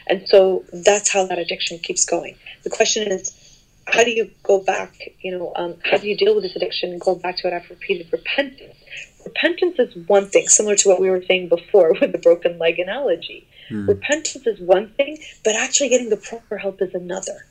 And 0.07 0.27
so 0.29 0.65
that's 0.73 1.13
how 1.13 1.27
that 1.27 1.39
addiction 1.39 1.79
keeps 1.79 2.05
going. 2.05 2.37
The 2.65 2.71
question 2.71 3.11
is, 3.11 3.39
how 3.87 4.05
do 4.05 4.11
you 4.11 4.31
go 4.43 4.63
back? 4.63 4.95
You 5.21 5.39
know, 5.39 5.53
um, 5.57 5.75
how 5.85 5.99
do 5.99 6.09
you 6.09 6.17
deal 6.17 6.35
with 6.35 6.45
this 6.45 6.57
addiction 6.57 6.91
and 6.91 7.01
go 7.01 7.15
back 7.15 7.37
to 7.39 7.49
it 7.49 7.53
after 7.53 7.75
repeated 7.75 8.09
repentance? 8.13 8.77
Repentance 9.25 9.79
is 9.79 10.09
one 10.09 10.29
thing, 10.29 10.49
similar 10.49 10.77
to 10.77 10.89
what 10.89 11.01
we 11.01 11.11
were 11.11 11.23
saying 11.23 11.49
before 11.49 11.93
with 12.01 12.13
the 12.13 12.19
broken 12.19 12.59
leg 12.59 12.79
analogy. 12.79 13.47
Repentance 13.71 14.47
is 14.47 14.61
one 14.61 14.91
thing, 14.91 15.19
but 15.45 15.57
actually 15.57 15.89
getting 15.89 16.11
the 16.11 16.17
proper 16.17 16.59
help 16.59 16.83
is 16.83 16.95
another. 16.95 17.47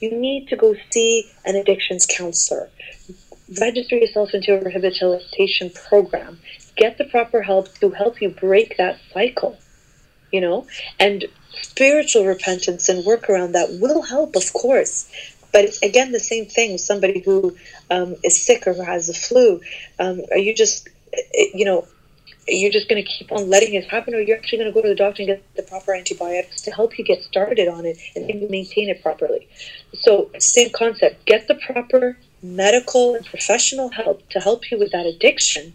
You 0.00 0.10
need 0.12 0.48
to 0.48 0.56
go 0.56 0.74
see 0.90 1.30
an 1.44 1.56
addictions 1.56 2.06
counselor. 2.06 2.70
Register 3.60 3.96
yourself 3.96 4.30
into 4.32 4.54
a 4.54 4.64
rehabilitation 4.64 5.70
program. 5.70 6.40
Get 6.76 6.96
the 6.96 7.04
proper 7.04 7.42
help 7.42 7.74
to 7.80 7.90
help 7.90 8.22
you 8.22 8.30
break 8.30 8.76
that 8.78 8.98
cycle. 9.12 9.58
You 10.30 10.40
know, 10.40 10.66
and 10.98 11.26
spiritual 11.60 12.24
repentance 12.24 12.88
and 12.88 13.04
work 13.04 13.28
around 13.28 13.52
that 13.52 13.68
will 13.80 14.02
help, 14.02 14.36
of 14.36 14.52
course. 14.52 15.10
But 15.52 15.64
it's 15.66 15.82
again 15.82 16.12
the 16.12 16.20
same 16.20 16.46
thing. 16.46 16.78
Somebody 16.78 17.20
who 17.20 17.56
um, 17.90 18.16
is 18.24 18.40
sick 18.42 18.66
or 18.66 18.74
has 18.84 19.06
the 19.06 19.14
flu, 19.14 19.60
um, 19.98 20.22
are 20.30 20.38
you 20.38 20.54
just, 20.54 20.88
eh, 21.12 21.50
you 21.54 21.64
know, 21.64 21.86
are 22.48 22.52
you 22.52 22.72
just 22.72 22.88
going 22.88 23.02
to 23.02 23.08
keep 23.08 23.30
on 23.30 23.48
letting 23.48 23.74
it 23.74 23.84
happen, 23.84 24.14
or 24.14 24.20
you're 24.20 24.36
actually 24.36 24.58
going 24.58 24.70
to 24.70 24.74
go 24.74 24.82
to 24.82 24.88
the 24.88 24.94
doctor 24.94 25.22
and 25.22 25.28
get 25.28 25.54
the 25.54 25.62
proper 25.62 25.94
antibiotics 25.94 26.62
to 26.62 26.70
help 26.72 26.98
you 26.98 27.04
get 27.04 27.22
started 27.22 27.68
on 27.68 27.84
it 27.86 27.98
and 28.16 28.28
then 28.28 28.50
maintain 28.50 28.88
it 28.88 29.02
properly? 29.02 29.46
So, 30.00 30.30
same 30.38 30.70
concept. 30.70 31.24
Get 31.26 31.46
the 31.46 31.54
proper 31.54 32.16
medical 32.42 33.14
and 33.14 33.24
professional 33.24 33.90
help 33.90 34.28
to 34.30 34.40
help 34.40 34.70
you 34.70 34.78
with 34.78 34.90
that 34.92 35.06
addiction, 35.06 35.74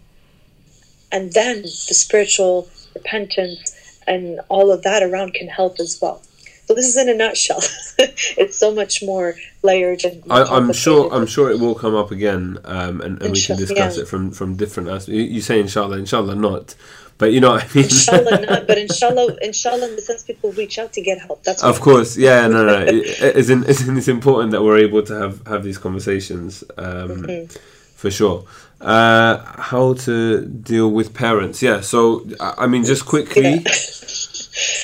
and 1.10 1.32
then 1.32 1.62
the 1.62 1.94
spiritual 1.94 2.68
repentance 2.94 3.77
and 4.08 4.40
all 4.48 4.72
of 4.72 4.82
that 4.82 5.02
around 5.02 5.34
can 5.34 5.48
help 5.48 5.78
as 5.78 5.98
well. 6.00 6.22
So 6.68 6.74
this 6.74 6.86
is 6.86 6.98
in 6.98 7.08
a 7.08 7.14
nutshell. 7.14 7.62
it's 8.36 8.58
so 8.58 8.74
much 8.74 9.02
more 9.02 9.36
layered 9.62 10.04
and. 10.04 10.22
I, 10.30 10.54
am 10.54 10.70
sure. 10.74 11.08
I'm 11.10 11.26
sure 11.26 11.50
it 11.50 11.58
will 11.58 11.74
come 11.74 11.94
up 11.94 12.10
again, 12.10 12.58
um, 12.64 13.00
and, 13.00 13.22
and 13.22 13.32
we 13.32 13.40
can 13.40 13.56
discuss 13.56 13.96
yeah. 13.96 14.02
it 14.02 14.06
from 14.06 14.32
from 14.32 14.56
different 14.56 14.90
aspects. 14.90 15.08
You, 15.08 15.22
you 15.22 15.40
say 15.40 15.60
inshallah, 15.60 15.96
inshallah 15.96 16.34
not, 16.34 16.74
but 17.16 17.32
you 17.32 17.40
know 17.40 17.52
what 17.52 17.64
I 17.64 17.74
mean. 17.74 17.84
inshallah 17.84 18.40
not, 18.50 18.66
but 18.66 18.76
inshallah, 18.76 19.38
inshallah 19.40 19.88
in 19.88 19.96
the 19.96 20.02
sense 20.02 20.24
people 20.24 20.52
reach 20.52 20.78
out 20.78 20.92
to 20.92 21.00
get 21.00 21.18
help. 21.18 21.42
That's 21.42 21.62
of 21.62 21.80
course, 21.80 22.18
yeah, 22.18 22.46
no, 22.48 22.66
no. 22.66 22.82
it, 22.86 23.18
it's, 23.38 23.48
in, 23.48 23.64
it's, 23.64 23.88
it's 23.88 24.08
important 24.08 24.52
that 24.52 24.62
we're 24.62 24.76
able 24.76 25.02
to 25.04 25.14
have 25.14 25.46
have 25.46 25.64
these 25.64 25.78
conversations. 25.78 26.64
Um, 26.76 27.08
mm-hmm. 27.22 27.58
For 27.96 28.12
sure. 28.12 28.44
Uh, 28.80 29.38
how 29.60 29.94
to 29.94 30.46
deal 30.46 30.90
with 30.90 31.12
parents? 31.12 31.62
Yeah. 31.62 31.80
So 31.80 32.24
I 32.40 32.66
mean, 32.66 32.84
just 32.84 33.06
quickly. 33.06 33.62
Yeah 33.64 33.72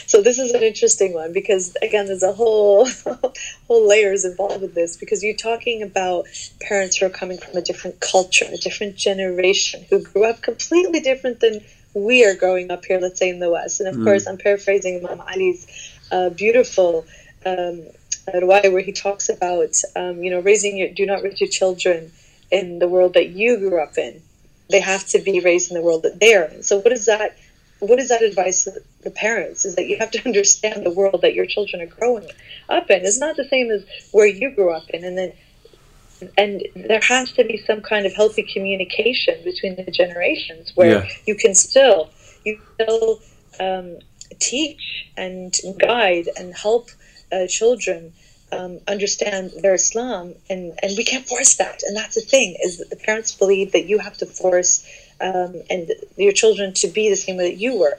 so 0.06 0.22
this 0.22 0.38
is 0.38 0.52
an 0.52 0.62
interesting 0.62 1.12
one 1.12 1.32
because 1.32 1.76
again 1.82 2.06
there's 2.06 2.22
a 2.22 2.32
whole 2.32 2.86
whole 3.66 3.88
layers 3.88 4.24
involved 4.24 4.60
with 4.60 4.74
this 4.74 4.96
because 4.96 5.24
you're 5.24 5.34
talking 5.34 5.82
about 5.82 6.26
parents 6.60 6.96
who 6.96 7.06
are 7.06 7.10
coming 7.10 7.38
from 7.38 7.56
a 7.56 7.60
different 7.60 7.98
culture 7.98 8.44
a 8.52 8.56
different 8.56 8.94
generation 8.94 9.84
who 9.90 10.00
grew 10.00 10.24
up 10.24 10.40
completely 10.42 11.00
different 11.00 11.40
than 11.40 11.60
we 11.94 12.24
are 12.24 12.34
growing 12.34 12.70
up 12.70 12.84
here 12.84 13.00
let's 13.00 13.18
say 13.18 13.28
in 13.28 13.40
the 13.40 13.50
west 13.50 13.80
and 13.80 13.88
of 13.88 13.96
mm. 13.96 14.04
course 14.04 14.26
i'm 14.26 14.38
paraphrasing 14.38 15.04
imam 15.04 15.20
ali's 15.20 15.66
uh, 16.12 16.28
beautiful 16.30 17.04
um, 17.44 17.82
where 18.32 18.80
he 18.80 18.92
talks 18.92 19.28
about 19.28 19.74
um, 19.96 20.22
you 20.22 20.30
know 20.30 20.40
raising 20.40 20.76
your 20.76 20.88
do 20.90 21.06
not 21.06 21.22
raise 21.22 21.40
your 21.40 21.50
children 21.50 22.12
in 22.54 22.78
the 22.78 22.88
world 22.88 23.14
that 23.14 23.30
you 23.30 23.58
grew 23.58 23.82
up 23.82 23.98
in. 23.98 24.22
They 24.70 24.80
have 24.80 25.06
to 25.08 25.18
be 25.18 25.40
raised 25.40 25.70
in 25.70 25.76
the 25.76 25.82
world 25.82 26.04
that 26.04 26.20
they're 26.20 26.46
in. 26.46 26.62
So 26.62 26.78
what 26.78 26.92
is 26.92 27.06
that 27.06 27.36
what 27.80 27.98
is 27.98 28.08
that 28.08 28.22
advice 28.22 28.64
to 28.64 28.72
the 29.02 29.10
parents 29.10 29.64
is 29.64 29.74
that 29.76 29.86
you 29.86 29.98
have 29.98 30.10
to 30.12 30.24
understand 30.30 30.86
the 30.86 30.90
world 30.90 31.20
that 31.22 31.34
your 31.34 31.46
children 31.46 31.82
are 31.82 31.94
growing 31.98 32.28
up 32.68 32.88
in. 32.90 33.04
It's 33.04 33.18
not 33.18 33.36
the 33.36 33.48
same 33.54 33.70
as 33.70 33.84
where 34.12 34.26
you 34.26 34.54
grew 34.54 34.70
up 34.70 34.88
in. 34.90 35.04
And 35.04 35.18
then 35.18 35.32
and 36.38 36.62
there 36.76 37.00
has 37.00 37.32
to 37.32 37.44
be 37.44 37.58
some 37.58 37.80
kind 37.82 38.06
of 38.06 38.14
healthy 38.14 38.44
communication 38.54 39.34
between 39.44 39.76
the 39.76 39.90
generations 39.90 40.72
where 40.74 41.04
yeah. 41.04 41.08
you 41.26 41.34
can 41.34 41.54
still 41.54 42.10
you 42.44 42.60
still 42.74 43.20
um, 43.60 43.98
teach 44.38 45.10
and 45.16 45.54
guide 45.78 46.28
and 46.36 46.54
help 46.54 46.90
uh, 47.32 47.46
children 47.48 48.12
um, 48.52 48.80
understand 48.86 49.52
their 49.62 49.74
Islam, 49.74 50.34
and 50.48 50.72
and 50.82 50.96
we 50.96 51.04
can't 51.04 51.26
force 51.26 51.56
that. 51.56 51.82
And 51.86 51.96
that's 51.96 52.14
the 52.14 52.20
thing 52.20 52.56
is 52.62 52.78
that 52.78 52.90
the 52.90 52.96
parents 52.96 53.34
believe 53.34 53.72
that 53.72 53.86
you 53.86 53.98
have 53.98 54.16
to 54.18 54.26
force 54.26 54.84
um, 55.20 55.62
and 55.70 55.90
your 56.16 56.32
children 56.32 56.72
to 56.74 56.88
be 56.88 57.08
the 57.08 57.16
same 57.16 57.36
way 57.36 57.50
that 57.50 57.58
you 57.58 57.78
were. 57.78 57.96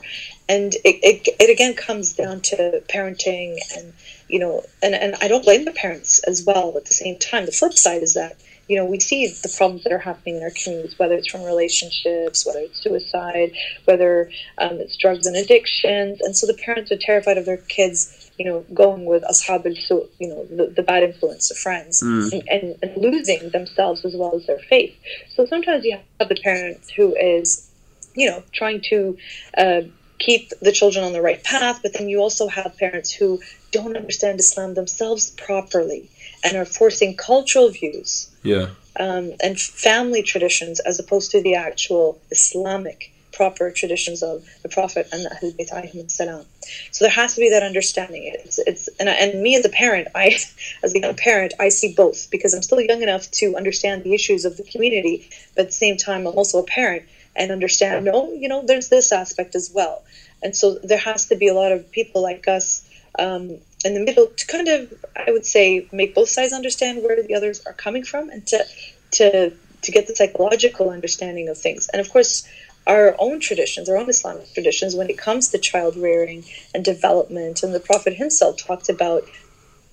And 0.48 0.76
it, 0.76 1.00
it, 1.04 1.36
it 1.40 1.50
again 1.50 1.74
comes 1.74 2.14
down 2.14 2.42
to 2.42 2.84
parenting 2.88 3.58
and, 3.76 3.94
you 4.28 4.40
know, 4.40 4.64
and, 4.84 4.94
and 4.94 5.16
I 5.22 5.28
don't 5.28 5.44
blame 5.44 5.66
the 5.66 5.72
parents 5.72 6.20
as 6.20 6.44
well 6.46 6.74
at 6.78 6.86
the 6.86 6.94
same 6.94 7.18
time. 7.18 7.46
The 7.46 7.52
flip 7.52 7.74
side 7.74 8.04
is 8.04 8.14
that, 8.14 8.38
you 8.68 8.76
know, 8.76 8.86
we 8.86 9.00
see 9.00 9.28
the 9.28 9.54
problems 9.58 9.84
that 9.84 9.92
are 9.92 9.98
happening 9.98 10.38
in 10.38 10.44
our 10.44 10.52
communities, 10.52 10.98
whether 11.00 11.16
it's 11.16 11.28
from 11.28 11.44
relationships, 11.44 12.46
whether 12.46 12.60
it's 12.60 12.82
suicide, 12.84 13.54
whether 13.86 14.30
um, 14.60 14.74
it's 14.80 14.98
drugs 14.98 15.26
and 15.26 15.36
addictions. 15.36 16.22
And 16.22 16.36
so 16.36 16.46
the 16.46 16.54
parents 16.54 16.92
are 16.92 16.98
terrified 16.98 17.38
of 17.38 17.46
their 17.46 17.58
kids 17.58 18.25
you 18.38 18.46
know, 18.46 18.66
going 18.74 19.06
with 19.06 19.24
ashab 19.24 19.66
al 19.66 20.08
you 20.20 20.28
know, 20.28 20.46
the, 20.46 20.68
the, 20.68 20.84
bad 20.84 21.04
influence 21.04 21.52
of 21.52 21.58
friends, 21.58 22.02
mm. 22.04 22.32
and, 22.32 22.44
and, 22.50 22.76
and, 22.82 22.98
losing 22.98 23.50
themselves 23.50 24.04
as 24.04 24.14
well 24.16 24.36
as 24.36 24.46
their 24.46 24.60
faith. 24.60 24.96
So 25.36 25.46
sometimes 25.46 25.86
you 25.86 25.98
have 26.20 26.30
the 26.30 26.36
parent 26.36 26.80
who 26.96 27.16
is, 27.16 27.70
you 28.14 28.30
know, 28.30 28.44
trying 28.52 28.82
to 28.90 29.18
uh, 29.58 29.82
keep 30.20 30.50
the 30.62 30.72
children 30.72 31.06
on 31.06 31.14
the 31.14 31.22
right 31.22 31.44
path, 31.44 31.80
but 31.82 31.94
then 31.94 32.10
you 32.10 32.20
also 32.20 32.48
have 32.48 32.78
parents 32.78 33.12
who 33.12 33.40
don't 33.72 33.96
understand 33.96 34.40
Islam 34.40 34.74
themselves 34.74 35.32
properly 35.32 36.10
and 36.44 36.58
are 36.58 36.66
forcing 36.66 37.16
cultural 37.16 37.70
views. 37.70 38.30
Yeah. 38.44 38.68
Um, 38.98 39.34
and 39.44 39.60
family 39.60 40.24
traditions 40.24 40.80
as 40.80 41.00
opposed 41.00 41.32
to 41.32 41.42
the 41.42 41.56
actual 41.56 42.22
Islamic 42.32 43.12
proper 43.36 43.70
traditions 43.70 44.24
of 44.24 44.44
the 44.64 44.70
Prophet 44.70 45.08
and 45.12 45.26
the 45.26 45.30
Ahl 45.32 45.52
Bayt 45.52 46.10
salam. 46.10 46.46
So 46.92 47.06
there 47.06 47.12
has 47.12 47.36
to 47.36 47.42
be 47.42 47.50
that 47.50 47.64
understanding. 47.64 48.24
It's, 48.34 48.58
it's 48.60 48.88
and, 49.00 49.10
and 49.10 49.42
me 49.42 49.56
as 49.56 49.66
a 49.66 49.70
parent, 49.70 50.08
I 50.16 50.38
as 50.84 50.96
a 50.96 51.00
young 51.00 51.16
parent, 51.16 51.54
I 51.60 51.70
see 51.70 51.94
both 51.94 52.30
because 52.32 52.54
I'm 52.54 52.62
still 52.62 52.82
young 52.82 53.02
enough 53.02 53.30
to 53.42 53.56
understand 53.56 54.04
the 54.04 54.14
issues 54.14 54.46
of 54.46 54.58
the 54.58 54.64
community, 54.64 55.30
but 55.56 55.64
at 55.64 55.68
the 55.68 55.74
same 55.74 55.98
time, 55.98 56.26
I'm 56.26 56.38
also 56.38 56.60
a 56.60 56.64
parent 56.64 57.04
and 57.36 57.52
understand. 57.52 58.06
No, 58.06 58.32
you 58.32 58.48
know, 58.48 58.64
there's 58.66 58.90
this 58.90 59.12
aspect 59.12 59.56
as 59.56 59.72
well, 59.74 60.04
and 60.42 60.56
so 60.56 60.76
there 60.76 60.98
has 60.98 61.28
to 61.28 61.36
be 61.36 61.48
a 61.48 61.54
lot 61.54 61.72
of 61.72 61.92
people 61.92 62.22
like 62.24 62.48
us. 62.48 62.90
Um, 63.18 63.60
in 63.86 63.94
the 63.94 64.00
middle 64.00 64.26
to 64.26 64.48
kind 64.48 64.68
of, 64.68 64.92
I 65.16 65.32
would 65.32 65.46
say, 65.46 65.88
make 65.92 66.16
both 66.16 66.28
sides 66.28 66.52
understand 66.52 67.04
where 67.04 67.22
the 67.22 67.36
others 67.36 67.64
are 67.68 67.74
coming 67.74 68.04
from, 68.04 68.30
and 68.30 68.46
to 68.48 68.66
to 69.12 69.54
to 69.86 69.92
get 69.92 70.08
the 70.08 70.16
psychological 70.16 70.90
understanding 70.90 71.48
of 71.48 71.58
things. 71.58 71.88
And 71.90 72.00
of 72.02 72.10
course, 72.10 72.48
our 72.88 73.16
own 73.20 73.40
traditions, 73.40 73.90
our 73.90 73.98
own 73.98 74.10
Islamic 74.10 74.54
traditions, 74.54 74.96
when 74.96 75.10
it 75.10 75.18
comes 75.18 75.50
to 75.50 75.58
child 75.58 75.96
rearing 75.96 76.46
and 76.74 76.86
development. 76.86 77.64
And 77.64 77.74
the 77.74 77.80
Prophet 77.80 78.14
himself 78.14 78.58
talked 78.58 78.90
about 78.90 79.24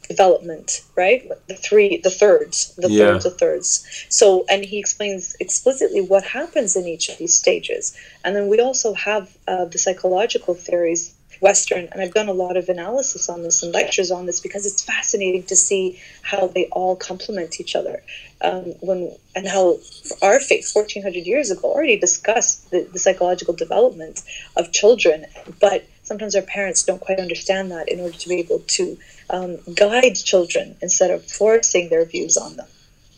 development, 0.09 0.83
right? 0.97 1.31
The 1.49 1.55
three, 1.55 1.97
the 1.97 2.11
thirds, 2.11 2.75
the 2.77 2.91
yeah. 2.91 3.07
thirds, 3.07 3.25
the 3.25 3.31
thirds. 3.31 4.07
So, 4.09 4.45
and 4.49 4.65
he 4.65 4.79
explains 4.79 5.37
explicitly 5.41 6.01
what 6.01 6.25
happens 6.25 6.77
in 6.77 6.87
each 6.87 7.09
of 7.09 7.19
these 7.19 7.35
stages. 7.35 7.97
And 8.25 8.37
then 8.37 8.49
we 8.49 8.61
also 8.61 8.93
have 8.95 9.37
uh, 9.49 9.65
the 9.67 9.79
psychological 9.79 10.55
theories 10.55 11.15
Western, 11.43 11.89
and 11.91 12.01
I've 12.01 12.15
done 12.15 12.29
a 12.29 12.33
lot 12.33 12.57
of 12.57 12.69
analysis 12.69 13.29
on 13.29 13.43
this 13.43 13.65
and 13.65 13.75
lectures 13.75 14.13
on 14.13 14.27
this 14.27 14.39
because 14.39 14.65
it's 14.65 14.83
fascinating 14.83 15.43
to 15.45 15.57
see 15.57 16.01
how 16.23 16.47
they 16.47 16.67
all 16.67 16.95
complement 16.95 17.61
each 17.61 17.75
other. 17.75 18.01
Um, 18.41 18.75
when 18.81 19.15
and 19.35 19.47
how 19.49 19.79
our 20.23 20.39
faith, 20.39 20.71
1400 20.73 21.27
years 21.27 21.51
ago, 21.51 21.73
already 21.73 21.99
discussed 21.99 22.71
the, 22.71 22.89
the 22.93 22.99
psychological 22.99 23.55
development 23.55 24.23
of 24.57 24.71
children, 24.71 25.27
but 25.61 25.85
sometimes 26.05 26.37
our 26.37 26.43
parents 26.43 26.85
don't 26.85 27.01
quite 27.01 27.19
understand 27.19 27.73
that 27.73 27.89
in 27.89 27.99
order 28.01 28.17
to 28.17 28.29
be 28.29 28.39
able 28.39 28.61
to 28.61 28.97
um, 29.31 29.59
guide 29.75 30.15
children 30.15 30.77
instead 30.81 31.11
of 31.11 31.25
forcing 31.25 31.89
their 31.89 32.05
views 32.05 32.37
on 32.37 32.57
them. 32.57 32.69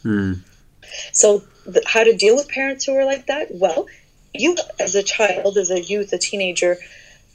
Hmm. 0.03 0.33
So, 1.13 1.43
the, 1.67 1.83
how 1.87 2.05
to 2.05 2.17
deal 2.17 2.37
with 2.37 2.49
parents 2.49 2.87
who 2.87 2.95
are 2.97 3.05
like 3.05 3.27
that? 3.27 3.49
Well, 3.51 3.87
you 4.33 4.57
as 4.81 4.95
a 4.95 5.03
child, 5.03 5.59
as 5.59 5.71
a 5.71 5.81
youth, 5.81 6.13
a 6.13 6.19
teenager, 6.19 6.79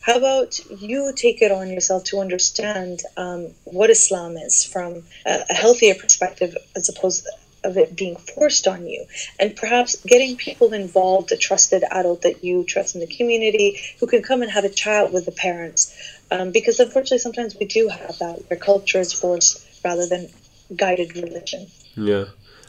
how 0.01 0.17
about 0.17 0.59
you 0.69 1.13
take 1.15 1.41
it 1.41 1.51
on 1.51 1.69
yourself 1.69 2.05
to 2.05 2.19
understand 2.19 3.01
um, 3.17 3.47
what 3.65 3.89
Islam 3.89 4.37
is 4.37 4.63
from 4.63 5.03
a, 5.25 5.43
a 5.49 5.53
healthier 5.53 5.95
perspective 5.95 6.55
as 6.75 6.89
opposed 6.89 7.27
of 7.63 7.75
it 7.75 7.95
being 7.95 8.15
forced 8.15 8.67
on 8.67 8.87
you? 8.87 9.05
And 9.39 9.55
perhaps 9.55 9.97
getting 10.05 10.37
people 10.37 10.73
involved 10.73 11.31
a 11.31 11.37
trusted 11.37 11.83
adult 11.91 12.21
that 12.21 12.43
you 12.43 12.63
trust 12.63 12.95
in 12.95 13.01
the 13.01 13.07
community 13.07 13.79
who 13.99 14.07
can 14.07 14.21
come 14.21 14.41
and 14.41 14.51
have 14.51 14.63
a 14.63 14.69
chat 14.69 15.11
with 15.11 15.25
the 15.25 15.31
parents. 15.33 15.93
Um, 16.31 16.51
because 16.51 16.79
unfortunately 16.79 17.19
sometimes 17.19 17.55
we 17.59 17.65
do 17.65 17.89
have 17.89 18.17
that 18.19 18.43
where 18.47 18.59
culture 18.59 18.99
is 18.99 19.11
forced 19.11 19.65
rather 19.83 20.07
than 20.07 20.29
guided 20.75 21.15
religion. 21.15 21.67
Yeah. 21.95 22.25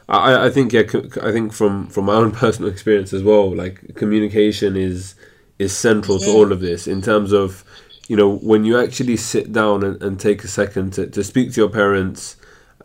I, 0.09 0.47
I 0.47 0.51
think 0.51 0.73
yeah 0.73 0.83
I 1.23 1.31
think 1.31 1.53
from 1.53 1.87
from 1.87 2.07
my 2.07 2.15
own 2.15 2.33
personal 2.43 2.69
experience 2.69 3.13
as 3.13 3.23
well 3.23 3.55
like 3.55 3.95
communication 3.95 4.77
is 4.77 5.15
is 5.61 5.77
central 5.77 6.19
to 6.19 6.31
all 6.31 6.53
of 6.53 6.61
this 6.61 6.87
in 6.87 7.03
terms 7.03 7.33
of 7.33 7.63
you 8.09 8.17
know 8.17 8.39
when 8.39 8.65
you 8.65 8.81
actually 8.81 9.17
sit 9.17 9.53
down 9.53 9.85
and, 9.85 10.03
and 10.03 10.19
take 10.19 10.43
a 10.43 10.49
second 10.49 10.95
to, 10.95 11.07
to 11.07 11.23
speak 11.23 11.53
to 11.53 11.61
your 11.61 11.69
parents 11.69 12.37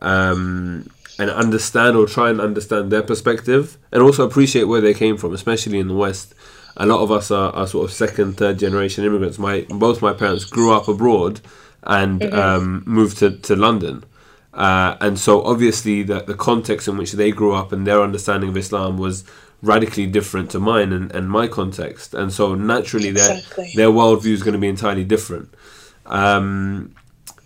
um, 0.01 0.88
and 1.17 1.30
understand 1.30 1.95
or 1.95 2.05
try 2.05 2.30
and 2.30 2.41
understand 2.41 2.91
their 2.91 3.01
perspective 3.01 3.78
and 3.93 4.03
also 4.03 4.28
appreciate 4.28 4.65
where 4.65 4.82
they 4.82 4.93
came 4.93 5.15
from 5.15 5.34
especially 5.34 5.80
in 5.80 5.88
the 5.88 5.95
west. 5.95 6.36
A 6.76 6.86
lot 6.86 6.99
of 6.99 7.09
us 7.09 7.32
are, 7.32 7.53
are 7.53 7.65
sort 7.65 7.86
of 7.86 7.93
second 7.95 8.36
third 8.36 8.59
generation 8.59 9.05
immigrants. 9.05 9.39
My 9.39 9.65
both 9.69 10.01
my 10.01 10.11
parents 10.11 10.43
grew 10.43 10.73
up 10.73 10.89
abroad 10.89 11.39
and 11.84 12.19
mm-hmm. 12.19 12.38
um, 12.38 12.84
moved 12.86 13.19
to, 13.19 13.38
to 13.38 13.55
london. 13.55 14.03
Uh, 14.53 14.97
and 14.99 15.17
so 15.17 15.41
obviously 15.43 16.03
the, 16.03 16.19
the 16.21 16.34
context 16.34 16.89
in 16.89 16.97
which 16.97 17.13
they 17.13 17.32
grew 17.32 17.53
up 17.53 17.71
and 17.71 17.88
their 17.88 18.01
understanding 18.01 18.49
of 18.49 18.57
islam 18.57 18.97
was 18.97 19.23
radically 19.66 20.07
different 20.07 20.51
to 20.51 20.59
mine 20.59 20.93
and, 20.93 21.11
and 21.11 21.30
my 21.30 21.47
context, 21.47 22.13
and 22.13 22.32
so 22.32 22.55
naturally 22.55 23.09
exactly. 23.09 23.72
their 23.76 23.88
their 23.88 23.95
worldview 23.95 24.34
is 24.34 24.43
going 24.43 24.53
to 24.53 24.59
be 24.59 24.68
entirely 24.68 25.03
different. 25.03 25.53
Um, 26.05 26.95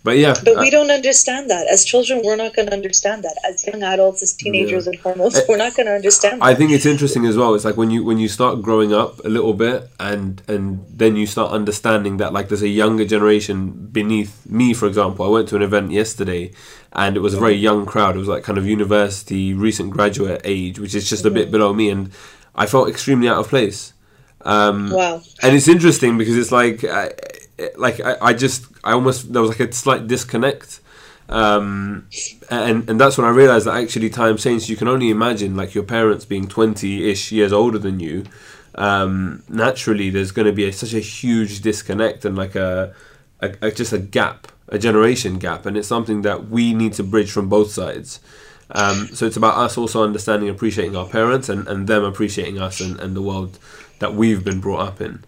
but 0.02 0.16
yeah, 0.16 0.34
but 0.42 0.58
we 0.58 0.70
don't 0.70 0.90
understand 0.90 1.50
that 1.50 1.66
as 1.70 1.84
children. 1.84 2.22
We're 2.24 2.36
not 2.36 2.54
going 2.54 2.68
to 2.68 2.72
understand 2.72 3.22
that 3.22 3.36
as 3.46 3.66
young 3.66 3.82
adults, 3.82 4.22
as 4.22 4.32
teenagers, 4.32 4.86
yeah. 4.86 4.92
and 4.92 5.00
hormones. 5.00 5.38
We're 5.48 5.58
not 5.58 5.76
going 5.76 5.86
to 5.86 5.92
understand. 5.92 6.40
That. 6.40 6.46
I 6.46 6.54
think 6.54 6.70
it's 6.70 6.86
interesting 6.86 7.26
as 7.26 7.36
well. 7.36 7.54
It's 7.54 7.66
like 7.66 7.76
when 7.76 7.90
you 7.90 8.02
when 8.02 8.18
you 8.18 8.28
start 8.28 8.62
growing 8.62 8.94
up 8.94 9.22
a 9.26 9.28
little 9.28 9.52
bit, 9.52 9.90
and 10.00 10.40
and 10.48 10.86
then 10.88 11.16
you 11.16 11.26
start 11.26 11.52
understanding 11.52 12.16
that 12.16 12.32
like 12.32 12.48
there's 12.48 12.62
a 12.62 12.68
younger 12.68 13.04
generation 13.04 13.88
beneath 13.92 14.48
me. 14.48 14.72
For 14.72 14.86
example, 14.86 15.26
I 15.26 15.28
went 15.28 15.48
to 15.48 15.56
an 15.56 15.62
event 15.62 15.90
yesterday, 15.90 16.52
and 16.94 17.14
it 17.14 17.20
was 17.20 17.34
a 17.34 17.40
very 17.40 17.54
young 17.54 17.84
crowd. 17.84 18.16
It 18.16 18.20
was 18.20 18.28
like 18.28 18.42
kind 18.42 18.56
of 18.56 18.66
university, 18.66 19.52
recent 19.52 19.90
graduate 19.90 20.40
age, 20.44 20.78
which 20.78 20.94
is 20.94 21.10
just 21.10 21.26
a 21.26 21.30
bit 21.30 21.50
below 21.50 21.74
me, 21.74 21.90
and 21.90 22.10
I 22.54 22.64
felt 22.64 22.88
extremely 22.88 23.28
out 23.28 23.38
of 23.38 23.48
place. 23.48 23.92
Um, 24.42 24.88
wow! 24.90 25.20
And 25.42 25.54
it's 25.54 25.68
interesting 25.68 26.16
because 26.16 26.38
it's 26.38 26.52
like. 26.52 26.84
I, 26.84 27.12
like 27.76 28.00
I, 28.00 28.16
I 28.20 28.32
just 28.32 28.66
I 28.84 28.92
almost 28.92 29.32
there 29.32 29.42
was 29.42 29.50
like 29.50 29.60
a 29.60 29.72
slight 29.72 30.06
disconnect. 30.06 30.80
Um, 31.28 32.08
and 32.50 32.88
and 32.90 33.00
that's 33.00 33.16
when 33.16 33.26
I 33.26 33.30
realized 33.30 33.66
that 33.66 33.76
actually 33.76 34.10
time 34.10 34.36
changed. 34.36 34.68
You 34.68 34.76
can 34.76 34.88
only 34.88 35.10
imagine 35.10 35.54
like 35.56 35.74
your 35.74 35.84
parents 35.84 36.24
being 36.24 36.48
twenty 36.48 37.08
ish 37.08 37.30
years 37.30 37.52
older 37.52 37.78
than 37.78 38.00
you. 38.00 38.24
Um, 38.74 39.42
naturally, 39.48 40.10
there's 40.10 40.32
going 40.32 40.46
to 40.46 40.52
be 40.52 40.64
a, 40.64 40.72
such 40.72 40.94
a 40.94 41.00
huge 41.00 41.60
disconnect 41.60 42.24
and 42.24 42.36
like 42.36 42.54
a, 42.54 42.94
a, 43.40 43.54
a 43.62 43.70
just 43.70 43.92
a 43.92 43.98
gap, 43.98 44.48
a 44.68 44.78
generation 44.78 45.38
gap, 45.38 45.66
and 45.66 45.76
it's 45.76 45.88
something 45.88 46.22
that 46.22 46.48
we 46.48 46.74
need 46.74 46.94
to 46.94 47.02
bridge 47.02 47.30
from 47.30 47.48
both 47.48 47.70
sides. 47.70 48.20
Um, 48.72 49.08
so 49.08 49.26
it's 49.26 49.36
about 49.36 49.58
us 49.58 49.76
also 49.76 50.04
understanding, 50.04 50.48
appreciating 50.48 50.96
our 50.96 51.06
parents, 51.08 51.48
and, 51.48 51.66
and 51.68 51.86
them 51.86 52.04
appreciating 52.04 52.60
us 52.60 52.80
and, 52.80 52.98
and 53.00 53.16
the 53.16 53.22
world 53.22 53.58
that 53.98 54.14
we've 54.14 54.44
been 54.44 54.60
brought 54.60 54.80
up 54.80 55.00
in. 55.00 55.24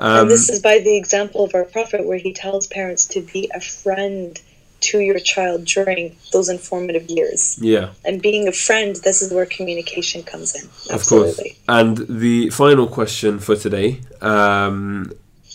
Um, 0.00 0.22
and 0.22 0.30
this 0.30 0.48
is 0.48 0.60
by 0.60 0.78
the 0.78 0.96
example 0.96 1.44
of 1.44 1.54
our 1.54 1.64
prophet, 1.64 2.06
where 2.06 2.18
he 2.18 2.32
tells 2.32 2.66
parents 2.66 3.04
to 3.06 3.20
be 3.20 3.50
a 3.54 3.60
friend 3.60 4.40
to 4.80 4.98
your 4.98 5.18
child 5.18 5.66
during 5.66 6.16
those 6.32 6.48
informative 6.48 7.08
years. 7.10 7.58
Yeah. 7.60 7.90
And 8.04 8.22
being 8.22 8.48
a 8.48 8.52
friend, 8.52 8.96
this 8.96 9.20
is 9.20 9.32
where 9.32 9.44
communication 9.44 10.22
comes 10.22 10.54
in. 10.54 10.68
Absolutely. 10.90 11.30
Of 11.30 11.36
course. 11.36 11.58
And 11.68 11.98
the 12.08 12.48
final 12.50 12.86
question 12.86 13.38
for 13.38 13.56
today 13.56 14.00
um, 14.22 15.12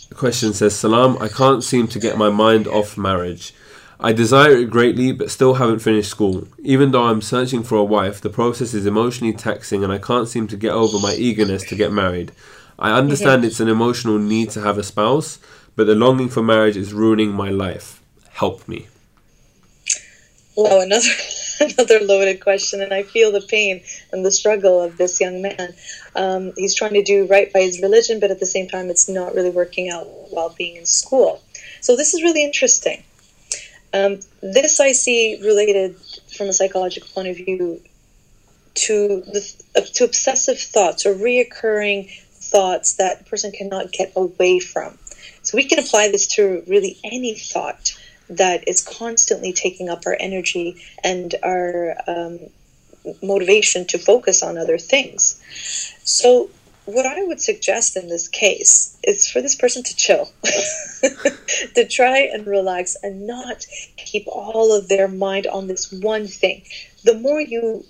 the 0.10 0.16
question 0.16 0.54
says 0.54 0.76
Salam, 0.76 1.18
I 1.20 1.28
can't 1.28 1.64
seem 1.64 1.88
to 1.90 2.00
get 2.00 2.18
my 2.18 2.30
mind 2.30 2.68
off 2.68 2.98
marriage. 2.98 3.54
I 4.00 4.14
desire 4.14 4.52
it 4.58 4.70
greatly, 4.70 5.12
but 5.12 5.32
still 5.32 5.56
haven't 5.56 5.80
finished 5.80 6.10
school. 6.10 6.48
Even 6.60 6.92
though 6.92 7.04
I'm 7.04 7.22
searching 7.22 7.64
for 7.64 7.78
a 7.78 7.84
wife, 7.84 8.22
the 8.22 8.30
process 8.30 8.74
is 8.74 8.86
emotionally 8.86 9.34
taxing 9.34 9.84
and 9.84 9.92
I 9.92 9.98
can't 9.98 10.28
seem 10.28 10.48
to 10.48 10.58
get 10.58 10.72
over 10.72 11.00
my 11.00 11.14
eagerness 11.14 11.64
to 11.70 11.76
get 11.76 11.92
married. 11.92 12.32
I 12.78 12.92
understand 12.92 13.46
it's 13.46 13.60
an 13.60 13.70
emotional 13.70 14.20
need 14.20 14.50
to 14.52 14.62
have 14.62 14.78
a 14.78 14.84
spouse, 14.84 15.40
but 15.76 15.88
the 15.88 15.96
longing 15.96 16.30
for 16.30 16.44
marriage 16.44 16.78
is 16.78 16.94
ruining 16.94 17.32
my 17.32 17.50
life. 17.50 18.02
Help 18.32 18.68
me. 18.68 18.88
Wow, 20.56 20.82
another 20.82 21.10
another 21.60 22.00
loaded 22.02 22.42
question, 22.42 22.82
and 22.82 22.94
I 22.94 23.04
feel 23.04 23.32
the 23.32 23.42
pain 23.42 23.82
and 24.12 24.26
the 24.26 24.32
struggle 24.32 24.82
of 24.82 24.98
this 24.98 25.22
young 25.22 25.42
man. 25.42 25.74
Um, 26.16 26.54
he's 26.58 26.76
trying 26.76 26.94
to 26.94 27.04
do 27.04 27.28
right 27.28 27.52
by 27.52 27.62
his 27.62 27.82
religion, 27.82 28.20
but 28.20 28.32
at 28.32 28.40
the 28.40 28.46
same 28.46 28.68
time, 28.68 28.90
it's 28.90 29.08
not 29.08 29.36
really 29.36 29.50
working 29.50 29.90
out 29.90 30.08
while 30.32 30.50
being 30.50 30.76
in 30.76 30.86
school. 30.86 31.42
So 31.82 31.96
this 31.96 32.14
is 32.14 32.24
really 32.24 32.44
interesting. 32.44 33.04
Um, 33.94 34.20
this 34.42 34.80
I 34.80 34.92
see 34.92 35.40
related 35.42 35.96
from 36.36 36.48
a 36.48 36.54
psychological 36.54 37.08
point 37.14 37.30
of 37.30 37.38
view 37.38 37.82
to 38.74 39.22
the, 39.22 39.64
uh, 39.78 39.82
to 39.94 40.04
obsessive 40.04 40.60
thoughts 40.60 41.06
or 41.06 41.14
reoccurring 41.14 42.12
thoughts 42.56 42.94
that 42.94 43.22
a 43.22 43.24
person 43.26 43.52
cannot 43.52 43.92
get 43.92 44.14
away 44.16 44.60
from. 44.60 44.98
So 45.42 45.58
we 45.58 45.66
can 45.66 45.78
apply 45.78 46.08
this 46.08 46.26
to 46.36 46.64
really 46.68 46.98
any 47.04 47.34
thought 47.36 47.94
that 48.30 48.66
is 48.66 48.82
constantly 48.82 49.52
taking 49.52 49.90
up 49.90 50.04
our 50.06 50.16
energy 50.18 50.82
and 51.04 51.36
our 51.44 51.96
um, 52.08 52.40
motivation 53.22 53.86
to 53.88 53.98
focus 53.98 54.42
on 54.42 54.58
other 54.58 54.78
things. 54.78 55.42
So, 56.06 56.50
what 56.86 57.06
I 57.06 57.24
would 57.24 57.42
suggest 57.42 57.98
in 57.98 58.10
this 58.10 58.28
case 58.28 58.96
is 59.04 59.28
for 59.28 59.42
this 59.42 59.56
person 59.56 59.82
to 59.84 59.96
chill, 59.96 60.30
to 61.76 61.88
try 61.90 62.20
and 62.20 62.46
relax 62.46 62.96
and 63.02 63.26
not 63.26 63.66
keep 63.98 64.28
all 64.28 64.72
of 64.72 64.88
their 64.88 65.08
mind 65.08 65.48
on 65.48 65.66
this 65.68 65.92
one 65.92 66.28
thing. 66.28 66.62
The 67.04 67.16
more 67.16 67.42
you 67.42 67.86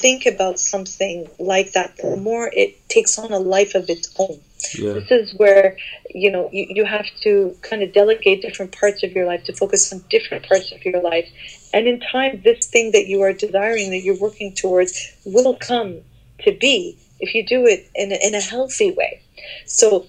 think 0.00 0.26
about 0.26 0.58
something 0.58 1.28
like 1.38 1.72
that, 1.72 1.96
the 1.96 2.16
more 2.16 2.50
it 2.52 2.88
takes 2.88 3.18
on 3.18 3.32
a 3.32 3.38
life 3.38 3.74
of 3.74 3.88
its 3.88 4.14
own. 4.18 4.38
Yeah. 4.74 4.94
This 4.94 5.10
is 5.10 5.34
where 5.34 5.76
you 6.10 6.30
know 6.30 6.48
you, 6.52 6.66
you 6.70 6.84
have 6.84 7.06
to 7.22 7.56
kind 7.62 7.82
of 7.82 7.92
delegate 7.92 8.42
different 8.42 8.72
parts 8.72 9.02
of 9.02 9.12
your 9.12 9.26
life 9.26 9.44
to 9.44 9.52
focus 9.52 9.92
on 9.92 10.04
different 10.10 10.46
parts 10.46 10.72
of 10.72 10.84
your 10.84 11.00
life. 11.02 11.28
And 11.72 11.86
in 11.86 12.00
time, 12.00 12.40
this 12.44 12.66
thing 12.66 12.92
that 12.92 13.06
you 13.06 13.20
are 13.22 13.32
desiring, 13.32 13.90
that 13.90 14.02
you're 14.02 14.18
working 14.18 14.54
towards, 14.54 14.92
will 15.24 15.56
come 15.56 16.00
to 16.40 16.52
be 16.52 16.98
if 17.20 17.34
you 17.34 17.44
do 17.44 17.66
it 17.66 17.88
in 17.94 18.12
a, 18.12 18.26
in 18.26 18.34
a 18.34 18.40
healthy 18.40 18.90
way. 18.92 19.20
So 19.66 20.06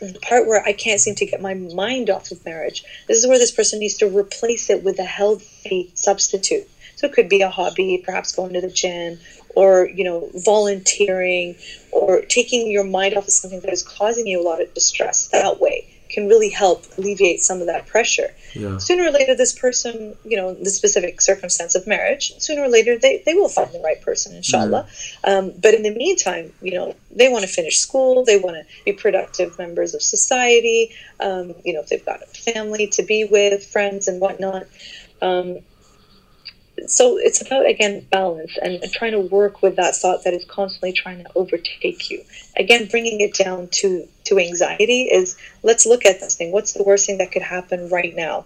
the 0.00 0.18
part 0.20 0.46
where 0.46 0.62
I 0.64 0.72
can't 0.72 1.00
seem 1.00 1.14
to 1.16 1.26
get 1.26 1.40
my 1.40 1.54
mind 1.54 2.10
off 2.10 2.30
of 2.30 2.44
marriage, 2.44 2.84
this 3.06 3.18
is 3.18 3.26
where 3.26 3.38
this 3.38 3.50
person 3.50 3.80
needs 3.80 3.96
to 3.98 4.06
replace 4.06 4.70
it 4.70 4.84
with 4.84 4.98
a 4.98 5.04
healthy 5.04 5.90
substitute. 5.94 6.68
So 6.98 7.06
it 7.06 7.12
could 7.12 7.28
be 7.28 7.42
a 7.42 7.48
hobby, 7.48 8.02
perhaps 8.04 8.34
going 8.34 8.54
to 8.54 8.60
the 8.60 8.70
gym, 8.70 9.20
or 9.54 9.88
you 9.88 10.02
know, 10.02 10.28
volunteering, 10.34 11.54
or 11.92 12.22
taking 12.22 12.70
your 12.70 12.82
mind 12.82 13.16
off 13.16 13.28
of 13.28 13.32
something 13.32 13.60
that 13.60 13.72
is 13.72 13.82
causing 13.82 14.26
you 14.26 14.40
a 14.40 14.42
lot 14.42 14.60
of 14.60 14.74
distress. 14.74 15.28
That 15.28 15.60
way 15.60 15.86
can 16.08 16.26
really 16.26 16.48
help 16.48 16.84
alleviate 16.96 17.40
some 17.40 17.60
of 17.60 17.66
that 17.66 17.86
pressure. 17.86 18.34
Yeah. 18.54 18.78
Sooner 18.78 19.04
or 19.04 19.10
later, 19.10 19.36
this 19.36 19.56
person, 19.56 20.16
you 20.24 20.36
know, 20.36 20.54
the 20.54 20.70
specific 20.70 21.20
circumstance 21.20 21.74
of 21.74 21.86
marriage, 21.86 22.32
sooner 22.38 22.62
or 22.62 22.68
later, 22.68 22.98
they, 22.98 23.22
they 23.24 23.34
will 23.34 23.48
find 23.48 23.70
the 23.72 23.80
right 23.80 24.00
person, 24.00 24.34
inshallah. 24.34 24.88
Mm. 25.24 25.38
Um, 25.38 25.52
but 25.60 25.74
in 25.74 25.82
the 25.82 25.94
meantime, 25.94 26.52
you 26.62 26.72
know, 26.72 26.96
they 27.10 27.28
want 27.28 27.44
to 27.44 27.48
finish 27.48 27.78
school, 27.78 28.24
they 28.24 28.38
want 28.38 28.56
to 28.56 28.64
be 28.84 28.92
productive 28.92 29.58
members 29.58 29.94
of 29.94 30.02
society, 30.02 30.92
um, 31.20 31.54
you 31.64 31.74
know, 31.74 31.80
if 31.80 31.88
they've 31.88 32.04
got 32.04 32.22
a 32.22 32.26
family 32.26 32.86
to 32.88 33.02
be 33.02 33.24
with, 33.24 33.64
friends, 33.66 34.08
and 34.08 34.20
whatnot. 34.20 34.66
Um, 35.20 35.58
so 36.86 37.16
it's 37.18 37.40
about 37.40 37.66
again 37.66 38.06
balance 38.10 38.56
and, 38.62 38.82
and, 38.82 38.92
trying 38.92 39.12
to 39.12 39.20
work 39.20 39.62
with 39.62 39.76
that 39.76 39.94
thought 39.96 40.24
that 40.24 40.34
is 40.34 40.44
constantly 40.44 40.92
trying 40.92 41.22
to 41.24 41.30
overtake 41.34 42.10
you. 42.10 42.22
Again 42.56 42.86
bringing 42.86 43.20
it 43.20 43.34
down 43.34 43.68
to 43.72 44.06
to 44.24 44.38
anxiety 44.38 45.02
is 45.04 45.36
let's 45.62 45.86
look 45.86 46.04
at 46.04 46.20
this 46.20 46.36
thing. 46.36 46.52
What's 46.52 46.72
the 46.72 46.82
worst 46.82 47.06
thing 47.06 47.18
that 47.18 47.32
could 47.32 47.42
happen 47.42 47.88
right 47.88 48.14
now? 48.14 48.44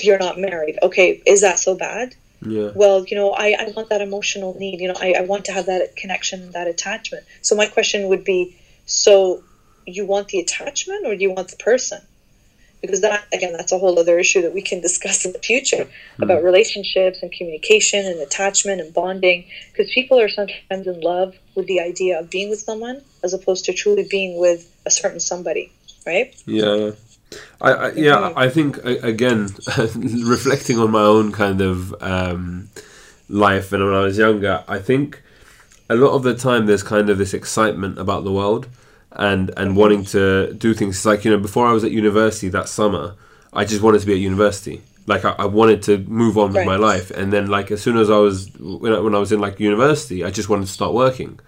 You're 0.00 0.18
not 0.18 0.38
married. 0.38 0.78
Okay 0.82 1.22
is 1.26 1.42
that 1.42 1.58
so 1.58 1.74
bad? 1.74 2.14
Yeah. 2.42 2.70
well 2.74 3.04
you 3.06 3.16
know 3.16 3.32
I, 3.32 3.56
I 3.58 3.72
want 3.74 3.88
that 3.88 4.00
emotional 4.00 4.56
need. 4.58 4.80
You 4.80 4.88
know 4.88 4.98
I, 5.00 5.14
I 5.18 5.20
want 5.22 5.46
to 5.46 5.52
have 5.52 5.66
that 5.66 5.96
connection 5.96 6.52
that 6.52 6.66
attachment. 6.66 7.24
So 7.42 7.56
my 7.56 7.66
question 7.66 8.08
would 8.08 8.24
be 8.24 8.56
so 8.86 9.42
you 9.86 10.04
want 10.04 10.28
the 10.28 10.40
attachment 10.40 11.06
or 11.06 11.14
do 11.14 11.22
you 11.22 11.32
want 11.32 11.48
the 11.48 11.56
person 11.56 12.00
because 12.86 13.00
that 13.00 13.26
again 13.32 13.52
that's 13.52 13.72
a 13.72 13.78
whole 13.78 13.98
other 13.98 14.18
issue 14.18 14.40
that 14.42 14.54
we 14.54 14.62
can 14.62 14.80
discuss 14.80 15.24
in 15.24 15.32
the 15.32 15.38
future 15.38 15.84
mm-hmm. 15.84 16.22
about 16.22 16.42
relationships 16.42 17.22
and 17.22 17.32
communication 17.32 18.04
and 18.04 18.20
attachment 18.20 18.80
and 18.80 18.94
bonding 18.94 19.44
because 19.72 19.90
people 19.92 20.18
are 20.18 20.28
sometimes 20.28 20.86
in 20.86 21.00
love 21.00 21.34
with 21.54 21.66
the 21.66 21.80
idea 21.80 22.18
of 22.18 22.30
being 22.30 22.48
with 22.48 22.60
someone 22.60 23.02
as 23.22 23.34
opposed 23.34 23.64
to 23.64 23.72
truly 23.72 24.06
being 24.08 24.38
with 24.38 24.74
a 24.86 24.90
certain 24.90 25.20
somebody 25.20 25.72
right 26.06 26.34
yeah 26.46 26.90
I, 27.60 27.72
I 27.72 27.92
yeah 27.92 28.16
mm-hmm. 28.16 28.38
I 28.38 28.48
think 28.48 28.78
again 28.84 29.48
reflecting 30.26 30.78
on 30.78 30.90
my 30.90 31.02
own 31.02 31.32
kind 31.32 31.60
of 31.60 31.94
um, 32.00 32.68
life 33.28 33.72
and 33.72 33.84
when 33.84 33.94
I 33.94 34.00
was 34.00 34.16
younger 34.16 34.64
I 34.68 34.78
think 34.78 35.22
a 35.88 35.94
lot 35.94 36.14
of 36.14 36.22
the 36.22 36.34
time 36.34 36.66
there's 36.66 36.82
kind 36.82 37.10
of 37.10 37.18
this 37.18 37.34
excitement 37.34 37.98
about 37.98 38.24
the 38.24 38.32
world 38.32 38.68
and 39.16 39.50
and 39.56 39.76
wanting 39.76 40.04
to 40.04 40.52
do 40.54 40.74
things. 40.74 40.96
It's 40.96 41.06
like 41.06 41.24
you 41.24 41.30
know, 41.30 41.38
before 41.38 41.66
I 41.66 41.72
was 41.72 41.84
at 41.84 41.90
university 41.90 42.48
that 42.50 42.68
summer, 42.68 43.14
I 43.52 43.64
just 43.64 43.82
wanted 43.82 44.00
to 44.00 44.06
be 44.06 44.12
at 44.12 44.18
university. 44.18 44.82
Like 45.06 45.24
I, 45.24 45.34
I 45.38 45.46
wanted 45.46 45.82
to 45.84 45.98
move 45.98 46.36
on 46.36 46.48
with 46.48 46.56
right. 46.56 46.66
my 46.66 46.76
life, 46.76 47.10
and 47.10 47.32
then 47.32 47.48
like 47.48 47.70
as 47.70 47.82
soon 47.82 47.96
as 47.96 48.10
I 48.10 48.18
was 48.18 48.50
when 48.58 48.92
I, 48.92 49.00
when 49.00 49.14
I 49.14 49.18
was 49.18 49.32
in 49.32 49.40
like 49.40 49.58
university, 49.58 50.24
I 50.24 50.30
just 50.30 50.48
wanted 50.48 50.66
to 50.66 50.72
start 50.72 50.92
working. 50.92 51.40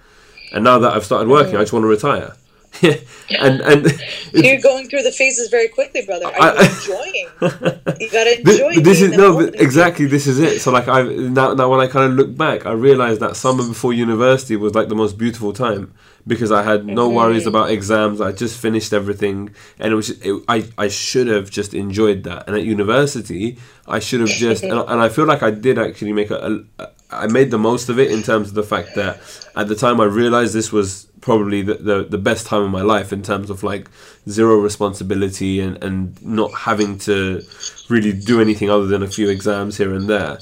And 0.53 0.65
now 0.65 0.79
that 0.79 0.93
I've 0.95 1.05
started 1.05 1.29
working, 1.29 1.55
mm. 1.55 1.59
I 1.59 1.63
just 1.63 1.73
want 1.73 1.83
to 1.83 1.89
retire. 1.89 2.35
and 2.83 3.61
and 3.61 4.01
you're 4.33 4.61
going 4.61 4.89
through 4.89 5.03
the 5.03 5.13
phases 5.13 5.49
very 5.49 5.69
quickly, 5.69 6.05
brother. 6.05 6.27
Are 6.27 6.35
I, 6.41 6.53
you 6.53 6.69
enjoying? 6.69 7.29
you 8.01 8.11
gotta 8.11 8.41
enjoy. 8.41 8.75
This, 8.75 8.85
this 8.85 9.03
is 9.03 9.17
no, 9.17 9.41
exactly. 9.41 10.07
This 10.07 10.27
is 10.27 10.39
it. 10.39 10.61
So 10.61 10.71
like 10.71 10.87
I 10.87 11.03
now 11.03 11.55
now 11.55 11.71
when 11.71 11.81
I 11.81 11.87
kind 11.89 12.13
of 12.13 12.17
look 12.17 12.37
back, 12.37 12.67
I 12.67 12.73
realized 12.73 13.21
that 13.21 13.37
summer 13.37 13.67
before 13.67 13.93
university 13.93 14.57
was 14.57 14.75
like 14.75 14.89
the 14.89 14.95
most 14.95 15.19
beautiful 15.19 15.53
time 15.53 15.93
because 16.27 16.53
I 16.53 16.63
had 16.63 16.87
no 16.87 17.07
mm-hmm. 17.07 17.17
worries 17.17 17.47
about 17.47 17.71
exams. 17.71 18.21
I 18.21 18.33
just 18.33 18.61
finished 18.61 18.93
everything, 18.93 19.55
and 19.79 19.93
it 19.93 19.97
was 19.97 20.11
it, 20.11 20.43
I 20.47 20.69
I 20.77 20.89
should 20.89 21.27
have 21.27 21.51
just 21.51 21.75
enjoyed 21.75 22.23
that. 22.25 22.47
And 22.47 22.57
at 22.57 22.65
university, 22.65 23.59
I 23.87 23.99
should 23.99 24.21
have 24.21 24.29
just 24.29 24.63
and, 24.63 24.73
and, 24.73 25.01
I 25.01 25.09
feel 25.09 25.25
like 25.25 25.43
I 25.43 25.51
did 25.51 25.79
actually 25.79 26.13
make 26.13 26.31
a, 26.31 26.65
a 26.79 26.89
I 27.11 27.27
made 27.27 27.51
the 27.51 27.59
most 27.59 27.89
of 27.89 27.99
it 27.99 28.11
in 28.11 28.23
terms 28.23 28.49
of 28.49 28.55
the 28.55 28.63
fact 28.63 28.95
that 28.97 29.21
at 29.57 29.69
the 29.69 29.75
time 29.75 30.01
I 30.01 30.05
realized 30.05 30.55
this 30.55 30.73
was 30.73 31.07
probably 31.21 31.63
the, 31.63 31.75
the, 31.75 32.05
the, 32.05 32.19
best 32.19 32.47
time 32.47 32.63
of 32.63 32.71
my 32.71 32.83
life 32.83 33.13
in 33.13 33.23
terms 33.23 33.51
of 33.51 33.63
like 33.63 33.89
zero 34.29 34.57
responsibility 34.57 35.61
and, 35.61 35.83
and 35.83 36.23
not 36.23 36.53
having 36.53 36.99
to 36.99 37.43
really 37.89 38.13
do 38.13 38.41
anything 38.41 38.71
other 38.71 38.87
than 38.87 39.03
a 39.03 39.09
few 39.09 39.29
exams 39.29 39.77
here 39.79 39.95
and 39.95 40.09
there. 40.09 40.39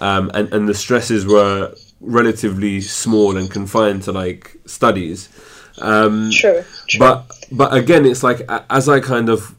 Um, 0.00 0.30
and, 0.34 0.52
and 0.52 0.68
the 0.68 0.74
stresses 0.74 1.26
were 1.26 1.74
relatively 2.00 2.80
small 2.80 3.36
and 3.36 3.50
confined 3.50 4.02
to 4.04 4.12
like 4.12 4.56
studies. 4.66 5.28
Um, 5.78 6.30
sure, 6.30 6.64
sure. 6.86 6.98
But 6.98 7.32
but 7.52 7.74
again, 7.74 8.06
it's 8.06 8.22
like 8.22 8.40
as 8.70 8.88
I 8.88 9.00
kind 9.00 9.28
of 9.28 9.54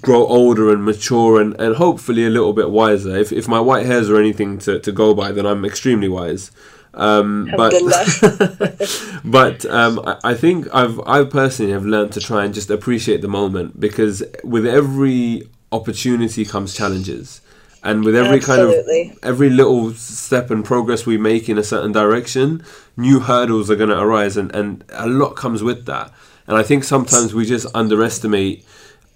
grow 0.00 0.26
older 0.26 0.72
and 0.72 0.84
mature 0.84 1.40
and, 1.40 1.58
and 1.60 1.76
hopefully 1.76 2.24
a 2.24 2.30
little 2.30 2.52
bit 2.52 2.70
wiser. 2.70 3.16
If, 3.16 3.32
if 3.32 3.48
my 3.48 3.60
white 3.60 3.86
hairs 3.86 4.08
are 4.08 4.18
anything 4.18 4.58
to, 4.60 4.78
to 4.78 4.92
go 4.92 5.14
by, 5.14 5.32
then 5.32 5.46
I'm 5.46 5.64
extremely 5.64 6.08
wise. 6.08 6.50
Um, 6.92 7.50
but 7.56 7.72
but 9.24 9.64
um, 9.66 10.00
I, 10.00 10.18
I 10.24 10.34
think 10.34 10.66
I've 10.74 10.98
I 11.06 11.24
personally 11.24 11.70
have 11.70 11.84
learned 11.84 12.12
to 12.14 12.20
try 12.20 12.44
and 12.44 12.52
just 12.52 12.68
appreciate 12.68 13.22
the 13.22 13.28
moment 13.28 13.78
because 13.78 14.24
with 14.42 14.66
every 14.66 15.48
opportunity 15.70 16.44
comes 16.44 16.74
challenges 16.74 17.42
and 17.82 18.04
with 18.04 18.14
every 18.16 18.38
Absolutely. 18.38 19.04
kind 19.04 19.12
of 19.12 19.24
every 19.24 19.50
little 19.50 19.92
step 19.92 20.50
and 20.50 20.64
progress 20.64 21.06
we 21.06 21.16
make 21.16 21.48
in 21.48 21.58
a 21.58 21.62
certain 21.62 21.92
direction 21.92 22.62
new 22.96 23.20
hurdles 23.20 23.70
are 23.70 23.76
going 23.76 23.88
to 23.88 23.98
arise 23.98 24.36
and, 24.36 24.54
and 24.54 24.84
a 24.90 25.06
lot 25.06 25.36
comes 25.36 25.62
with 25.62 25.86
that 25.86 26.12
and 26.46 26.56
i 26.56 26.62
think 26.62 26.84
sometimes 26.84 27.32
we 27.32 27.46
just 27.46 27.66
underestimate 27.74 28.66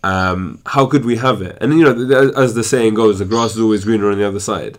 um, 0.04 0.60
how 0.66 0.84
could 0.86 1.04
we 1.04 1.16
have 1.16 1.42
it 1.42 1.56
and 1.60 1.72
you 1.78 1.84
know 1.84 2.30
as 2.36 2.54
the 2.54 2.64
saying 2.64 2.94
goes 2.94 3.18
the 3.18 3.24
grass 3.24 3.54
is 3.54 3.60
always 3.60 3.84
greener 3.84 4.10
on 4.10 4.18
the 4.18 4.26
other 4.26 4.40
side 4.40 4.78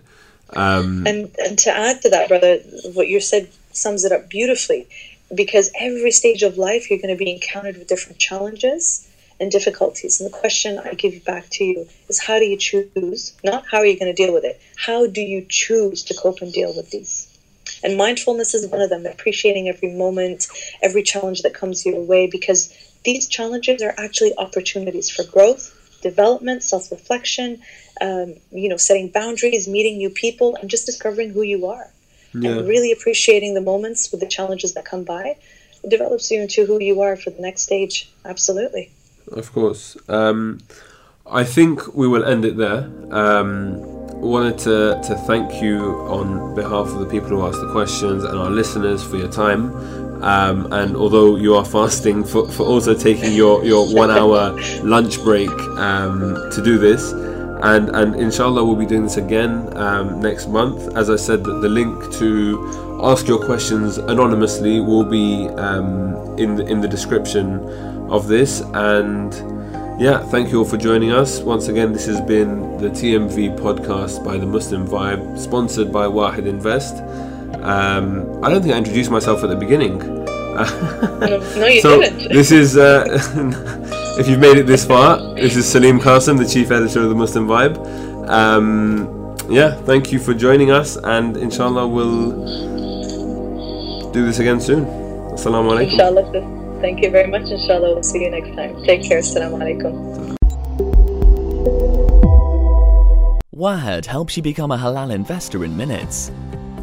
um, 0.53 1.05
and, 1.07 1.31
and 1.39 1.57
to 1.57 1.71
add 1.71 2.01
to 2.01 2.09
that 2.09 2.27
brother 2.29 2.57
what 2.93 3.07
you 3.07 3.19
said 3.19 3.49
sums 3.71 4.05
it 4.05 4.11
up 4.11 4.29
beautifully 4.29 4.87
because 5.33 5.71
every 5.79 6.11
stage 6.11 6.43
of 6.43 6.57
life 6.57 6.89
you're 6.89 6.99
going 6.99 7.15
to 7.15 7.23
be 7.25 7.31
encountered 7.31 7.77
with 7.77 7.87
different 7.87 8.19
challenges 8.19 9.07
and 9.39 9.51
difficulties. 9.51 10.19
And 10.19 10.31
the 10.31 10.37
question 10.37 10.79
I 10.79 10.93
give 10.93 11.23
back 11.25 11.49
to 11.51 11.63
you 11.63 11.87
is 12.07 12.19
how 12.21 12.39
do 12.39 12.45
you 12.45 12.57
choose? 12.57 13.35
Not 13.43 13.65
how 13.69 13.79
are 13.79 13.85
you 13.85 13.99
going 13.99 14.13
to 14.13 14.23
deal 14.23 14.33
with 14.33 14.45
it? 14.45 14.61
How 14.77 15.07
do 15.07 15.21
you 15.21 15.45
choose 15.47 16.03
to 16.03 16.13
cope 16.13 16.41
and 16.41 16.53
deal 16.53 16.75
with 16.75 16.91
these? 16.91 17.31
And 17.83 17.97
mindfulness 17.97 18.53
is 18.53 18.67
one 18.67 18.81
of 18.81 18.89
them, 18.89 19.05
appreciating 19.05 19.67
every 19.67 19.91
moment, 19.91 20.47
every 20.81 21.03
challenge 21.03 21.41
that 21.41 21.53
comes 21.53 21.85
your 21.85 22.01
way, 22.01 22.27
because 22.27 22.73
these 23.05 23.27
challenges 23.27 23.81
are 23.81 23.93
actually 23.97 24.33
opportunities 24.37 25.09
for 25.09 25.23
growth, 25.23 25.63
development, 26.01 26.63
self 26.63 26.91
reflection, 26.91 27.61
um, 28.01 28.35
you 28.51 28.67
know, 28.67 28.77
setting 28.77 29.09
boundaries, 29.09 29.67
meeting 29.67 29.97
new 29.97 30.09
people, 30.09 30.55
and 30.55 30.69
just 30.69 30.85
discovering 30.85 31.29
who 31.29 31.41
you 31.41 31.67
are. 31.67 31.91
Yeah. 32.33 32.51
And 32.51 32.67
really 32.67 32.91
appreciating 32.91 33.53
the 33.53 33.61
moments 33.61 34.11
with 34.11 34.19
the 34.19 34.27
challenges 34.27 34.73
that 34.73 34.83
come 34.83 35.05
by 35.05 35.37
it 35.83 35.89
develops 35.89 36.29
you 36.31 36.41
into 36.41 36.65
who 36.65 36.81
you 36.81 37.01
are 37.01 37.15
for 37.15 37.29
the 37.29 37.41
next 37.41 37.61
stage. 37.61 38.09
Absolutely 38.25 38.91
of 39.31 39.51
course. 39.53 39.97
Um, 40.07 40.59
I 41.25 41.43
think 41.43 41.95
we 41.95 42.07
will 42.07 42.23
end 42.23 42.45
it 42.45 42.57
there. 42.57 42.89
Um, 43.11 43.81
wanted 44.21 44.57
to, 44.59 45.01
to 45.03 45.15
thank 45.27 45.61
you 45.61 45.79
on 46.07 46.55
behalf 46.55 46.87
of 46.87 46.99
the 46.99 47.05
people 47.05 47.29
who 47.29 47.45
asked 47.45 47.59
the 47.59 47.71
questions 47.71 48.23
and 48.23 48.37
our 48.37 48.49
listeners 48.49 49.03
for 49.03 49.17
your 49.17 49.31
time. 49.31 49.71
Um, 50.25 50.73
and 50.73 50.95
although 50.97 51.35
you 51.35 51.53
are 51.53 51.63
fasting, 51.63 52.23
for, 52.23 52.51
for 52.51 52.63
also 52.63 52.95
taking 52.95 53.33
your, 53.33 53.63
your 53.63 53.93
one 53.93 54.09
hour 54.09 54.59
lunch 54.81 55.21
break 55.23 55.51
um, 55.77 56.49
to 56.51 56.63
do 56.63 56.79
this. 56.79 57.11
And, 57.61 57.89
and 57.95 58.15
inshallah, 58.15 58.65
we'll 58.65 58.75
be 58.75 58.87
doing 58.87 59.03
this 59.03 59.17
again 59.17 59.75
um, 59.77 60.19
next 60.19 60.47
month. 60.47 60.97
As 60.97 61.11
I 61.11 61.15
said, 61.15 61.43
the, 61.43 61.69
link 61.69 62.11
to 62.13 62.99
ask 63.03 63.27
your 63.27 63.43
questions 63.45 63.97
anonymously 63.99 64.79
will 64.79 65.03
be 65.03 65.47
um, 65.49 66.15
in, 66.39 66.55
the, 66.55 66.65
in 66.65 66.81
the 66.81 66.87
description 66.87 67.59
of 68.09 68.27
this. 68.27 68.61
And 68.73 69.31
yeah, 70.01 70.23
thank 70.25 70.51
you 70.51 70.59
all 70.59 70.65
for 70.65 70.77
joining 70.77 71.11
us. 71.11 71.39
Once 71.39 71.67
again, 71.67 71.93
this 71.93 72.07
has 72.07 72.19
been 72.19 72.77
the 72.79 72.89
TMV 72.89 73.57
podcast 73.59 74.25
by 74.25 74.37
the 74.37 74.45
Muslim 74.45 74.87
Vibe, 74.87 75.37
sponsored 75.37 75.91
by 75.91 76.07
Wahed 76.07 76.47
Invest. 76.47 76.95
Um, 77.63 78.43
I 78.43 78.49
don't 78.49 78.61
think 78.61 78.73
I 78.73 78.77
introduced 78.77 79.11
myself 79.11 79.43
at 79.43 79.49
the 79.49 79.55
beginning. 79.55 79.97
no, 79.99 81.37
no, 81.57 81.67
you 81.67 81.81
so 81.81 82.01
didn't. 82.01 82.29
this 82.33 82.51
is, 82.51 82.77
uh, 82.77 83.05
if 84.19 84.27
you've 84.27 84.39
made 84.39 84.57
it 84.57 84.65
this 84.67 84.85
far, 84.85 85.35
this 85.35 85.55
is 85.55 85.65
Salim 85.67 85.99
Qasim, 85.99 86.37
the 86.37 86.45
chief 86.47 86.71
editor 86.71 87.01
of 87.01 87.09
the 87.09 87.15
Muslim 87.15 87.47
Vibe. 87.47 87.77
Um, 88.29 89.35
yeah, 89.49 89.75
thank 89.81 90.11
you 90.11 90.19
for 90.19 90.33
joining 90.33 90.71
us, 90.71 90.97
and 90.97 91.37
inshallah, 91.37 91.87
we'll 91.87 92.31
do 94.11 94.25
this 94.25 94.39
again 94.39 94.59
soon. 94.59 94.85
Assalamu 95.35 95.71
alaikum. 95.73 95.91
Inshallah. 95.91 96.81
Thank 96.81 97.03
you 97.03 97.11
very 97.11 97.27
much. 97.27 97.49
Inshallah, 97.49 97.93
we'll 97.93 98.03
see 98.03 98.23
you 98.23 98.31
next 98.31 98.55
time. 98.55 98.81
Take 98.83 99.03
care. 99.03 99.19
Assalamu 99.19 99.59
alaikum. 99.59 100.35
Wahed 103.51 104.05
helps 104.05 104.35
you 104.35 104.43
become 104.43 104.71
a 104.71 104.77
halal 104.77 105.13
investor 105.13 105.63
in 105.63 105.77
minutes. 105.77 106.31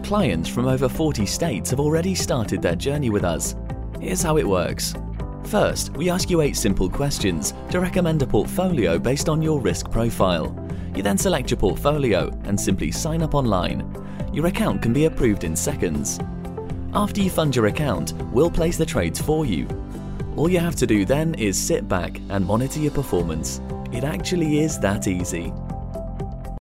Clients 0.02 0.48
from 0.48 0.66
over 0.66 0.88
40 0.88 1.26
states 1.26 1.70
have 1.70 1.80
already 1.80 2.14
started 2.14 2.60
their 2.60 2.76
journey 2.76 3.10
with 3.10 3.24
us. 3.24 3.54
Here's 4.00 4.22
how 4.22 4.36
it 4.36 4.46
works. 4.46 4.94
First, 5.44 5.96
we 5.96 6.10
ask 6.10 6.30
you 6.30 6.40
eight 6.40 6.56
simple 6.56 6.88
questions 6.88 7.54
to 7.70 7.80
recommend 7.80 8.22
a 8.22 8.26
portfolio 8.26 8.98
based 8.98 9.28
on 9.28 9.42
your 9.42 9.60
risk 9.60 9.90
profile. 9.90 10.54
You 10.94 11.02
then 11.02 11.18
select 11.18 11.50
your 11.50 11.58
portfolio 11.58 12.30
and 12.44 12.60
simply 12.60 12.90
sign 12.90 13.22
up 13.22 13.34
online. 13.34 13.84
Your 14.32 14.46
account 14.46 14.82
can 14.82 14.92
be 14.92 15.06
approved 15.06 15.44
in 15.44 15.56
seconds. 15.56 16.18
After 16.94 17.20
you 17.20 17.30
fund 17.30 17.56
your 17.56 17.66
account, 17.66 18.12
we'll 18.32 18.50
place 18.50 18.76
the 18.76 18.86
trades 18.86 19.20
for 19.20 19.46
you 19.46 19.66
all 20.36 20.48
you 20.48 20.58
have 20.60 20.76
to 20.76 20.86
do 20.86 21.04
then 21.04 21.34
is 21.34 21.60
sit 21.60 21.88
back 21.88 22.18
and 22.30 22.46
monitor 22.46 22.80
your 22.80 22.90
performance. 22.90 23.60
It 23.92 24.02
actually 24.02 24.60
is 24.60 24.78
that 24.78 25.06
easy. 25.06 25.52